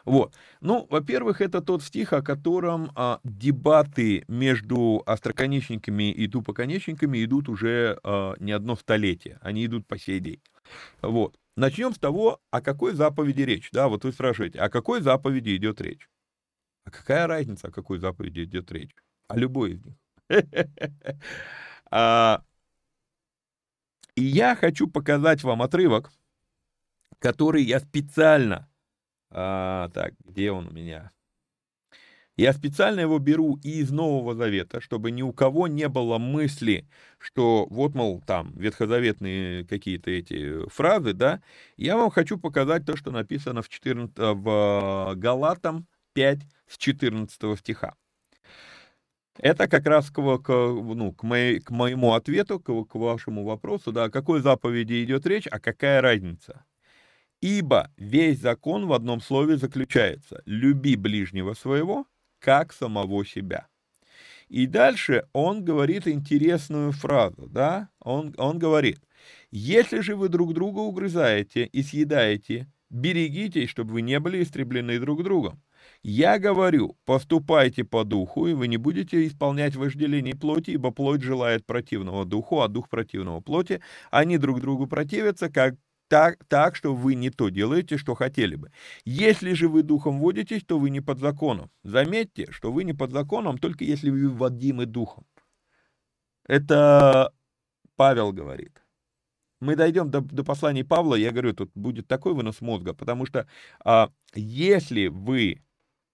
Вот. 0.07 0.34
Ну, 0.62 0.86
во-первых, 0.88 1.42
это 1.42 1.61
тот 1.61 1.82
стих, 1.82 2.14
о 2.14 2.22
котором 2.22 2.90
а, 2.94 3.20
дебаты 3.22 4.24
между 4.28 5.03
остроконечниками 5.05 6.11
и 6.11 6.26
тупоконечниками 6.26 7.22
идут 7.22 7.51
уже 7.51 8.01
а, 8.03 8.32
не 8.40 8.53
одно 8.53 8.76
столетие. 8.76 9.38
Они 9.42 9.66
идут 9.66 9.86
по 9.86 9.98
сей 9.98 10.20
день. 10.20 10.40
Вот. 11.03 11.38
Начнем 11.55 11.92
с 11.92 11.98
того, 11.98 12.40
о 12.51 12.62
какой 12.62 12.94
заповеди 12.94 13.42
речь. 13.42 13.68
Да, 13.72 13.88
вот 13.88 14.05
вы 14.05 14.12
спрашиваете, 14.12 14.59
о 14.61 14.70
какой 14.70 15.03
заповеди 15.03 15.55
идет 15.55 15.82
речь? 15.82 16.09
А 16.86 16.90
какая 16.90 17.26
разница, 17.26 17.68
о 17.68 17.70
какой 17.70 17.98
заповеди 17.98 18.44
идет 18.44 18.72
речь? 18.72 18.94
О 19.28 19.36
любой 19.36 19.72
из 19.72 19.84
них. 19.84 19.96
А, 21.91 22.43
и 24.14 24.22
я 24.22 24.55
хочу 24.55 24.88
показать 24.88 25.43
вам 25.43 25.62
отрывок, 25.62 26.12
который 27.18 27.62
я 27.62 27.80
специально 27.80 28.68
а, 29.30 29.88
так, 29.91 30.14
где 30.24 30.53
он 30.53 30.68
у 30.68 30.70
меня? 30.72 31.12
Я 32.36 32.55
специально 32.55 33.01
его 33.01 33.18
беру 33.18 33.57
из 33.62 33.91
Нового 33.91 34.34
Завета, 34.34 34.80
чтобы 34.80 35.11
ни 35.11 35.20
у 35.20 35.30
кого 35.30 35.68
не 35.68 35.88
было 35.88 36.16
мысли, 36.16 36.88
что 37.18 37.66
вот, 37.68 37.95
мол, 37.95 38.22
там 38.26 38.53
ветхозаветные 38.57 39.66
какие-то 39.66 40.11
эти 40.11 40.66
фразы, 40.70 41.12
да. 41.12 41.43
Я 41.76 41.99
вам 41.99 42.11
хочу 42.11 42.38
показать 42.38 42.86
то, 42.86 42.97
что 42.97 43.11
написано 43.11 43.61
в, 43.61 43.68
14, 43.68 44.16
в 44.16 45.12
Галатам 45.16 45.86
5 46.14 46.38
с 46.66 46.78
14 46.78 47.59
стиха. 47.59 47.95
Это 49.39 49.68
как 49.68 49.87
раз 49.87 50.11
к, 50.11 50.39
к, 50.39 50.49
ну, 50.49 51.12
к, 51.12 51.22
моей, 51.22 51.61
к 51.61 51.70
моему 51.70 52.14
ответу, 52.14 52.59
к, 52.59 52.85
к 52.85 52.95
вашему 52.95 53.45
вопросу, 53.45 53.93
да, 53.93 54.05
о 54.05 54.11
какой 54.11 54.41
заповеди 54.41 55.03
идет 55.05 55.26
речь, 55.26 55.47
а 55.51 55.61
какая 55.61 56.01
разница. 56.01 56.64
Ибо 57.41 57.91
весь 57.97 58.39
закон 58.41 58.87
в 58.87 58.93
одном 58.93 59.20
слове 59.20 59.57
заключается 59.57 60.43
«люби 60.45 60.97
ближнего 60.97 61.55
своего, 61.55 62.07
как 62.39 62.72
самого 62.72 63.24
себя». 63.24 63.66
И 64.49 64.66
дальше 64.66 65.26
он 65.33 65.64
говорит 65.64 66.09
интересную 66.09 66.91
фразу, 66.91 67.49
да, 67.49 67.89
он, 68.01 68.35
он 68.37 68.59
говорит, 68.59 68.99
если 69.53 70.01
же 70.01 70.16
вы 70.16 70.28
друг 70.28 70.55
друга 70.55 70.81
угрызаете 70.81 71.66
и 71.66 71.83
съедаете, 71.85 72.66
берегитесь, 72.91 73.70
чтобы 73.70 73.93
вы 73.93 74.03
не 74.03 74.18
были 74.18 74.43
истреблены 74.43 74.99
друг 74.99 75.22
другом. 75.22 75.62
Я 76.03 76.38
говорю, 76.38 76.96
поступайте 77.05 77.84
по 77.84 78.05
духу, 78.05 78.46
и 78.46 78.55
вы 78.55 78.68
не 78.68 78.78
будете 78.78 79.26
исполнять 79.26 79.76
вожделение 79.76 80.34
плоти, 80.34 80.70
ибо 80.70 80.92
плоть 80.92 81.20
желает 81.20 81.66
противного 81.66 82.24
духу, 82.24 82.61
а 82.61 82.68
дух 82.68 82.88
противного 82.88 83.40
плоти. 83.40 83.82
Они 84.11 84.38
друг 84.38 84.61
другу 84.61 84.86
противятся, 84.86 85.51
как 85.51 85.74
так, 86.09 86.44
так, 86.46 86.74
что 86.74 86.94
вы 86.94 87.14
не 87.14 87.30
то 87.30 87.51
делаете, 87.51 87.98
что 87.98 88.14
хотели 88.14 88.57
бы. 88.57 88.72
Если 89.05 89.53
же 89.53 89.68
вы 89.68 89.82
духом 89.82 90.18
водитесь, 90.18 90.64
то 90.64 90.78
вы 90.78 90.90
не 90.90 91.01
под 91.01 91.18
законом. 91.20 91.70
Заметьте, 91.84 92.51
что 92.51 92.72
вы 92.72 92.84
не 92.84 92.94
под 92.94 93.12
законом, 93.12 93.59
только 93.59 93.84
если 93.84 94.11
вы 94.11 94.28
водимы 94.28 94.86
духом. 94.86 95.24
Это 96.46 97.32
Павел 97.96 98.32
говорит. 98.32 98.82
Мы 99.61 99.76
дойдем 99.76 100.11
до, 100.11 100.22
до 100.22 100.42
посланий 100.42 100.84
Павла, 100.84 101.14
я 101.14 101.30
говорю, 101.30 101.53
тут 101.53 101.70
будет 101.74 102.09
такой 102.09 102.32
вынос 102.32 102.62
мозга, 102.62 102.94
потому 102.94 103.26
что 103.26 103.46
а, 103.84 104.11
если 104.34 105.09
вы 105.09 105.62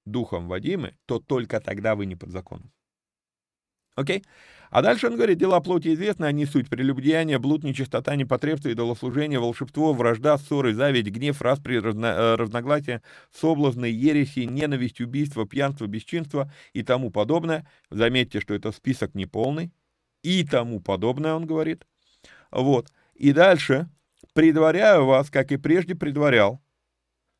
духом 0.06 0.48
водимы, 0.48 0.96
то 1.06 1.18
только 1.18 1.60
тогда 1.60 1.94
вы 1.94 2.06
не 2.06 2.16
под 2.16 2.30
законом. 2.30 2.72
Окей? 3.96 4.24
А 4.70 4.82
дальше 4.82 5.06
он 5.06 5.14
говорит, 5.14 5.38
дела 5.38 5.60
плоти 5.60 5.94
известны, 5.94 6.26
они 6.26 6.44
суть 6.44 6.68
прелюбодеяние, 6.68 7.38
блуд, 7.38 7.62
нечистота, 7.62 8.14
непотребство, 8.16 8.68
идолослужение, 8.68 9.38
волшебство, 9.38 9.92
вражда, 9.94 10.36
ссоры, 10.38 10.74
зависть, 10.74 11.08
гнев, 11.08 11.40
распри, 11.40 11.76
разно, 11.76 12.06
э, 12.06 12.34
разногласия, 12.34 13.02
соблазны, 13.32 13.86
ереси, 13.86 14.40
ненависть, 14.40 15.00
убийство, 15.00 15.46
пьянство, 15.46 15.86
бесчинство 15.86 16.52
и 16.72 16.82
тому 16.82 17.10
подобное. 17.10 17.66
Заметьте, 17.90 18.40
что 18.40 18.54
это 18.54 18.72
список 18.72 19.14
неполный. 19.14 19.72
И 20.22 20.44
тому 20.44 20.80
подобное, 20.80 21.34
он 21.34 21.46
говорит. 21.46 21.86
Вот. 22.50 22.92
И 23.14 23.32
дальше, 23.32 23.88
предваряю 24.34 25.06
вас, 25.06 25.30
как 25.30 25.52
и 25.52 25.56
прежде 25.56 25.94
предварял, 25.94 26.60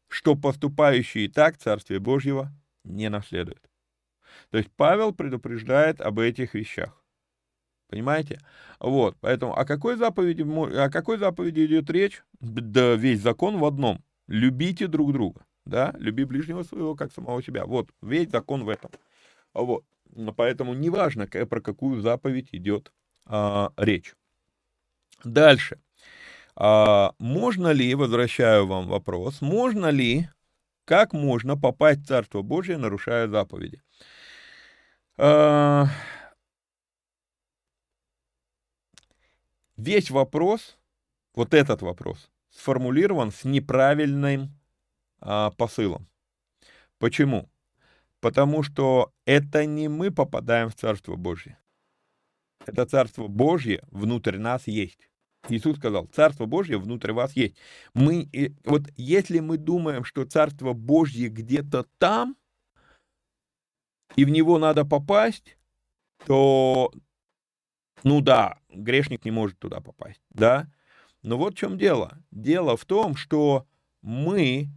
что 0.08 0.34
поступающие 0.34 1.28
так 1.28 1.56
Царствие 1.56 2.00
Божьего 2.00 2.52
не 2.84 3.08
наследуют. 3.08 3.62
То 4.50 4.58
есть 4.58 4.70
Павел 4.76 5.12
предупреждает 5.12 6.00
об 6.00 6.18
этих 6.18 6.54
вещах. 6.54 7.02
Понимаете? 7.88 8.40
Вот, 8.80 9.16
поэтому 9.20 9.56
о 9.56 9.64
какой 9.64 9.96
заповеди, 9.96 10.42
о 10.42 10.90
какой 10.90 11.18
заповеди 11.18 11.66
идет 11.66 11.88
речь? 11.90 12.22
Да 12.40 12.94
весь 12.94 13.20
закон 13.20 13.58
в 13.58 13.64
одном. 13.64 14.02
Любите 14.26 14.88
друг 14.88 15.12
друга, 15.12 15.46
да? 15.64 15.94
Люби 15.98 16.24
ближнего 16.24 16.64
своего, 16.64 16.96
как 16.96 17.12
самого 17.12 17.42
себя. 17.42 17.64
Вот, 17.64 17.90
весь 18.02 18.28
закон 18.28 18.64
в 18.64 18.68
этом. 18.68 18.90
Вот, 19.54 19.84
поэтому 20.36 20.74
неважно, 20.74 21.26
про 21.26 21.60
какую 21.60 22.00
заповедь 22.00 22.48
идет 22.52 22.92
а, 23.24 23.72
речь. 23.76 24.14
Дальше. 25.22 25.78
А, 26.56 27.12
можно 27.18 27.72
ли, 27.72 27.94
возвращаю 27.94 28.66
вам 28.66 28.88
вопрос, 28.88 29.42
можно 29.42 29.90
ли, 29.90 30.28
как 30.86 31.12
можно 31.12 31.56
попасть 31.56 32.00
в 32.00 32.06
Царство 32.06 32.40
Божие, 32.40 32.78
нарушая 32.78 33.28
заповеди? 33.28 33.82
А, 35.18 35.86
весь 39.76 40.10
вопрос, 40.10 40.78
вот 41.34 41.52
этот 41.52 41.82
вопрос, 41.82 42.30
сформулирован 42.48 43.32
с 43.32 43.44
неправильным 43.44 44.58
а, 45.20 45.50
посылом. 45.50 46.08
Почему? 46.98 47.50
Потому 48.20 48.62
что 48.62 49.12
это 49.26 49.66
не 49.66 49.88
мы 49.88 50.10
попадаем 50.10 50.70
в 50.70 50.74
Царство 50.74 51.16
Божье. 51.16 51.58
Это 52.64 52.86
Царство 52.86 53.28
Божье 53.28 53.84
внутрь 53.90 54.38
нас 54.38 54.66
есть. 54.66 55.10
Иисус 55.48 55.76
сказал, 55.76 56.06
Царство 56.06 56.46
Божье 56.46 56.78
внутрь 56.78 57.12
вас 57.12 57.34
есть. 57.34 57.56
Мы, 57.94 58.28
вот 58.64 58.82
если 58.96 59.40
мы 59.40 59.56
думаем, 59.56 60.04
что 60.04 60.24
Царство 60.24 60.72
Божье 60.72 61.28
где-то 61.28 61.86
там, 61.98 62.36
и 64.16 64.24
в 64.24 64.30
него 64.30 64.58
надо 64.58 64.84
попасть, 64.84 65.56
то, 66.26 66.92
ну 68.02 68.20
да, 68.20 68.58
грешник 68.70 69.24
не 69.24 69.30
может 69.30 69.58
туда 69.58 69.80
попасть, 69.80 70.20
да. 70.30 70.70
Но 71.22 71.36
вот 71.36 71.54
в 71.54 71.58
чем 71.58 71.76
дело. 71.76 72.18
Дело 72.30 72.76
в 72.76 72.84
том, 72.84 73.16
что 73.16 73.66
мы, 74.00 74.68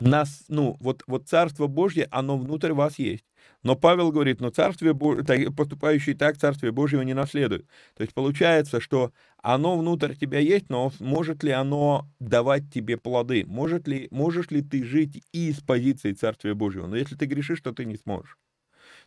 нас, 0.00 0.44
ну, 0.48 0.76
вот, 0.80 1.04
вот 1.06 1.28
Царство 1.28 1.66
Божье, 1.66 2.08
оно 2.10 2.38
внутрь 2.38 2.72
вас 2.72 2.98
есть. 2.98 3.24
Но 3.62 3.76
Павел 3.76 4.12
говорит, 4.12 4.40
но 4.40 4.50
Царствие 4.50 4.94
Божье, 4.94 5.50
поступающий 5.52 6.14
так 6.14 6.38
Царствие 6.38 6.72
Божьего 6.72 7.02
не 7.02 7.14
наследует. 7.14 7.66
То 7.96 8.02
есть 8.02 8.14
получается, 8.14 8.80
что 8.80 9.12
оно 9.42 9.76
внутрь 9.76 10.14
тебя 10.14 10.38
есть, 10.38 10.68
но 10.68 10.92
может 11.00 11.42
ли 11.42 11.50
оно 11.50 12.08
давать 12.20 12.72
тебе 12.72 12.96
плоды? 12.96 13.44
Может 13.46 13.88
ли, 13.88 14.08
можешь 14.10 14.50
ли 14.50 14.62
ты 14.62 14.84
жить 14.84 15.24
из 15.32 15.60
позиции 15.60 16.12
Царствия 16.12 16.54
Божьего? 16.54 16.86
Но 16.86 16.96
если 16.96 17.16
ты 17.16 17.26
грешишь, 17.26 17.60
то 17.60 17.72
ты 17.72 17.84
не 17.84 17.96
сможешь. 17.96 18.38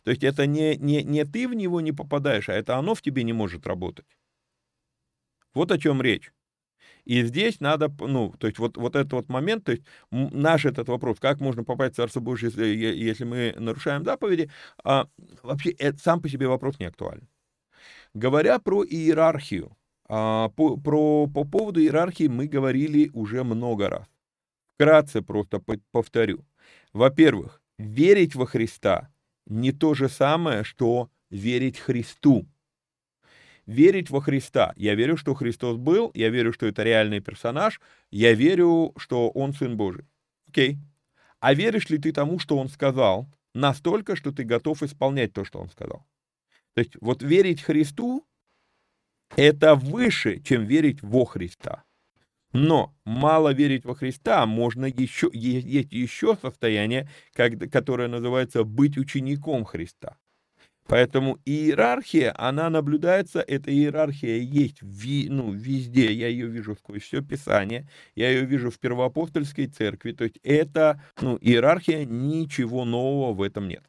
То 0.04 0.10
есть 0.10 0.24
это 0.24 0.46
не, 0.46 0.76
не, 0.76 1.02
не 1.02 1.24
ты 1.24 1.48
в 1.48 1.54
него 1.54 1.80
не 1.80 1.92
попадаешь, 1.92 2.48
а 2.48 2.54
это 2.54 2.76
оно 2.76 2.94
в 2.94 3.02
тебе 3.02 3.22
не 3.22 3.32
может 3.32 3.66
работать. 3.66 4.06
Вот 5.54 5.70
о 5.70 5.78
чем 5.78 6.02
речь. 6.02 6.32
И 7.04 7.22
здесь 7.24 7.60
надо, 7.60 7.92
ну, 7.98 8.32
то 8.38 8.46
есть 8.46 8.58
вот, 8.58 8.76
вот 8.76 8.94
этот 8.94 9.12
вот 9.12 9.28
момент, 9.28 9.64
то 9.64 9.72
есть 9.72 9.82
наш 10.10 10.64
этот 10.64 10.88
вопрос, 10.88 11.18
как 11.18 11.40
можно 11.40 11.64
попасть 11.64 11.94
в 11.94 11.96
Царство 11.96 12.20
Божье, 12.20 12.48
если, 12.48 12.66
если 12.66 13.24
мы 13.24 13.54
нарушаем 13.58 14.04
заповеди, 14.04 14.50
а, 14.84 15.08
вообще 15.42 15.70
это 15.70 15.98
сам 15.98 16.20
по 16.20 16.28
себе 16.28 16.46
вопрос 16.46 16.78
не 16.78 16.86
актуален. 16.86 17.28
Говоря 18.14 18.58
про 18.58 18.84
иерархию, 18.84 19.76
а, 20.08 20.50
по, 20.50 20.76
про, 20.76 21.26
по 21.26 21.44
поводу 21.44 21.80
иерархии 21.80 22.28
мы 22.28 22.46
говорили 22.46 23.10
уже 23.12 23.42
много 23.42 23.88
раз. 23.88 24.06
Вкратце 24.74 25.22
просто 25.22 25.60
повторю. 25.90 26.44
Во-первых, 26.92 27.60
верить 27.78 28.34
во 28.34 28.46
Христа 28.46 29.08
не 29.46 29.72
то 29.72 29.94
же 29.94 30.08
самое, 30.08 30.64
что 30.64 31.10
верить 31.30 31.78
Христу. 31.78 32.46
Верить 33.66 34.10
во 34.10 34.20
Христа. 34.20 34.72
Я 34.76 34.94
верю, 34.94 35.16
что 35.16 35.34
Христос 35.34 35.76
был, 35.76 36.10
я 36.14 36.30
верю, 36.30 36.52
что 36.52 36.66
это 36.66 36.82
реальный 36.82 37.20
персонаж, 37.20 37.80
я 38.10 38.34
верю, 38.34 38.92
что 38.96 39.30
Он 39.30 39.52
Сын 39.52 39.76
Божий. 39.76 40.04
Окей. 40.48 40.78
А 41.40 41.54
веришь 41.54 41.88
ли 41.90 41.98
ты 41.98 42.12
тому, 42.12 42.38
что 42.38 42.58
Он 42.58 42.68
сказал, 42.68 43.28
настолько, 43.54 44.16
что 44.16 44.32
ты 44.32 44.44
готов 44.44 44.82
исполнять 44.82 45.32
то, 45.32 45.44
что 45.44 45.60
Он 45.60 45.70
сказал? 45.70 46.06
То 46.74 46.80
есть 46.80 46.96
вот 47.00 47.22
верить 47.22 47.62
Христу– 47.62 48.26
это 49.36 49.74
выше, 49.74 50.40
чем 50.40 50.64
верить 50.64 51.02
во 51.02 51.24
Христа. 51.24 51.84
Но 52.52 52.94
мало 53.04 53.54
верить 53.54 53.84
во 53.84 53.94
Христа, 53.94 54.44
можно 54.46 54.84
еще, 54.84 55.30
есть 55.32 55.92
еще 55.92 56.36
состояние, 56.36 57.08
которое 57.34 58.08
называется 58.08 58.64
быть 58.64 58.98
учеником 58.98 59.64
Христа. 59.64 60.18
Поэтому 60.86 61.38
иерархия, 61.44 62.34
она 62.36 62.68
наблюдается, 62.68 63.40
эта 63.40 63.72
иерархия 63.72 64.38
есть 64.38 64.82
ви, 64.82 65.28
ну, 65.30 65.52
везде, 65.52 66.12
я 66.12 66.28
ее 66.28 66.48
вижу 66.48 66.74
сквозь 66.74 67.02
все 67.02 67.22
Писание, 67.22 67.88
я 68.16 68.30
ее 68.30 68.44
вижу 68.44 68.70
в 68.70 68.78
первоапостольской 68.78 69.68
церкви, 69.68 70.12
то 70.12 70.24
есть 70.24 70.38
это, 70.42 71.02
ну, 71.20 71.38
иерархия, 71.40 72.04
ничего 72.04 72.84
нового 72.84 73.32
в 73.32 73.42
этом 73.42 73.68
нет. 73.68 73.84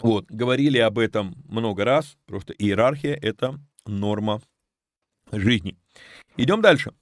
Вот, 0.00 0.26
говорили 0.30 0.78
об 0.78 0.98
этом 0.98 1.34
много 1.48 1.84
раз, 1.84 2.16
просто 2.26 2.52
иерархия– 2.52 3.18
это 3.22 3.58
норма 3.86 4.42
жизни. 5.32 5.76
Идем 6.36 6.60
дальше. 6.60 6.92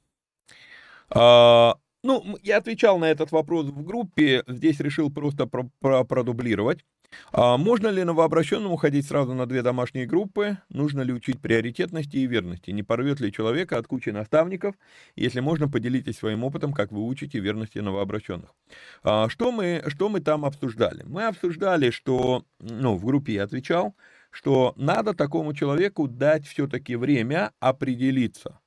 А, 1.11 1.77
ну, 2.03 2.39
я 2.43 2.59
отвечал 2.59 2.99
на 2.99 3.07
этот 3.07 3.33
вопрос 3.33 3.67
в 3.67 3.83
группе, 3.83 4.45
здесь 4.47 4.81
решил 4.81 5.11
просто 5.11 5.47
про 5.47 5.69
про 5.81 6.05
продублировать. 6.05 6.85
А 7.33 7.57
можно 7.57 7.89
ли 7.89 8.05
новообращенному 8.05 8.77
ходить 8.77 9.07
сразу 9.07 9.35
на 9.35 9.47
две 9.47 9.63
домашние 9.63 10.07
группы? 10.07 10.59
Нужно 10.69 11.03
ли 11.03 11.13
учить 11.13 11.41
приоритетности 11.41 12.17
и 12.17 12.27
верности? 12.27 12.71
Не 12.71 12.83
порвет 12.83 13.21
ли 13.21 13.33
человека 13.33 13.79
от 13.79 13.87
кучи 13.87 14.11
наставников? 14.11 14.75
Если 15.15 15.41
можно, 15.41 15.69
поделитесь 15.69 16.19
своим 16.19 16.45
опытом, 16.45 16.73
как 16.73 16.93
вы 16.93 17.05
учите 17.05 17.39
верности 17.39 17.79
новообращенных. 17.79 18.51
А, 19.03 19.29
что, 19.29 19.53
мы, 19.53 19.83
что 19.89 20.09
мы 20.09 20.21
там 20.21 20.45
обсуждали? 20.45 21.03
Мы 21.05 21.27
обсуждали, 21.27 21.91
что, 21.91 22.45
ну, 22.61 22.97
в 22.97 23.05
группе 23.05 23.35
я 23.35 23.45
отвечал, 23.45 23.95
что 24.31 24.75
надо 24.77 25.15
такому 25.15 25.55
человеку 25.55 26.09
дать 26.09 26.47
все-таки 26.47 26.97
время 26.97 27.53
определиться. 27.61 28.61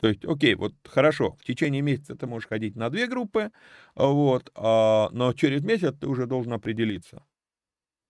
То 0.00 0.08
есть, 0.08 0.24
окей, 0.24 0.54
вот 0.54 0.72
хорошо, 0.84 1.36
в 1.38 1.44
течение 1.44 1.82
месяца 1.82 2.16
ты 2.16 2.26
можешь 2.26 2.48
ходить 2.48 2.74
на 2.74 2.88
две 2.88 3.06
группы, 3.06 3.50
вот, 3.94 4.50
а, 4.54 5.10
но 5.12 5.32
через 5.34 5.62
месяц 5.62 5.94
ты 6.00 6.08
уже 6.08 6.26
должен 6.26 6.54
определиться, 6.54 7.22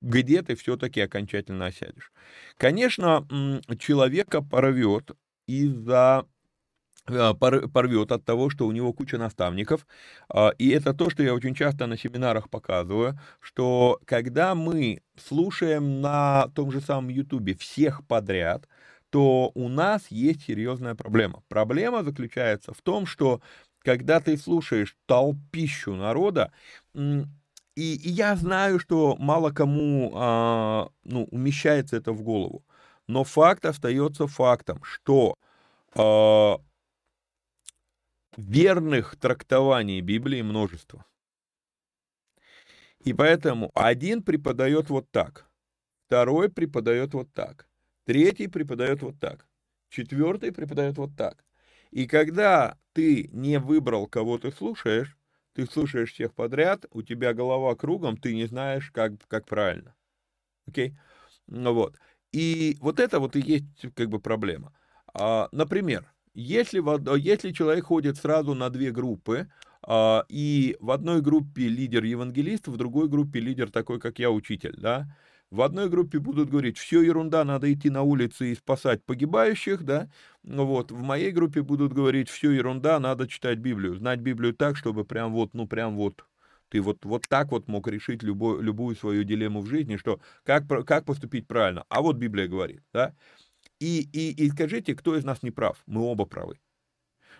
где 0.01 0.43
ты 0.43 0.55
все-таки 0.55 1.01
окончательно 1.01 1.67
осядешь. 1.67 2.13
Конечно, 2.57 3.27
человека 3.79 4.43
порвет 4.43 5.13
из-за 5.47 6.27
а, 7.07 7.35
порвет 7.35 8.13
от 8.13 8.25
того, 8.25 8.51
что 8.51 8.67
у 8.67 8.73
него 8.73 8.93
куча 8.93 9.19
наставников. 9.19 9.87
А, 10.29 10.51
и 10.59 10.71
это 10.71 10.95
то, 10.95 11.11
что 11.11 11.23
я 11.23 11.35
очень 11.35 11.55
часто 11.55 11.87
на 11.87 11.97
семинарах 11.97 12.49
показываю, 12.51 13.19
что 13.41 14.01
когда 14.05 14.55
мы 14.55 15.03
слушаем 15.17 16.01
на 16.01 16.49
том 16.55 16.71
же 16.71 16.81
самом 16.81 17.09
Ютубе 17.09 17.55
всех 17.55 18.07
подряд, 18.07 18.69
то 19.11 19.51
у 19.55 19.69
нас 19.69 20.07
есть 20.11 20.45
серьезная 20.45 20.95
проблема. 20.95 21.43
Проблема 21.49 22.05
заключается 22.05 22.73
в 22.73 22.81
том, 22.81 23.07
что 23.07 23.41
когда 23.83 24.21
ты 24.21 24.37
слушаешь 24.37 24.97
толпищу 25.07 25.95
народа, 25.95 26.53
и, 27.81 28.11
я 28.11 28.37
знаю, 28.37 28.79
что 28.79 29.17
мало 29.17 29.51
кому 29.51 30.13
а, 30.15 30.91
ну, 31.05 31.25
умещается 31.31 31.97
это 31.97 32.13
в 32.13 32.23
голову, 32.23 32.65
но 33.07 33.25
факт 33.25 33.65
остается 33.65 34.27
фактом, 34.27 34.83
что 34.85 35.35
э, 35.95 36.57
верных 38.37 39.17
трактований 39.17 40.01
Библии 40.01 40.43
множество. 40.43 41.07
И 43.05 43.15
поэтому 43.15 43.71
один 43.75 44.23
преподает 44.23 44.91
вот 44.91 45.11
так, 45.11 45.47
второй 46.07 46.51
преподает 46.51 47.15
вот 47.15 47.33
так, 47.33 47.67
третий 48.05 48.47
преподает 48.47 49.01
вот 49.01 49.19
так, 49.19 49.47
четвертый 49.89 50.53
преподает 50.53 50.99
вот 50.99 51.17
так. 51.17 51.45
И 51.91 52.07
когда 52.07 52.77
ты 52.93 53.29
не 53.33 53.59
выбрал, 53.59 54.07
кого 54.07 54.39
ты 54.39 54.53
слушаешь, 54.53 55.17
ты 55.55 55.67
слушаешь 55.67 56.13
всех 56.13 56.35
подряд, 56.35 56.87
у 56.91 57.03
тебя 57.03 57.35
голова 57.35 57.75
кругом, 57.75 58.17
ты 58.17 58.35
не 58.35 58.47
знаешь, 58.47 58.91
как, 58.91 59.13
как 59.29 59.47
правильно. 59.47 59.95
Окей? 60.67 60.97
Ну 61.47 61.75
вот. 61.75 61.97
И 62.33 62.77
вот 62.81 63.01
это 63.01 63.19
вот 63.19 63.37
и 63.37 63.41
есть 63.41 63.67
как 63.95 64.09
бы 64.09 64.21
проблема. 64.21 64.73
А, 65.13 65.49
например, 65.53 66.13
если, 66.35 66.81
если 67.19 67.53
человек 67.53 67.87
ходит 67.87 68.17
сразу 68.17 68.55
на 68.55 68.71
две 68.71 68.93
группы, 68.93 69.51
а, 69.83 70.25
и 70.29 70.77
в 70.81 70.91
одной 70.91 71.23
группе 71.23 71.69
лидер 71.69 72.05
евангелист, 72.05 72.69
в 72.69 72.77
другой 72.77 73.09
группе 73.09 73.41
лидер 73.41 73.71
такой, 73.71 73.99
как 73.99 74.19
я, 74.19 74.31
учитель, 74.31 74.77
да, 74.79 75.07
в 75.51 75.63
одной 75.63 75.89
группе 75.89 76.19
будут 76.19 76.51
говорить, 76.51 76.79
все 76.79 77.03
ерунда, 77.03 77.45
надо 77.45 77.73
идти 77.73 77.91
на 77.91 78.03
улицы 78.03 78.53
и 78.53 78.55
спасать 78.55 79.05
погибающих, 79.05 79.83
да, 79.83 80.09
ну 80.43 80.65
вот, 80.65 80.93
в 80.93 81.01
моей 81.01 81.33
группе 81.33 81.63
будут 81.63 81.93
говорить, 81.93 82.29
все 82.29 82.51
ерунда, 82.51 83.01
надо 83.01 83.27
читать 83.27 83.59
Библию, 83.59 83.97
знать 83.97 84.21
Библию 84.21 84.55
так, 84.55 84.77
чтобы 84.77 85.05
прям 85.05 85.33
вот, 85.33 85.55
ну 85.55 85.67
прям 85.67 85.97
вот, 85.97 86.25
ты 86.69 86.81
вот, 86.81 87.05
вот 87.05 87.25
так 87.29 87.51
вот 87.51 87.69
мог 87.69 87.89
решить 87.89 88.23
любой, 88.23 88.63
любую 88.63 88.95
свою 88.95 89.25
дилемму 89.25 89.61
в 89.61 89.67
жизни, 89.67 89.97
что 89.97 90.21
как, 90.45 90.69
как 90.87 91.05
поступить 91.05 91.49
правильно, 91.49 91.85
а 91.89 92.01
вот 92.01 92.17
Библия 92.17 92.47
говорит, 92.47 92.83
да, 92.93 93.15
и, 93.81 94.09
и, 94.13 94.45
и 94.45 94.51
скажите, 94.51 94.95
кто 94.95 95.17
из 95.17 95.25
нас 95.25 95.43
не 95.43 95.51
прав? 95.51 95.83
Мы 95.87 96.03
оба 96.03 96.27
правы. 96.27 96.59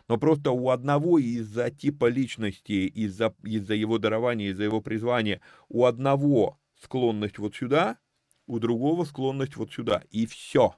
Но 0.09 0.19
просто 0.19 0.51
у 0.51 0.71
одного 0.71 1.19
из-за 1.19 1.71
типа 1.71 2.09
личности, 2.09 2.87
из-за 2.89 3.35
из 3.45 3.71
его 3.71 3.99
дарования, 3.99 4.51
из-за 4.51 4.65
его 4.65 4.81
призвания, 4.81 5.41
у 5.69 5.85
одного 5.85 6.60
склонность 6.81 7.39
вот 7.39 7.55
сюда, 7.55 7.99
у 8.47 8.59
другого 8.59 9.05
склонность 9.05 9.57
вот 9.57 9.73
сюда. 9.73 10.03
И 10.11 10.27
все. 10.27 10.77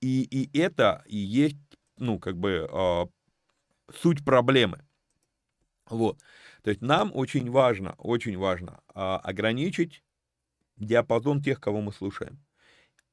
И, 0.00 0.22
и 0.22 0.58
это 0.58 1.04
и 1.06 1.16
есть, 1.16 1.56
ну, 1.96 2.18
как 2.18 2.36
бы, 2.36 2.68
э, 2.70 3.06
суть 3.94 4.24
проблемы. 4.24 4.84
Вот. 5.86 6.18
То 6.62 6.70
есть 6.70 6.82
нам 6.82 7.10
очень 7.14 7.50
важно, 7.50 7.94
очень 7.98 8.36
важно 8.36 8.80
э, 8.94 9.00
ограничить 9.00 10.02
диапазон 10.76 11.42
тех, 11.42 11.60
кого 11.60 11.80
мы 11.80 11.92
слушаем. 11.92 12.44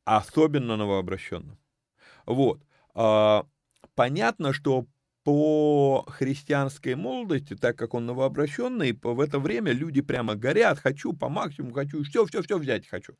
Особенно 0.04 0.78
новообращенным. 0.78 1.58
Вот. 2.26 2.62
А, 2.94 3.48
понятно, 3.96 4.54
что 4.54 4.86
по 5.26 6.06
христианской 6.08 6.96
молодости, 6.96 7.56
так 7.56 7.78
как 7.78 7.96
он 7.96 8.06
новообращенный, 8.06 8.98
в 9.02 9.20
это 9.20 9.40
время 9.40 9.74
люди 9.74 10.02
прямо 10.02 10.36
горят, 10.36 10.80
хочу 10.80 11.14
по 11.14 11.30
максимуму, 11.30 11.74
хочу 11.74 12.04
все, 12.04 12.26
все, 12.28 12.44
все 12.44 12.60
взять 12.60 12.88
хочу. 12.88 13.16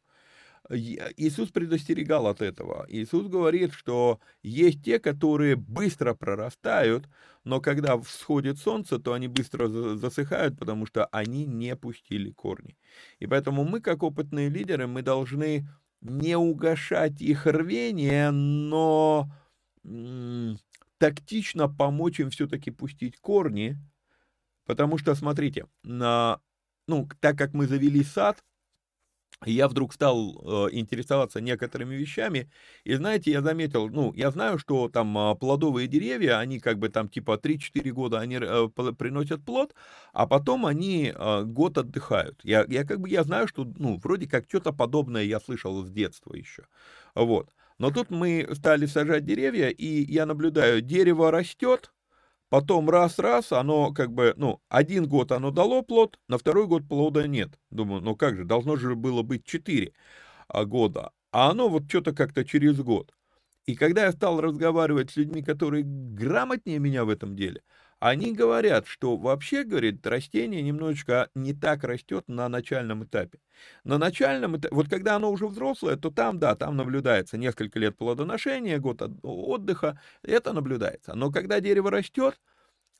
Иисус 0.70 1.50
предостерегал 1.50 2.28
от 2.28 2.42
этого. 2.42 2.86
Иисус 2.90 3.28
говорит, 3.28 3.74
что 3.74 4.20
есть 4.44 4.84
те, 4.84 5.00
которые 5.00 5.56
быстро 5.56 6.14
прорастают, 6.16 7.10
но 7.44 7.60
когда 7.62 8.00
всходит 8.00 8.60
солнце, 8.60 9.00
то 9.00 9.14
они 9.14 9.28
быстро 9.28 9.68
засыхают, 9.68 10.60
потому 10.60 10.86
что 10.86 11.06
они 11.08 11.46
не 11.46 11.76
пустили 11.76 12.32
корни. 12.32 12.78
И 13.20 13.28
поэтому 13.28 13.64
мы, 13.64 13.82
как 13.82 14.04
опытные 14.04 14.50
лидеры, 14.50 14.88
мы 14.88 15.02
должны 15.02 15.68
не 16.02 16.38
угошать 16.38 17.22
их 17.22 17.48
рвение, 17.48 18.32
но 18.32 19.30
тактично 20.98 21.70
помочь 21.70 22.20
им 22.20 22.30
все-таки 22.30 22.72
пустить 22.72 23.18
корни, 23.20 23.78
потому 24.66 24.98
что, 24.98 25.16
смотрите, 25.16 25.68
на, 25.84 26.42
ну, 26.88 27.10
так 27.22 27.38
как 27.38 27.54
мы 27.54 27.68
завели 27.68 28.04
сад, 28.04 28.44
я 29.46 29.68
вдруг 29.68 29.94
стал 29.94 30.68
э, 30.68 30.70
интересоваться 30.72 31.42
некоторыми 31.42 31.94
вещами, 31.96 32.50
и 32.86 32.96
знаете, 32.96 33.32
я 33.32 33.42
заметил, 33.42 33.90
ну, 33.90 34.14
я 34.14 34.32
знаю, 34.32 34.58
что 34.58 34.88
там 34.90 35.16
э, 35.18 35.36
плодовые 35.36 35.88
деревья, 35.88 36.40
они 36.40 36.60
как 36.60 36.80
бы 36.80 36.90
там 36.90 37.10
типа 37.10 37.38
3-4 37.38 37.92
года 37.92 38.20
они 38.20 38.38
э, 38.42 38.70
приносят 38.98 39.44
плод, 39.46 39.76
а 40.14 40.26
потом 40.26 40.66
они 40.66 41.12
э, 41.14 41.44
год 41.44 41.78
отдыхают. 41.78 42.40
Я, 42.44 42.66
я 42.70 42.86
как 42.86 43.02
бы, 43.02 43.10
я 43.10 43.24
знаю, 43.24 43.48
что, 43.48 43.66
ну, 43.78 43.98
вроде 44.02 44.28
как 44.28 44.46
что-то 44.48 44.72
подобное 44.72 45.24
я 45.24 45.40
слышал 45.40 45.84
с 45.84 45.92
детства 45.92 46.34
еще, 46.34 46.64
вот. 47.14 47.50
Но 47.78 47.92
тут 47.92 48.10
мы 48.10 48.48
стали 48.54 48.86
сажать 48.86 49.26
деревья, 49.26 49.70
и 49.70 50.12
я 50.12 50.26
наблюдаю, 50.26 50.82
дерево 50.82 51.32
растет, 51.32 51.94
потом 52.50 52.90
раз-раз, 52.90 53.52
оно 53.52 53.92
как 53.92 54.12
бы, 54.14 54.34
ну, 54.38 54.62
один 54.70 55.08
год 55.08 55.32
оно 55.32 55.52
дало 55.52 55.82
плод, 55.82 56.20
на 56.28 56.38
второй 56.38 56.68
год 56.68 56.88
плода 56.88 57.28
нет. 57.28 57.60
Думаю, 57.72 58.02
ну 58.02 58.16
как 58.16 58.38
же, 58.38 58.46
должно 58.46 58.78
же 58.78 58.96
было 58.96 59.24
быть 59.24 59.46
4 59.46 59.94
а, 60.48 60.66
года, 60.66 61.12
а 61.32 61.52
оно 61.52 61.68
вот 61.70 61.90
что-то 61.90 62.14
как-то 62.14 62.46
через 62.46 62.80
год. 62.80 63.14
И 63.66 63.76
когда 63.76 64.06
я 64.06 64.12
стал 64.12 64.42
разговаривать 64.42 65.12
с 65.12 65.18
людьми, 65.18 65.42
которые 65.44 65.84
грамотнее 65.86 66.80
меня 66.80 67.04
в 67.04 67.10
этом 67.10 67.36
деле, 67.36 67.62
они 68.00 68.34
говорят, 68.34 68.88
что 68.88 69.18
вообще, 69.18 69.64
говорит, 69.64 70.06
растение 70.06 70.62
немножечко 70.62 71.30
не 71.36 71.54
так 71.54 71.84
растет 71.84 72.26
на 72.28 72.48
начальном 72.50 73.04
этапе. 73.04 73.40
На 73.84 73.98
начальном 73.98 74.58
этапе, 74.58 74.76
вот 74.76 74.90
когда 74.90 75.16
оно 75.16 75.32
уже 75.32 75.48
взрослое, 75.48 75.96
то 75.96 76.12
там, 76.12 76.38
да, 76.40 76.56
там 76.56 76.76
наблюдается 76.78 77.38
несколько 77.38 77.80
лет 77.80 77.98
плодоношения, 77.98 78.80
год 78.80 79.02
отдыха, 79.24 80.00
это 80.24 80.54
наблюдается. 80.54 81.16
Но 81.16 81.32
когда 81.32 81.60
дерево 81.60 81.90
растет, 81.92 82.40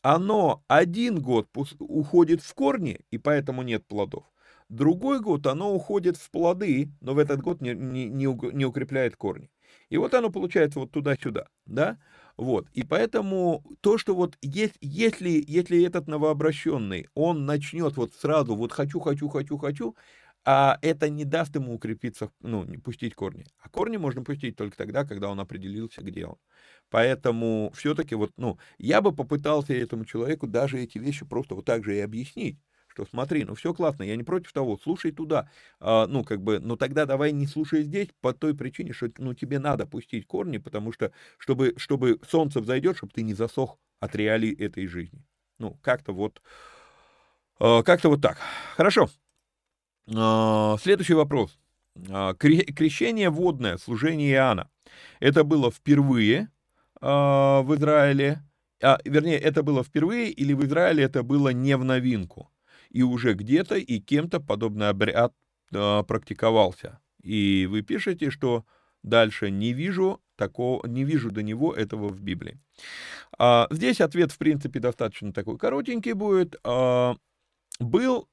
оно 0.02 0.64
один 0.68 1.20
год 1.22 1.48
уходит 1.80 2.42
в 2.42 2.54
корни, 2.54 3.00
и 3.12 3.18
поэтому 3.18 3.64
нет 3.64 3.86
плодов. 3.88 4.26
Другой 4.70 5.20
год 5.20 5.46
оно 5.48 5.74
уходит 5.74 6.18
в 6.18 6.30
плоды, 6.32 6.92
но 7.02 7.14
в 7.14 7.20
этот 7.20 7.42
год 7.42 7.62
не, 7.62 7.74
не, 7.74 8.06
не 8.08 8.66
укрепляет 8.66 9.16
корни. 9.16 9.50
И 9.90 9.98
вот 9.98 10.14
оно 10.14 10.30
получается 10.32 10.80
вот 10.80 10.92
туда-сюда, 10.92 11.48
да? 11.66 11.98
Вот, 12.38 12.68
и 12.74 12.84
поэтому 12.84 13.64
то, 13.80 13.98
что 13.98 14.14
вот 14.14 14.38
есть, 14.42 14.76
если, 14.82 15.42
если 15.48 15.82
этот 15.86 16.08
новообращенный, 16.08 17.08
он 17.14 17.46
начнет 17.46 17.96
вот 17.96 18.14
сразу 18.14 18.56
вот 18.56 18.74
хочу, 18.74 19.00
хочу, 19.00 19.30
хочу, 19.30 19.58
хочу, 19.58 19.96
а 20.44 20.78
это 20.82 21.10
не 21.10 21.24
даст 21.24 21.56
ему 21.56 21.74
укрепиться, 21.76 22.30
ну, 22.42 22.66
не 22.66 22.78
пустить 22.78 23.16
корни. 23.16 23.46
А 23.60 23.70
корни 23.70 23.96
можно 23.98 24.22
пустить 24.24 24.58
только 24.58 24.76
тогда, 24.78 25.06
когда 25.06 25.30
он 25.30 25.40
определился, 25.40 26.02
где 26.02 26.26
он. 26.26 26.36
Поэтому 26.90 27.72
все-таки 27.74 28.16
вот, 28.16 28.32
ну, 28.38 28.60
я 28.78 29.02
бы 29.02 29.16
попытался 29.16 29.74
этому 29.74 30.04
человеку 30.06 30.46
даже 30.48 30.80
эти 30.80 30.98
вещи 30.98 31.26
просто 31.26 31.56
вот 31.56 31.66
так 31.66 31.86
же 31.86 31.96
и 31.96 32.00
объяснить 32.00 32.60
что 32.96 33.06
смотри, 33.06 33.44
ну 33.44 33.56
все 33.56 33.74
классно, 33.74 34.04
я 34.04 34.16
не 34.16 34.24
против 34.24 34.54
того, 34.54 34.80
слушай 34.82 35.12
туда, 35.12 35.50
а, 35.82 36.08
ну 36.08 36.24
как 36.24 36.42
бы, 36.42 36.60
но 36.60 36.78
тогда 36.78 37.06
давай 37.06 37.34
не 37.34 37.46
слушай 37.46 37.84
здесь 37.84 38.08
по 38.22 38.34
той 38.34 38.56
причине, 38.56 38.94
что 38.94 39.10
ну 39.18 39.34
тебе 39.34 39.60
надо 39.60 39.86
пустить 39.86 40.26
корни, 40.26 40.60
потому 40.60 40.94
что 40.94 41.12
чтобы, 41.38 41.74
чтобы 41.76 42.20
солнце 42.28 42.62
взойдет, 42.62 42.96
чтобы 42.96 43.12
ты 43.14 43.22
не 43.22 43.34
засох 43.34 43.78
от 44.00 44.16
реалий 44.16 44.54
этой 44.54 44.88
жизни. 44.88 45.26
Ну 45.60 45.78
как-то 45.82 46.14
вот, 46.14 46.42
а, 47.60 47.84
как-то 47.84 48.10
вот 48.10 48.22
так. 48.22 48.38
Хорошо. 48.78 49.10
А, 50.16 50.78
следующий 50.82 51.16
вопрос. 51.16 51.60
А, 52.10 52.34
крещение 52.34 53.30
водное, 53.30 53.78
служение 53.78 54.32
Иоанна. 54.32 54.70
Это 55.20 55.44
было 55.44 55.70
впервые 55.70 56.50
в 57.02 57.76
Израиле, 57.76 58.42
а, 58.82 59.00
вернее, 59.06 59.40
это 59.40 59.64
было 59.64 59.84
впервые 59.84 60.30
или 60.32 60.54
в 60.54 60.64
Израиле 60.66 61.04
это 61.04 61.24
было 61.24 61.50
не 61.50 61.76
в 61.76 61.84
новинку 61.84 62.50
и 62.96 63.04
уже 63.04 63.34
где-то 63.34 63.76
и 63.76 64.00
кем-то 64.00 64.40
подобный 64.40 64.88
обряд 64.88 65.34
э, 65.74 66.04
практиковался. 66.08 67.02
И 67.22 67.68
вы 67.70 67.82
пишете, 67.82 68.30
что 68.30 68.64
дальше 69.04 69.52
не 69.52 69.74
вижу 69.74 70.22
такого, 70.38 70.88
не 70.88 71.04
вижу 71.04 71.30
до 71.30 71.44
него 71.44 71.74
этого 71.74 72.08
в 72.08 72.22
Библии. 72.22 72.58
А, 73.38 73.68
здесь 73.70 74.00
ответ, 74.00 74.32
в 74.32 74.38
принципе, 74.38 74.80
достаточно 74.80 75.34
такой 75.34 75.58
коротенький 75.58 76.14
будет. 76.14 76.56
А, 76.64 77.18
был 77.82 78.30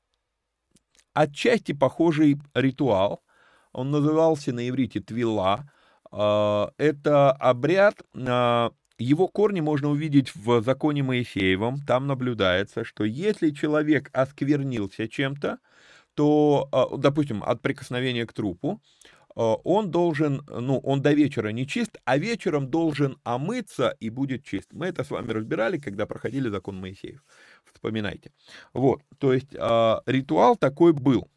отчасти 1.12 1.72
похожий 1.72 2.38
ритуал. 2.54 3.24
Он 3.72 3.90
назывался 3.90 4.52
на 4.52 4.68
иврите 4.68 5.00
твила. 5.00 5.68
А, 6.12 6.70
это 6.76 7.32
обряд, 7.32 8.00
а, 8.14 8.70
его 8.98 9.28
корни 9.28 9.60
можно 9.60 9.90
увидеть 9.90 10.34
в 10.34 10.62
законе 10.62 11.02
Моисеевом. 11.02 11.78
Там 11.86 12.06
наблюдается, 12.06 12.84
что 12.84 13.04
если 13.04 13.50
человек 13.50 14.10
осквернился 14.12 15.08
чем-то, 15.08 15.58
то, 16.14 16.68
а, 16.72 16.96
допустим, 16.96 17.42
от 17.42 17.62
прикосновения 17.62 18.26
к 18.26 18.32
трупу, 18.32 18.82
а, 19.34 19.54
он 19.64 19.90
должен, 19.90 20.42
ну, 20.48 20.78
он 20.78 21.02
до 21.02 21.12
вечера 21.12 21.48
не 21.48 21.66
чист, 21.66 21.98
а 22.04 22.18
вечером 22.18 22.68
должен 22.70 23.18
омыться 23.24 23.96
и 24.00 24.10
будет 24.10 24.44
чист. 24.44 24.72
Мы 24.72 24.86
это 24.86 25.04
с 25.04 25.10
вами 25.10 25.32
разбирали, 25.32 25.78
когда 25.78 26.06
проходили 26.06 26.48
закон 26.48 26.76
Моисеев. 26.76 27.24
Вспоминайте. 27.64 28.32
Вот, 28.74 29.02
то 29.18 29.32
есть 29.32 29.54
а, 29.58 30.02
ритуал 30.06 30.56
такой 30.56 30.92
был. 30.92 31.28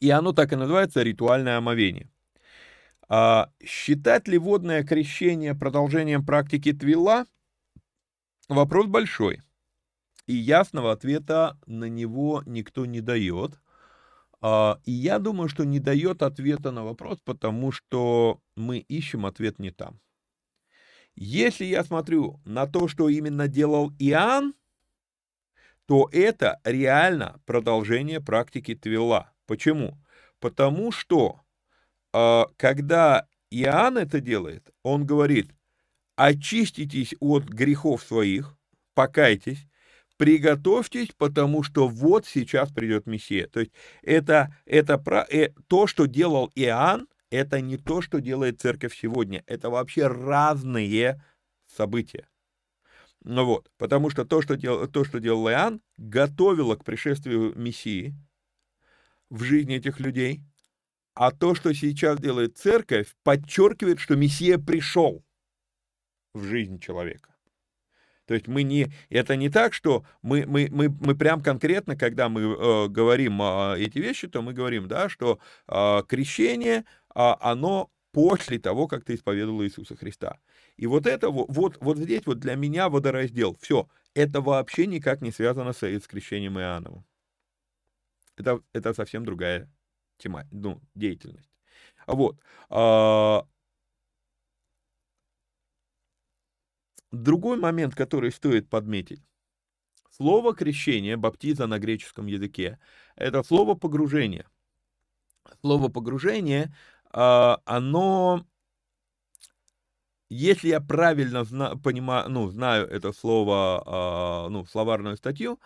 И 0.00 0.10
оно 0.10 0.32
так 0.32 0.52
и 0.52 0.56
называется 0.56 1.02
ритуальное 1.02 1.56
омовение. 1.56 2.10
А 3.08 3.50
считать 3.64 4.28
ли 4.28 4.38
водное 4.38 4.82
крещение 4.82 5.54
продолжением 5.54 6.24
практики 6.24 6.72
Твила? 6.72 7.26
Вопрос 8.48 8.86
большой. 8.86 9.42
И 10.26 10.34
ясного 10.34 10.92
ответа 10.92 11.58
на 11.66 11.84
него 11.84 12.42
никто 12.46 12.86
не 12.86 13.00
дает. 13.00 13.60
А, 14.40 14.80
и 14.84 14.92
я 14.92 15.18
думаю, 15.18 15.48
что 15.48 15.64
не 15.64 15.80
дает 15.80 16.22
ответа 16.22 16.70
на 16.70 16.84
вопрос, 16.84 17.18
потому 17.24 17.72
что 17.72 18.40
мы 18.56 18.78
ищем 18.78 19.26
ответ 19.26 19.58
не 19.58 19.70
там. 19.70 20.00
Если 21.14 21.64
я 21.64 21.84
смотрю 21.84 22.40
на 22.44 22.66
то, 22.66 22.88
что 22.88 23.08
именно 23.08 23.48
делал 23.48 23.92
Иоанн, 23.98 24.54
то 25.86 26.08
это 26.12 26.60
реально 26.64 27.40
продолжение 27.44 28.20
практики 28.20 28.74
Твила. 28.74 29.32
Почему? 29.46 29.98
Потому 30.40 30.90
что 30.90 31.43
когда 32.56 33.26
Иоанн 33.50 33.98
это 33.98 34.20
делает, 34.20 34.70
он 34.82 35.04
говорит, 35.04 35.50
очиститесь 36.16 37.14
от 37.18 37.44
грехов 37.44 38.02
своих, 38.04 38.56
покайтесь, 38.94 39.66
приготовьтесь, 40.16 41.08
потому 41.16 41.62
что 41.62 41.88
вот 41.88 42.26
сейчас 42.26 42.70
придет 42.70 43.06
Мессия. 43.06 43.48
То 43.48 43.60
есть 43.60 43.72
это, 44.02 44.56
это 44.64 44.98
про, 44.98 45.26
э, 45.28 45.50
то, 45.66 45.86
что 45.86 46.06
делал 46.06 46.52
Иоанн, 46.54 47.08
это 47.30 47.60
не 47.60 47.76
то, 47.76 48.00
что 48.00 48.20
делает 48.20 48.60
церковь 48.60 48.96
сегодня. 48.96 49.42
Это 49.46 49.70
вообще 49.70 50.06
разные 50.06 51.20
события. 51.76 52.28
Ну 53.24 53.44
вот, 53.44 53.70
потому 53.78 54.10
что 54.10 54.24
то, 54.24 54.40
что 54.40 54.56
делал, 54.56 54.86
то, 54.86 55.04
что 55.04 55.18
делал 55.18 55.48
Иоанн, 55.48 55.80
готовило 55.96 56.76
к 56.76 56.84
пришествию 56.84 57.58
Мессии 57.58 58.14
в 59.30 59.42
жизни 59.42 59.76
этих 59.76 59.98
людей, 59.98 60.42
а 61.14 61.30
то, 61.30 61.54
что 61.54 61.72
сейчас 61.72 62.18
делает 62.18 62.58
церковь, 62.58 63.14
подчеркивает, 63.22 64.00
что 64.00 64.16
Мессия 64.16 64.58
пришел 64.58 65.24
в 66.34 66.44
жизнь 66.44 66.80
человека. 66.80 67.30
То 68.26 68.34
есть 68.34 68.48
мы 68.48 68.62
не, 68.62 68.90
это 69.10 69.36
не 69.36 69.50
так, 69.50 69.74
что 69.74 70.04
мы, 70.22 70.44
мы, 70.46 70.68
мы, 70.70 70.88
мы 70.88 71.14
прям 71.14 71.42
конкретно, 71.42 71.94
когда 71.94 72.28
мы 72.28 72.40
э, 72.40 72.88
говорим 72.88 73.40
э, 73.42 73.76
эти 73.78 73.98
вещи, 73.98 74.28
то 74.28 74.40
мы 74.40 74.54
говорим, 74.54 74.88
да, 74.88 75.08
что 75.10 75.38
э, 75.68 76.02
крещение, 76.08 76.78
э, 76.78 76.82
оно 77.14 77.90
после 78.12 78.58
того, 78.58 78.88
как 78.88 79.04
ты 79.04 79.14
исповедовал 79.14 79.62
Иисуса 79.62 79.94
Христа. 79.94 80.38
И 80.76 80.86
вот 80.86 81.06
это 81.06 81.28
вот, 81.28 81.76
вот 81.80 81.98
здесь 81.98 82.22
вот 82.24 82.38
для 82.38 82.54
меня 82.54 82.88
водораздел. 82.88 83.56
Все, 83.60 83.88
это 84.14 84.40
вообще 84.40 84.86
никак 84.86 85.20
не 85.20 85.30
связано 85.30 85.72
с, 85.72 85.82
с 85.82 86.06
крещением 86.06 86.58
Иоанновым. 86.58 87.04
Это, 88.36 88.60
это 88.72 88.94
совсем 88.94 89.24
другая 89.24 89.68
тема, 90.18 90.46
ну, 90.50 90.80
деятельность. 90.94 91.50
Вот. 92.06 92.38
А, 92.70 93.46
Другой 97.14 97.56
момент, 97.58 97.94
который 97.94 98.32
стоит 98.32 98.68
подметить. 98.68 99.22
Слово 100.10 100.54
крещение, 100.54 101.16
баптиза 101.16 101.66
на 101.66 101.78
греческом 101.78 102.26
языке, 102.26 102.78
это 103.14 103.42
слово 103.42 103.74
погружение. 103.74 104.46
Слово 105.60 105.88
погружение, 105.88 106.74
а, 107.12 107.60
оно, 107.64 108.44
если 110.28 110.68
я 110.68 110.80
правильно 110.80 111.44
зна, 111.44 111.76
понимаю, 111.76 112.28
ну, 112.30 112.48
знаю 112.48 112.88
это 112.88 113.12
слово, 113.12 113.82
а, 113.86 114.48
ну, 114.48 114.64
словарную 114.66 115.16
статью, 115.16 115.60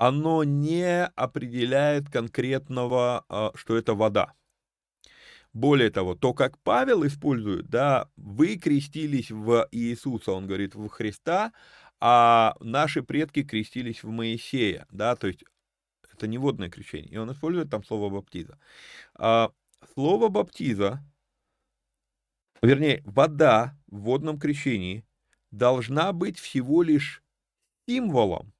оно 0.00 0.44
не 0.44 1.04
определяет 1.04 2.08
конкретного, 2.08 3.26
а, 3.28 3.52
что 3.54 3.76
это 3.76 3.94
вода. 3.94 4.32
Более 5.52 5.90
того, 5.90 6.14
то, 6.14 6.32
как 6.32 6.58
Павел 6.60 7.06
использует, 7.06 7.68
да, 7.68 8.08
вы 8.16 8.56
крестились 8.56 9.30
в 9.30 9.68
Иисуса, 9.72 10.32
он 10.32 10.46
говорит, 10.46 10.74
в 10.74 10.88
Христа, 10.88 11.52
а 12.00 12.56
наши 12.60 13.02
предки 13.02 13.42
крестились 13.42 14.02
в 14.02 14.08
Моисея, 14.08 14.86
да, 14.90 15.16
то 15.16 15.26
есть 15.26 15.44
это 16.10 16.26
не 16.26 16.38
водное 16.38 16.70
крещение, 16.70 17.10
и 17.12 17.18
он 17.18 17.30
использует 17.32 17.68
там 17.68 17.84
слово 17.84 18.08
баптиза. 18.08 18.58
А, 19.16 19.52
слово 19.92 20.30
баптиза, 20.30 21.04
вернее, 22.62 23.02
вода 23.04 23.76
в 23.86 23.98
водном 23.98 24.38
крещении 24.38 25.04
должна 25.50 26.14
быть 26.14 26.38
всего 26.38 26.82
лишь 26.82 27.22
символом, 27.86 28.54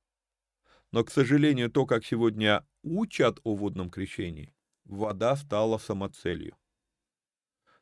но, 0.93 1.05
к 1.05 1.11
сожалению, 1.11 1.71
то, 1.71 1.87
как 1.87 2.05
сегодня 2.05 2.67
учат 2.83 3.41
о 3.45 3.55
водном 3.55 3.91
крещении, 3.91 4.53
вода 4.85 5.37
стала 5.37 5.79
самоцелью. 5.79 6.57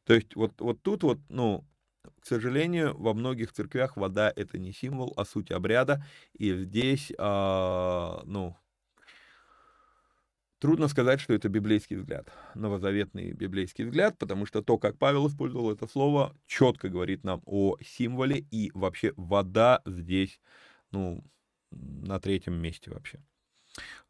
То 0.04 0.14
есть 0.14 0.34
вот, 0.36 0.60
вот 0.60 0.82
тут 0.82 1.02
вот, 1.02 1.18
ну, 1.28 1.66
к 2.20 2.26
сожалению, 2.26 2.96
во 2.98 3.14
многих 3.14 3.52
церквях 3.52 3.96
вода 3.96 4.32
это 4.34 4.58
не 4.58 4.72
символ, 4.72 5.12
а 5.16 5.24
суть 5.24 5.50
обряда. 5.50 6.04
И 6.32 6.54
здесь, 6.54 7.12
а, 7.18 8.22
ну, 8.24 8.56
трудно 10.58 10.88
сказать, 10.88 11.20
что 11.20 11.34
это 11.34 11.48
библейский 11.48 11.96
взгляд, 11.96 12.32
новозаветный 12.54 13.32
библейский 13.32 13.84
взгляд, 13.84 14.18
потому 14.18 14.46
что 14.46 14.62
то, 14.62 14.78
как 14.78 14.98
Павел 14.98 15.28
использовал 15.28 15.70
это 15.72 15.86
слово, 15.86 16.34
четко 16.46 16.88
говорит 16.88 17.24
нам 17.24 17.42
о 17.46 17.76
символе, 17.84 18.46
и 18.50 18.70
вообще 18.74 19.12
вода 19.16 19.82
здесь, 19.86 20.40
ну, 20.90 21.22
на 21.70 22.18
третьем 22.20 22.54
месте 22.54 22.90
вообще. 22.90 23.20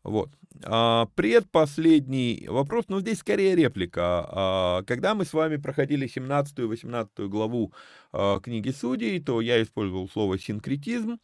Вот. 0.03 0.31
А, 0.65 1.07
предпоследний 1.15 2.47
вопрос, 2.49 2.87
но 2.89 2.97
ну, 2.97 3.01
здесь 3.03 3.19
скорее 3.19 3.55
реплика. 3.55 4.27
А, 4.29 4.83
когда 4.85 5.15
мы 5.15 5.25
с 5.25 5.33
вами 5.33 5.57
проходили 5.57 6.07
17 6.07 6.59
и 6.61 6.63
18 6.63 7.19
главу 7.29 7.73
а, 8.13 8.41
книги 8.41 8.71
Судей, 8.71 9.21
то 9.21 9.41
я 9.41 9.63
использовал 9.63 10.09
слово 10.09 10.39
синкретизм, 10.39 11.19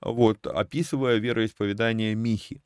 вот, 0.00 0.46
описывая 0.46 1.18
вероисповедание 1.18 2.14
Михи. 2.14 2.62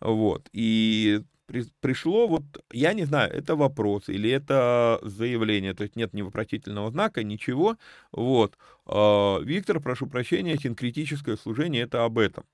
Вот. 0.00 0.48
И 0.52 1.22
при, 1.46 1.64
пришло 1.80 2.28
вот, 2.28 2.44
я 2.72 2.92
не 2.92 3.04
знаю, 3.04 3.32
это 3.32 3.56
вопрос 3.56 4.08
или 4.08 4.30
это 4.30 5.00
заявление, 5.02 5.74
то 5.74 5.82
есть 5.82 5.96
нет 5.96 6.12
ни 6.12 6.22
вопросительного 6.22 6.90
знака, 6.90 7.22
ничего. 7.22 7.76
Вот. 8.12 8.56
Виктор, 8.86 9.80
прошу 9.80 10.06
прощения, 10.06 10.56
синкретическое 10.56 11.36
служение 11.36 11.82
это 11.82 12.04
об 12.04 12.18
этом. 12.18 12.44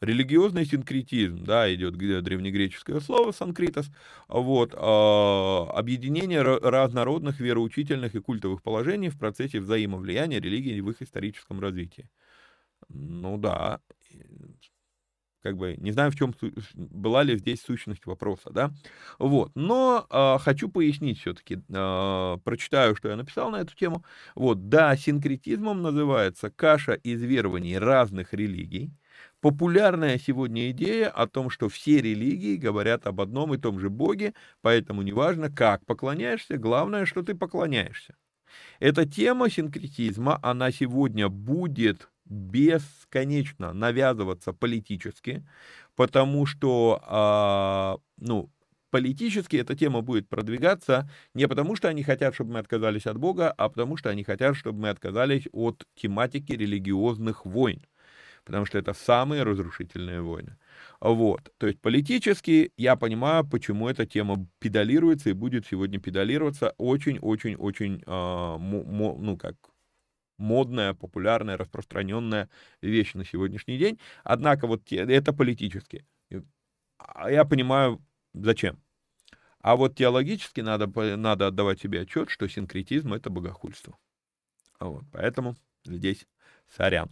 Религиозный 0.00 0.64
синкретизм, 0.64 1.44
да, 1.44 1.72
идет 1.74 1.94
древнегреческое 1.98 3.00
слово 3.00 3.32
санкритос, 3.32 3.90
вот, 4.28 4.74
а, 4.74 5.70
объединение 5.74 6.40
разнородных 6.40 7.38
вероучительных 7.38 8.14
и 8.14 8.20
культовых 8.20 8.62
положений 8.62 9.10
в 9.10 9.18
процессе 9.18 9.60
взаимовлияния 9.60 10.40
религии 10.40 10.80
в 10.80 10.88
их 10.90 11.02
историческом 11.02 11.60
развитии. 11.60 12.08
Ну 12.88 13.38
да, 13.38 13.80
как 15.42 15.56
бы 15.56 15.74
не 15.78 15.90
знаю, 15.92 16.10
в 16.10 16.16
чем 16.16 16.34
была 16.74 17.22
ли 17.22 17.36
здесь 17.36 17.62
сущность 17.62 18.04
вопроса, 18.06 18.50
да, 18.50 18.70
вот, 19.18 19.52
но 19.54 20.06
э, 20.10 20.36
хочу 20.38 20.68
пояснить 20.68 21.18
все-таки, 21.20 21.54
э, 21.56 21.60
а, 21.72 22.36
прочитаю, 22.38 22.94
что 22.94 23.08
я 23.08 23.16
написал 23.16 23.50
на 23.50 23.56
эту 23.62 23.74
тему, 23.74 24.04
вот, 24.34 24.68
да, 24.68 24.94
синкретизмом 24.96 25.80
называется 25.80 26.50
каша 26.50 26.92
из 26.92 27.22
верований 27.22 27.78
разных 27.78 28.34
религий, 28.34 28.92
Популярная 29.40 30.18
сегодня 30.18 30.70
идея 30.70 31.08
о 31.08 31.26
том, 31.26 31.48
что 31.48 31.70
все 31.70 32.02
религии 32.02 32.56
говорят 32.56 33.06
об 33.06 33.22
одном 33.22 33.54
и 33.54 33.58
том 33.58 33.80
же 33.80 33.88
Боге, 33.88 34.34
поэтому 34.60 35.00
неважно, 35.00 35.50
как 35.50 35.86
поклоняешься, 35.86 36.58
главное, 36.58 37.06
что 37.06 37.22
ты 37.22 37.34
поклоняешься. 37.34 38.16
Эта 38.80 39.06
тема 39.06 39.50
синкретизма, 39.50 40.38
она 40.42 40.72
сегодня 40.72 41.28
будет 41.30 42.10
бесконечно 42.26 43.72
навязываться 43.72 44.52
политически, 44.52 45.46
потому 45.96 46.46
что, 46.46 47.02
а, 47.06 47.98
ну, 48.18 48.50
политически 48.90 49.56
эта 49.56 49.74
тема 49.74 50.02
будет 50.02 50.28
продвигаться 50.28 51.10
не 51.34 51.48
потому, 51.48 51.76
что 51.76 51.88
они 51.88 52.02
хотят, 52.02 52.34
чтобы 52.34 52.52
мы 52.54 52.58
отказались 52.58 53.06
от 53.06 53.18
Бога, 53.18 53.50
а 53.52 53.68
потому 53.70 53.96
что 53.96 54.10
они 54.10 54.24
хотят, 54.24 54.56
чтобы 54.56 54.80
мы 54.80 54.90
отказались 54.90 55.48
от 55.52 55.84
тематики 55.94 56.52
религиозных 56.52 57.46
войн 57.46 57.86
потому 58.50 58.66
что 58.66 58.78
это 58.78 58.94
самые 58.94 59.44
разрушительные 59.44 60.22
войны. 60.22 60.56
Вот, 61.00 61.52
то 61.58 61.68
есть 61.68 61.80
политически 61.80 62.72
я 62.76 62.96
понимаю, 62.96 63.48
почему 63.48 63.88
эта 63.88 64.06
тема 64.06 64.44
педалируется 64.58 65.30
и 65.30 65.34
будет 65.34 65.68
сегодня 65.68 66.00
педалироваться 66.00 66.74
очень-очень-очень, 66.76 68.02
э, 68.04 68.56
ну 68.58 69.36
как, 69.36 69.54
модная, 70.36 70.94
популярная, 70.94 71.56
распространенная 71.56 72.48
вещь 72.82 73.14
на 73.14 73.24
сегодняшний 73.24 73.78
день. 73.78 74.00
Однако 74.24 74.66
вот 74.66 74.84
те, 74.84 74.96
это 74.96 75.32
политически. 75.32 76.04
А 76.98 77.30
я 77.30 77.44
понимаю, 77.44 78.04
зачем. 78.34 78.82
А 79.60 79.76
вот 79.76 79.94
теологически 79.94 80.60
надо, 80.60 80.88
надо 81.16 81.46
отдавать 81.46 81.80
себе 81.80 82.00
отчет, 82.00 82.30
что 82.30 82.48
синкретизм— 82.48 83.12
это 83.14 83.30
богохульство. 83.30 83.96
Вот, 84.80 85.04
поэтому 85.12 85.56
здесь 85.84 86.26
сорян. 86.76 87.10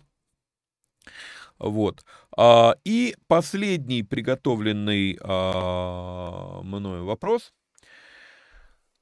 Вот. 1.59 2.05
А, 2.37 2.77
и 2.85 3.17
последний 3.27 4.03
приготовленный 4.03 5.19
а, 5.21 6.61
мною 6.63 7.05
вопрос. 7.05 7.53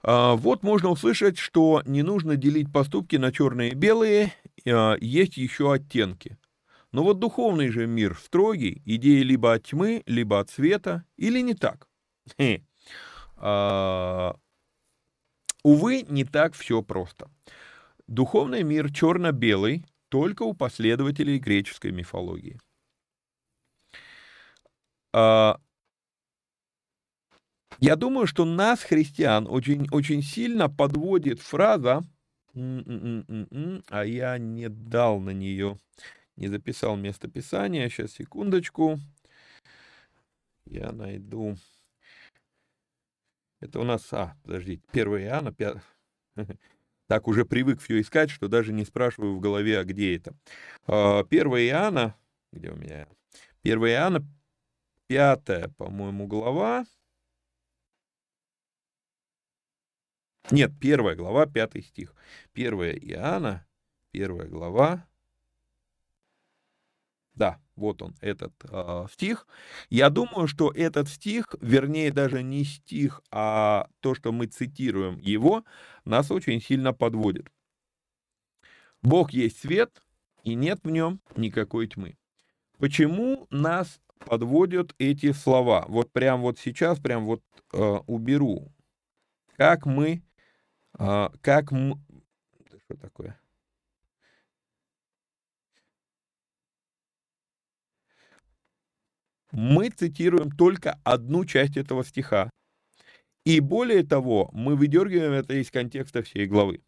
А, 0.03 0.35
вот 0.37 0.63
можно 0.63 0.89
услышать, 0.91 1.39
что 1.39 1.83
не 1.85 2.03
нужно 2.03 2.37
делить 2.37 2.73
поступки 2.73 3.17
на 3.17 3.33
черные 3.33 3.73
и 3.73 3.75
белые, 3.75 4.33
есть 4.65 5.37
еще 5.37 5.73
оттенки. 5.73 6.39
Но 6.91 7.05
вот 7.05 7.21
духовный 7.21 7.69
же 7.69 7.87
мир 7.87 8.19
строгий, 8.19 8.83
идеи 8.85 9.21
либо 9.21 9.53
от 9.53 9.65
тьмы, 9.65 10.03
либо 10.07 10.41
от 10.41 10.51
света, 10.51 11.05
или 11.17 11.41
не 11.41 11.55
так? 11.55 11.87
Увы, 15.63 16.05
не 16.09 16.25
так 16.25 16.55
все 16.55 16.83
просто. 16.83 17.31
Духовный 18.07 18.63
мир 18.63 18.93
черно-белый 18.93 19.85
только 20.17 20.45
у 20.45 20.55
последователей 20.55 21.37
греческой 21.37 21.93
мифологии. 21.93 22.59
А, 25.13 25.61
я 27.81 27.97
думаю, 27.97 28.27
что 28.27 28.47
нас, 28.47 28.83
христиан, 28.83 29.47
очень, 29.47 29.89
очень 29.91 30.23
сильно 30.23 30.71
подводит 30.71 31.41
фраза, 31.41 32.03
а 32.55 34.05
я 34.07 34.39
не 34.39 34.71
дал 34.71 35.21
на 35.21 35.35
нее, 35.35 35.79
не 36.37 36.49
записал 36.49 36.97
местописание, 36.97 37.91
сейчас, 37.91 38.13
секундочку, 38.13 38.99
я 40.65 40.93
найду. 40.93 41.57
Это 43.61 43.81
у 43.81 43.85
нас, 43.85 44.11
а, 44.15 44.35
подождите, 44.45 44.83
1 44.93 45.09
Иоанна, 45.19 45.53
5... 45.53 45.77
так 47.07 47.29
уже 47.29 47.45
привык 47.45 47.81
все 47.81 48.01
искать, 48.01 48.31
что 48.31 48.49
даже 48.49 48.73
не 48.73 48.85
спрашиваю 48.85 49.37
в 49.37 49.41
голове, 49.41 49.79
а 49.79 49.85
где 49.85 50.17
это. 50.17 50.35
1 50.87 50.87
а, 50.89 51.23
Иоанна, 51.31 52.17
где 52.53 52.71
у 52.71 52.77
меня? 52.77 53.07
1 53.63 53.79
Иоанна, 53.79 54.27
пятая, 55.07 55.69
по-моему, 55.77 56.27
глава. 56.27 56.85
Нет, 60.51 60.73
первая 60.81 61.17
глава, 61.17 61.47
пятый 61.47 61.83
стих. 61.83 62.15
1 62.55 62.75
Иоанна, 62.75 63.67
первая 64.13 64.49
глава. 64.49 65.07
Да, 67.35 67.61
вот 67.77 68.03
он, 68.03 68.15
этот 68.21 68.53
э, 68.65 69.07
стих. 69.13 69.47
Я 69.91 70.11
думаю, 70.11 70.49
что 70.49 70.73
этот 70.75 71.09
стих, 71.09 71.55
вернее 71.61 72.11
даже 72.11 72.43
не 72.43 72.65
стих, 72.65 73.23
а 73.31 73.89
то, 74.01 74.15
что 74.15 74.33
мы 74.33 74.47
цитируем 74.47 75.19
его, 75.19 75.65
нас 76.05 76.31
очень 76.31 76.61
сильно 76.61 76.93
подводит. 76.93 77.49
Бог 79.03 79.31
есть 79.33 79.61
свет, 79.61 80.03
и 80.43 80.55
нет 80.55 80.81
в 80.83 80.91
нем 80.91 81.21
никакой 81.37 81.87
тьмы. 81.87 82.17
Почему 82.79 83.47
нас 83.51 84.01
подводят 84.19 84.95
эти 84.99 85.33
слова? 85.33 85.85
Вот 85.89 86.13
прям 86.13 86.41
вот 86.41 86.59
сейчас, 86.59 86.99
прям 86.99 87.25
вот 87.25 87.43
э, 87.73 87.79
уберу. 88.07 88.73
Как 89.57 89.87
мы, 89.87 90.23
э, 90.99 91.29
как 91.41 91.73
мы, 91.73 91.99
что 92.85 92.97
такое? 92.97 93.39
Мы 99.57 99.89
цитируем 99.89 100.51
только 100.51 101.01
одну 101.03 101.47
часть 101.47 101.79
этого 101.79 102.05
стиха. 102.05 102.51
И 103.47 103.61
более 103.61 104.03
того, 104.03 104.51
мы 104.53 104.77
выдергиваем 104.77 105.33
это 105.33 105.55
из 105.55 105.71
контекста 105.71 106.23
всей 106.23 106.47
главы. 106.47 106.83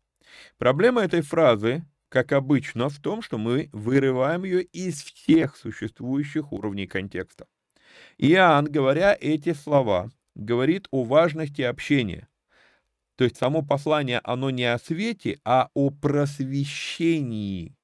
Проблема 0.59 1.03
этой 1.03 1.23
фразы, 1.23 1.87
как 2.11 2.33
обычно, 2.33 2.91
в 2.91 3.01
том, 3.01 3.23
что 3.23 3.39
мы 3.39 3.71
вырываем 3.73 4.45
ее 4.45 4.63
из 4.63 5.03
всех 5.03 5.57
существующих 5.57 6.53
уровней 6.53 6.87
контекста. 6.87 7.47
Иоанн, 8.19 8.67
говоря 8.67 9.17
эти 9.19 9.55
слова, 9.55 10.11
говорит 10.35 10.89
о 10.91 11.05
важности 11.05 11.63
общения. 11.63 12.29
То 13.17 13.25
есть 13.25 13.39
само 13.39 13.63
послание, 13.63 14.21
оно 14.25 14.51
не 14.51 14.65
о 14.65 14.79
свете, 14.79 15.41
а 15.43 15.71
о 15.73 15.89
просвещении. 15.89 17.75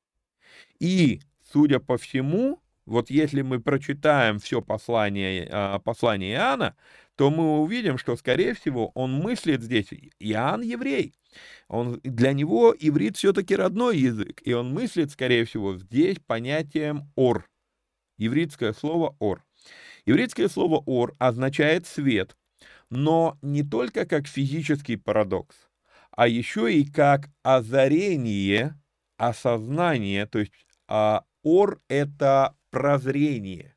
И, 0.78 1.22
судя 1.50 1.80
по 1.80 1.96
всему, 1.96 2.60
вот 2.86 3.10
если 3.10 3.42
мы 3.42 3.60
прочитаем 3.60 4.38
все 4.38 4.60
послание, 4.60 5.48
а, 5.50 5.78
послание 5.78 6.34
Иоанна, 6.34 6.76
то 7.16 7.30
мы 7.30 7.60
увидим, 7.60 7.96
что, 7.98 8.16
скорее 8.16 8.54
всего, 8.54 8.90
он 8.94 9.12
мыслит 9.12 9.62
здесь, 9.62 9.88
Иоанн 10.18 10.62
еврей, 10.62 11.14
он, 11.68 12.00
для 12.02 12.32
него 12.32 12.74
иврит 12.78 13.16
все-таки 13.16 13.56
родной 13.56 13.98
язык, 13.98 14.42
и 14.44 14.52
он 14.52 14.72
мыслит, 14.72 15.10
скорее 15.10 15.44
всего, 15.44 15.76
здесь 15.76 16.18
понятием 16.18 17.10
«ор», 17.14 17.48
ивритское 18.18 18.72
слово 18.72 19.16
«ор». 19.18 19.44
Ивритское 20.06 20.48
слово 20.48 20.82
«ор» 20.84 21.14
означает 21.18 21.86
«свет», 21.86 22.36
но 22.90 23.38
не 23.42 23.62
только 23.62 24.06
как 24.06 24.26
физический 24.26 24.96
парадокс, 24.96 25.56
а 26.10 26.28
еще 26.28 26.72
и 26.72 26.84
как 26.84 27.30
озарение, 27.42 28.78
осознание, 29.16 30.26
то 30.26 30.40
есть 30.40 30.52
а, 30.88 31.24
ор— 31.42 31.80
это 31.88 32.54
прозрение. 32.74 33.76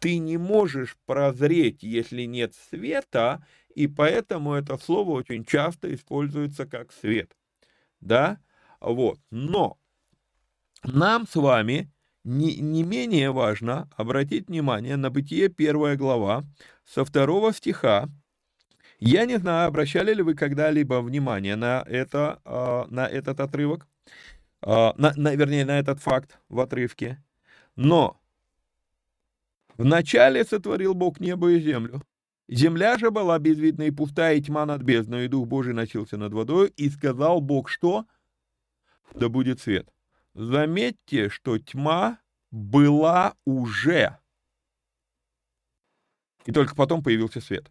Ты 0.00 0.18
не 0.18 0.38
можешь 0.38 0.96
прозреть, 1.06 1.84
если 1.84 2.22
нет 2.22 2.52
света, 2.68 3.46
и 3.74 3.86
поэтому 3.86 4.54
это 4.54 4.76
слово 4.76 5.12
очень 5.12 5.44
часто 5.44 5.94
используется 5.94 6.66
как 6.66 6.92
свет. 6.92 7.36
Да? 8.00 8.40
Вот. 8.80 9.20
Но 9.30 9.78
нам 10.82 11.28
с 11.28 11.36
вами 11.36 11.92
не, 12.24 12.56
не 12.56 12.82
менее 12.82 13.30
важно 13.30 13.88
обратить 13.96 14.48
внимание 14.48 14.96
на 14.96 15.10
Бытие 15.10 15.48
первая 15.48 15.96
глава 15.96 16.44
со 16.84 17.04
второго 17.04 17.52
стиха. 17.52 18.08
Я 18.98 19.26
не 19.26 19.38
знаю, 19.38 19.68
обращали 19.68 20.12
ли 20.12 20.22
вы 20.22 20.34
когда-либо 20.34 21.00
внимание 21.02 21.54
на, 21.54 21.84
это, 21.86 22.40
а, 22.44 22.86
на 22.90 23.06
этот 23.06 23.38
отрывок, 23.38 23.86
а, 24.60 24.92
на, 24.96 25.12
на, 25.14 25.36
вернее, 25.36 25.64
на 25.64 25.78
этот 25.78 26.00
факт 26.00 26.40
в 26.48 26.58
отрывке. 26.58 27.22
Но 27.78 28.20
вначале 29.76 30.44
сотворил 30.44 30.94
Бог 30.94 31.20
небо 31.20 31.52
и 31.52 31.60
землю. 31.60 32.02
Земля 32.48 32.98
же 32.98 33.12
была 33.12 33.38
безвидна 33.38 33.84
и 33.84 33.92
пустая, 33.92 34.34
и 34.34 34.42
тьма 34.42 34.66
над 34.66 34.82
бездной, 34.82 35.26
и 35.26 35.28
Дух 35.28 35.46
Божий 35.46 35.74
носился 35.74 36.16
над 36.16 36.32
водой, 36.32 36.72
и 36.76 36.90
сказал 36.90 37.40
Бог, 37.40 37.68
что? 37.68 38.04
Да 39.14 39.28
будет 39.28 39.60
свет. 39.60 39.88
Заметьте, 40.34 41.28
что 41.28 41.56
тьма 41.60 42.18
была 42.50 43.36
уже. 43.44 44.18
И 46.46 46.50
только 46.50 46.74
потом 46.74 47.04
появился 47.04 47.40
свет. 47.40 47.70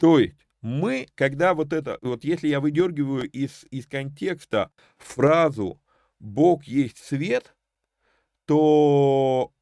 То 0.00 0.18
есть 0.18 0.44
мы, 0.60 1.06
когда 1.14 1.54
вот 1.54 1.72
это, 1.72 1.98
вот 2.02 2.24
если 2.24 2.48
я 2.48 2.58
выдергиваю 2.58 3.30
из, 3.30 3.64
из 3.70 3.86
контекста 3.86 4.72
фразу 4.98 5.80
«Бог 6.18 6.64
есть 6.64 6.98
свет», 6.98 7.54
то, 8.50 9.52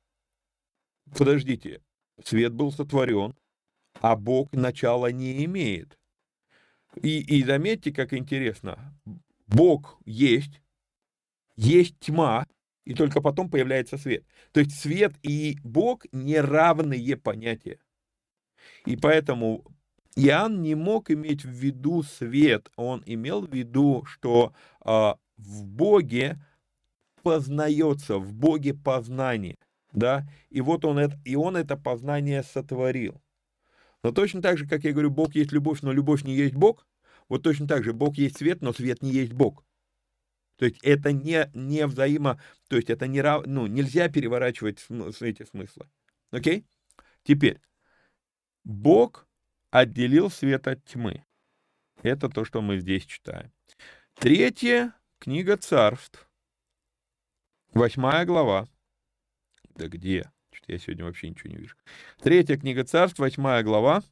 подождите, 1.14 1.82
свет 2.24 2.54
был 2.54 2.72
сотворен, 2.72 3.34
а 4.00 4.16
Бог 4.16 4.54
начала 4.54 5.12
не 5.12 5.44
имеет. 5.44 5.98
И, 7.02 7.20
и 7.20 7.44
заметьте, 7.44 7.92
как 7.92 8.14
интересно, 8.14 8.98
Бог 9.46 9.98
есть, 10.06 10.62
есть 11.54 11.98
тьма, 12.00 12.46
и 12.86 12.94
только 12.94 13.20
потом 13.20 13.50
появляется 13.50 13.98
свет. 13.98 14.24
То 14.52 14.60
есть 14.60 14.80
свет 14.80 15.12
и 15.20 15.58
Бог 15.62 16.06
не 16.10 16.40
равные 16.40 17.18
понятия. 17.18 17.80
И 18.86 18.96
поэтому 18.96 19.66
Иоанн 20.16 20.62
не 20.62 20.74
мог 20.74 21.10
иметь 21.10 21.44
в 21.44 21.50
виду 21.50 22.02
свет, 22.04 22.70
он 22.76 23.02
имел 23.04 23.42
в 23.42 23.54
виду, 23.54 24.06
что 24.06 24.54
э, 24.82 25.12
в 25.36 25.66
Боге 25.66 26.42
познается, 27.28 28.16
в 28.16 28.32
Боге 28.32 28.72
познание, 28.72 29.58
да, 29.92 30.26
и 30.48 30.62
вот 30.62 30.86
он 30.86 30.98
это, 30.98 31.20
и 31.26 31.36
он 31.36 31.58
это 31.58 31.76
познание 31.76 32.42
сотворил. 32.42 33.20
Но 34.02 34.12
точно 34.12 34.40
так 34.40 34.56
же, 34.56 34.66
как 34.66 34.84
я 34.84 34.92
говорю, 34.92 35.10
Бог 35.10 35.34
есть 35.34 35.52
любовь, 35.52 35.82
но 35.82 35.92
любовь 35.92 36.24
не 36.24 36.34
есть 36.34 36.54
Бог, 36.54 36.86
вот 37.28 37.42
точно 37.42 37.68
так 37.68 37.84
же 37.84 37.92
Бог 37.92 38.16
есть 38.16 38.38
свет, 38.38 38.62
но 38.62 38.72
свет 38.72 39.02
не 39.02 39.12
есть 39.12 39.34
Бог. 39.34 39.62
То 40.56 40.64
есть 40.64 40.78
это 40.82 41.12
не, 41.12 41.50
не 41.52 41.86
взаимо, 41.86 42.40
то 42.66 42.76
есть 42.76 42.88
это 42.88 43.06
не, 43.06 43.22
ну, 43.44 43.66
нельзя 43.66 44.08
переворачивать 44.08 44.82
эти 45.20 45.44
смыслы. 45.44 45.86
Окей? 46.30 46.64
Теперь, 47.24 47.60
Бог 48.64 49.28
отделил 49.70 50.30
свет 50.30 50.66
от 50.66 50.82
тьмы. 50.86 51.26
Это 52.02 52.30
то, 52.30 52.46
что 52.46 52.62
мы 52.62 52.78
здесь 52.78 53.04
читаем. 53.04 53.52
Третья 54.14 54.94
книга 55.18 55.58
царств, 55.58 56.27
Восьмая 57.74 58.24
глава. 58.24 58.66
Да 59.74 59.88
где? 59.88 60.30
Что-то 60.50 60.72
я 60.72 60.78
сегодня 60.78 61.04
вообще 61.04 61.28
ничего 61.28 61.50
не 61.50 61.58
вижу. 61.58 61.76
Третья 62.20 62.56
книга 62.56 62.84
царств, 62.84 63.18
восьмая 63.18 63.62
глава, 63.62 64.02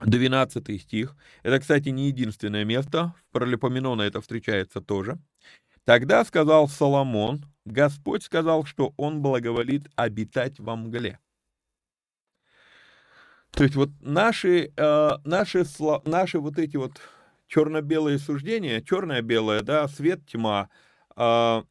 12 0.00 0.80
стих. 0.80 1.16
Это, 1.42 1.58
кстати, 1.58 1.88
не 1.88 2.06
единственное 2.06 2.64
место. 2.64 3.14
В 3.28 3.32
Паралипоменона 3.32 4.02
это 4.02 4.20
встречается 4.20 4.80
тоже. 4.80 5.18
Тогда 5.84 6.24
сказал 6.24 6.68
Соломон, 6.68 7.44
Господь 7.64 8.22
сказал, 8.22 8.64
что 8.64 8.94
он 8.96 9.20
благоволит 9.22 9.88
обитать 9.96 10.60
во 10.60 10.76
мгле. 10.76 11.18
То 13.50 13.64
есть 13.64 13.74
вот 13.74 13.90
наши, 14.00 14.72
э, 14.76 15.10
наши, 15.24 15.64
наши 16.04 16.38
вот 16.38 16.58
эти 16.58 16.76
вот 16.76 17.00
черно-белые 17.48 18.18
суждения, 18.18 18.80
черное-белое, 18.80 19.60
да, 19.62 19.88
свет, 19.88 20.24
тьма, 20.26 20.70
э, 21.16 21.62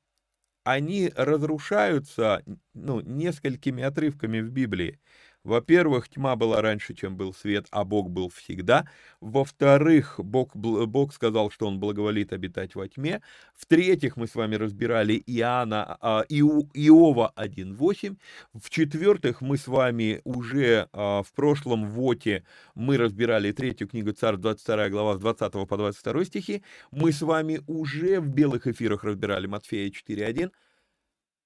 они 0.64 1.12
разрушаются 1.16 2.44
ну, 2.74 3.02
несколькими 3.02 3.84
отрывками 3.84 4.42
в 4.42 4.52
Библии. 4.52 5.00
Во-первых, 5.44 6.08
тьма 6.08 6.36
была 6.36 6.62
раньше, 6.62 6.94
чем 6.94 7.18
был 7.18 7.34
свет, 7.34 7.66
а 7.72 7.84
Бог 7.84 8.12
был 8.12 8.30
всегда. 8.30 8.88
Во-вторых, 9.22 10.20
Бог, 10.20 10.56
Бог 10.56 11.14
сказал, 11.14 11.50
что 11.50 11.68
Он 11.68 11.80
благоволит 11.80 12.32
обитать 12.32 12.76
во 12.76 12.88
тьме. 12.88 13.22
В-третьих, 13.56 14.18
мы 14.18 14.28
с 14.28 14.36
вами 14.36 14.56
разбирали 14.56 15.22
Иоанна, 15.26 15.98
а, 16.00 16.24
Ио, 16.30 16.70
Иова 16.74 17.34
1.8. 17.36 18.18
В-четвертых, 18.54 19.42
мы 19.42 19.58
с 19.58 19.68
вами 19.68 20.22
уже 20.26 20.88
а, 20.94 21.24
в 21.24 21.34
прошлом 21.34 21.90
воте 21.90 22.44
мы 22.76 22.98
разбирали 22.98 23.52
третью 23.52 23.88
книгу 23.88 24.12
Царь, 24.12 24.38
22 24.38 24.90
глава, 24.90 25.16
с 25.16 25.20
20 25.20 25.68
по 25.68 25.78
22 25.78 26.26
стихи. 26.26 26.64
Мы 26.92 27.12
с 27.12 27.22
вами 27.22 27.62
уже 27.66 28.20
в 28.20 28.28
белых 28.30 28.68
эфирах 28.68 29.04
разбирали 29.04 29.48
Матфея 29.48 29.90
4.1. 29.90 30.52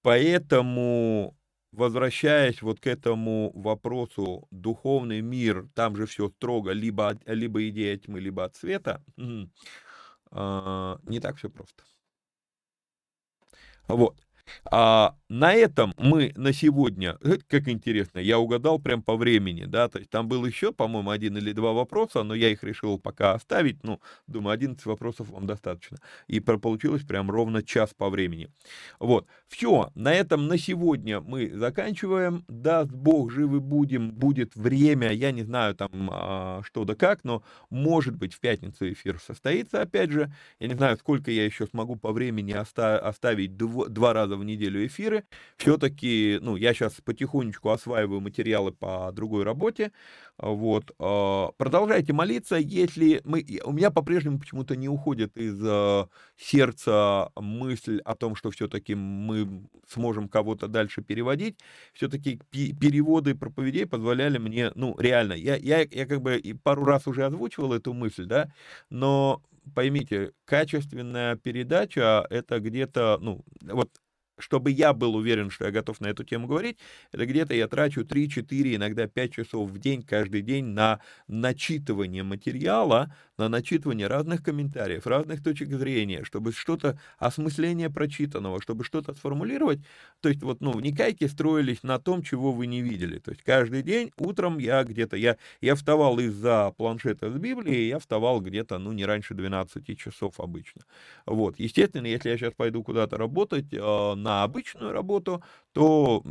Поэтому 0.02 1.36
возвращаясь 1.76 2.62
вот 2.62 2.80
к 2.80 2.88
этому 2.88 3.52
вопросу, 3.54 4.48
духовный 4.52 5.22
мир, 5.22 5.68
там 5.76 5.96
же 5.96 6.06
все 6.06 6.30
строго, 6.30 6.72
либо, 6.72 7.20
либо 7.26 7.68
идея 7.70 7.98
тьмы, 7.98 8.20
либо 8.20 8.46
от 8.46 8.56
света, 8.56 9.04
а, 10.32 11.00
не 11.04 11.20
так 11.20 11.38
все 11.38 11.50
просто. 11.50 11.84
Вот. 13.88 14.25
А, 14.72 15.16
на 15.30 15.54
этом 15.54 15.94
мы 15.98 16.32
на 16.36 16.54
сегодня, 16.54 17.18
э, 17.24 17.38
как 17.48 17.68
интересно, 17.68 18.20
я 18.20 18.40
угадал 18.40 18.80
прям 18.80 19.02
по 19.02 19.16
времени, 19.16 19.66
да, 19.66 19.88
то 19.88 20.00
есть 20.00 20.10
там 20.12 20.28
был 20.28 20.46
еще, 20.46 20.72
по-моему, 20.72 21.10
один 21.10 21.38
или 21.38 21.52
два 21.52 21.74
вопроса, 21.74 22.24
но 22.24 22.36
я 22.36 22.50
их 22.50 22.64
решил 22.64 23.00
пока 23.00 23.34
оставить, 23.34 23.84
ну, 23.84 24.00
думаю, 24.28 24.54
11 24.54 24.86
вопросов 24.86 25.30
вам 25.30 25.48
достаточно. 25.48 25.98
И 26.28 26.40
получилось 26.40 27.04
прям 27.04 27.32
ровно 27.32 27.64
час 27.64 27.94
по 27.96 28.10
времени. 28.10 28.50
Вот, 29.00 29.28
все, 29.48 29.92
на 29.96 30.14
этом 30.14 30.48
на 30.48 30.58
сегодня 30.58 31.22
мы 31.22 31.50
заканчиваем. 31.52 32.46
Даст 32.48 32.92
Бог, 32.92 33.32
живы 33.32 33.60
будем, 33.60 34.12
будет 34.12 34.56
время, 34.56 35.12
я 35.12 35.32
не 35.32 35.44
знаю 35.44 35.76
там 35.76 36.10
а, 36.12 36.62
что 36.64 36.86
да 36.86 36.96
как, 36.96 37.24
но 37.24 37.44
может 37.70 38.16
быть 38.16 38.34
в 38.34 38.40
пятницу 38.40 38.92
эфир 38.92 39.20
состоится, 39.20 39.82
опять 39.82 40.12
же, 40.12 40.32
я 40.60 40.68
не 40.68 40.76
знаю, 40.76 40.98
сколько 40.98 41.32
я 41.32 41.46
еще 41.46 41.66
смогу 41.68 41.96
по 41.96 42.12
времени 42.12 42.54
оста- 42.54 43.00
оставить 43.00 43.52
дв- 43.52 43.90
два 43.90 44.14
раза 44.14 44.35
в 44.36 44.44
неделю 44.44 44.86
эфиры, 44.86 45.26
все-таки, 45.58 46.40
ну, 46.42 46.56
я 46.56 46.74
сейчас 46.74 46.94
потихонечку 47.04 47.70
осваиваю 47.70 48.22
материалы 48.22 48.72
по 48.72 49.12
другой 49.12 49.44
работе, 49.44 49.92
вот, 50.38 50.92
а, 51.00 51.52
продолжайте 51.58 52.14
молиться, 52.14 52.56
если 52.58 53.22
мы, 53.24 53.46
у 53.64 53.72
меня 53.72 53.92
по-прежнему 53.92 54.40
почему-то 54.40 54.76
не 54.76 54.90
уходит 54.90 55.38
из 55.38 55.60
а, 55.64 56.08
сердца 56.38 57.30
мысль 57.36 58.00
о 58.04 58.16
том, 58.16 58.36
что 58.36 58.52
все-таки 58.52 58.96
мы 58.96 59.68
сможем 59.88 60.28
кого-то 60.28 60.68
дальше 60.68 61.02
переводить, 61.02 61.58
все-таки 61.94 62.42
переводы 62.52 63.36
проповедей 63.36 63.86
позволяли 63.86 64.38
мне, 64.38 64.72
ну, 64.76 64.96
реально, 64.98 65.34
я, 65.34 65.56
я, 65.56 65.82
я 65.90 66.06
как 66.06 66.22
бы 66.22 66.42
пару 66.64 66.86
раз 66.86 67.08
уже 67.08 67.26
озвучивал 67.26 67.74
эту 67.74 67.94
мысль, 67.94 68.26
да, 68.26 68.52
но 68.90 69.42
поймите, 69.74 70.34
качественная 70.46 71.36
передача 71.36 72.26
это 72.30 72.60
где-то, 72.60 73.18
ну, 73.22 73.44
вот 73.62 73.90
чтобы 74.38 74.72
я 74.72 74.94
был 74.94 75.16
уверен, 75.16 75.50
что 75.50 75.66
я 75.66 75.72
готов 75.72 76.00
на 76.02 76.08
эту 76.08 76.24
тему 76.24 76.48
говорить, 76.48 76.78
это 77.12 77.26
где-то 77.26 77.54
я 77.54 77.68
трачу 77.68 78.04
3-4, 78.04 78.76
иногда 78.76 79.08
5 79.08 79.34
часов 79.34 79.70
в 79.70 79.78
день, 79.80 80.04
каждый 80.04 80.42
день 80.42 80.66
на 80.66 81.00
начитывание 81.28 82.24
материала, 82.24 83.14
на 83.38 83.50
начитывание 83.50 84.08
разных 84.08 84.44
комментариев, 84.44 85.08
разных 85.08 85.44
точек 85.44 85.70
зрения, 85.70 86.24
чтобы 86.24 86.52
что-то, 86.52 87.00
осмысление 87.18 87.90
прочитанного, 87.90 88.62
чтобы 88.62 88.84
что-то 88.84 89.14
сформулировать. 89.14 89.80
То 90.22 90.30
есть 90.30 90.42
вот, 90.44 90.62
ну, 90.62 90.80
Никайки 90.80 91.26
строились 91.28 91.84
на 91.84 92.00
том, 92.00 92.22
чего 92.22 92.52
вы 92.52 92.68
не 92.68 92.82
видели. 92.82 93.20
То 93.20 93.32
есть 93.32 93.44
каждый 93.44 93.84
день 93.84 94.12
утром 94.18 94.58
я 94.58 94.84
где-то, 94.84 95.18
я, 95.18 95.38
я 95.62 95.76
вставал 95.76 96.20
из-за 96.20 96.74
планшета 96.78 97.32
с 97.32 97.36
Библией, 97.36 97.88
я 97.88 98.00
вставал 98.00 98.42
где-то, 98.42 98.78
ну, 98.78 98.92
не 98.92 99.06
раньше 99.06 99.34
12 99.34 99.98
часов 99.98 100.40
обычно. 100.40 100.82
Вот, 101.26 101.60
естественно, 101.60 102.06
если 102.06 102.30
я 102.30 102.38
сейчас 102.38 102.54
пойду 102.54 102.84
куда-то 102.84 103.18
работать, 103.18 103.74
э, 103.74 104.16
на 104.16 104.44
обычную 104.44 104.92
работу, 104.92 105.44
то 105.76 106.24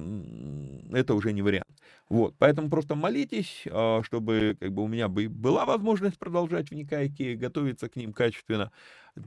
это 0.91 1.15
уже 1.15 1.35
не 1.35 1.43
вариант. 1.43 1.69
Вот, 2.09 2.35
поэтому 2.39 2.71
просто 2.71 2.95
молитесь, 2.95 3.65
а, 3.71 4.03
чтобы 4.03 4.57
как 4.59 4.73
бы 4.73 4.83
у 4.83 4.89
меня 4.89 5.09
была 5.09 5.67
возможность 5.67 6.19
продолжать 6.19 6.71
в 6.71 6.75
Никайке, 6.75 7.35
готовиться 7.35 7.91
к 7.91 7.97
ним 7.97 8.15
качественно. 8.15 8.73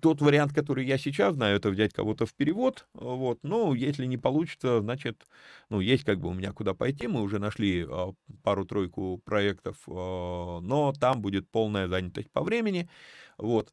Тот 0.02 0.20
вариант, 0.22 0.54
который 0.54 0.88
я 0.88 0.98
сейчас 0.98 1.36
знаю, 1.36 1.58
это 1.58 1.70
взять 1.70 1.94
кого-то 1.94 2.26
в 2.26 2.34
перевод, 2.34 2.88
вот, 2.96 3.40
но 3.44 3.76
если 3.76 4.06
не 4.06 4.18
получится, 4.18 4.82
значит, 4.82 5.28
ну, 5.70 5.82
есть 5.82 6.04
как 6.04 6.20
бы 6.20 6.30
у 6.30 6.34
меня 6.34 6.52
куда 6.52 6.74
пойти, 6.74 7.08
мы 7.08 7.22
уже 7.22 7.38
нашли 7.38 7.86
а, 7.88 8.12
пару-тройку 8.44 9.22
проектов, 9.24 9.78
а, 9.88 10.60
но 10.62 10.94
там 10.94 11.22
будет 11.22 11.48
полная 11.52 11.88
занятость 11.88 12.32
по 12.32 12.42
времени, 12.42 12.90
вот, 13.38 13.72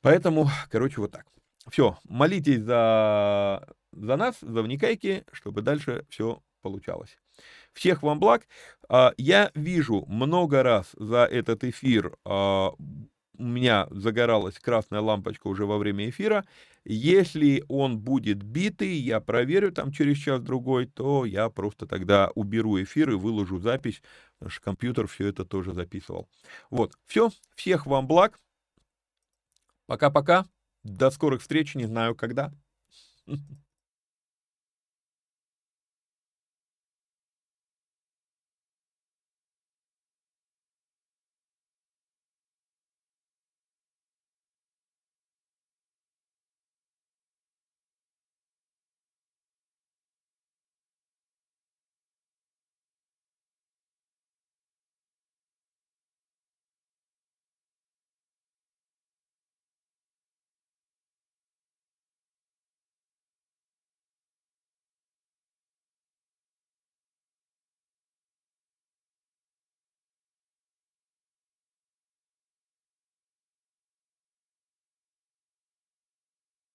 поэтому, 0.00 0.48
короче, 0.70 1.00
вот 1.00 1.10
так. 1.10 1.26
Все, 1.68 1.98
молитесь 2.04 2.60
за 2.60 3.66
за 3.96 4.16
нас, 4.16 4.36
за 4.40 4.62
вникайки, 4.62 5.24
чтобы 5.32 5.62
дальше 5.62 6.04
все 6.08 6.42
получалось. 6.62 7.18
Всех 7.72 8.02
вам 8.02 8.20
благ. 8.20 8.46
А, 8.88 9.12
я 9.16 9.50
вижу 9.54 10.04
много 10.06 10.62
раз 10.62 10.90
за 10.96 11.24
этот 11.24 11.64
эфир 11.64 12.16
а, 12.24 12.72
у 13.38 13.44
меня 13.44 13.86
загоралась 13.90 14.58
красная 14.58 15.00
лампочка 15.00 15.46
уже 15.48 15.66
во 15.66 15.78
время 15.78 16.08
эфира. 16.08 16.44
Если 16.84 17.64
он 17.68 17.98
будет 17.98 18.42
битый, 18.42 18.94
я 18.94 19.20
проверю 19.20 19.72
там 19.72 19.92
через 19.92 20.18
час-другой, 20.18 20.86
то 20.86 21.24
я 21.24 21.50
просто 21.50 21.86
тогда 21.86 22.30
уберу 22.34 22.82
эфир 22.82 23.10
и 23.10 23.14
выложу 23.14 23.58
запись, 23.58 24.02
что 24.46 24.62
компьютер 24.62 25.06
все 25.06 25.26
это 25.26 25.44
тоже 25.44 25.72
записывал. 25.72 26.28
Вот, 26.70 26.94
все, 27.06 27.30
всех 27.54 27.86
вам 27.86 28.06
благ. 28.06 28.38
Пока-пока. 29.86 30.46
До 30.82 31.10
скорых 31.10 31.42
встреч, 31.42 31.74
не 31.74 31.86
знаю 31.86 32.14
когда. 32.14 32.52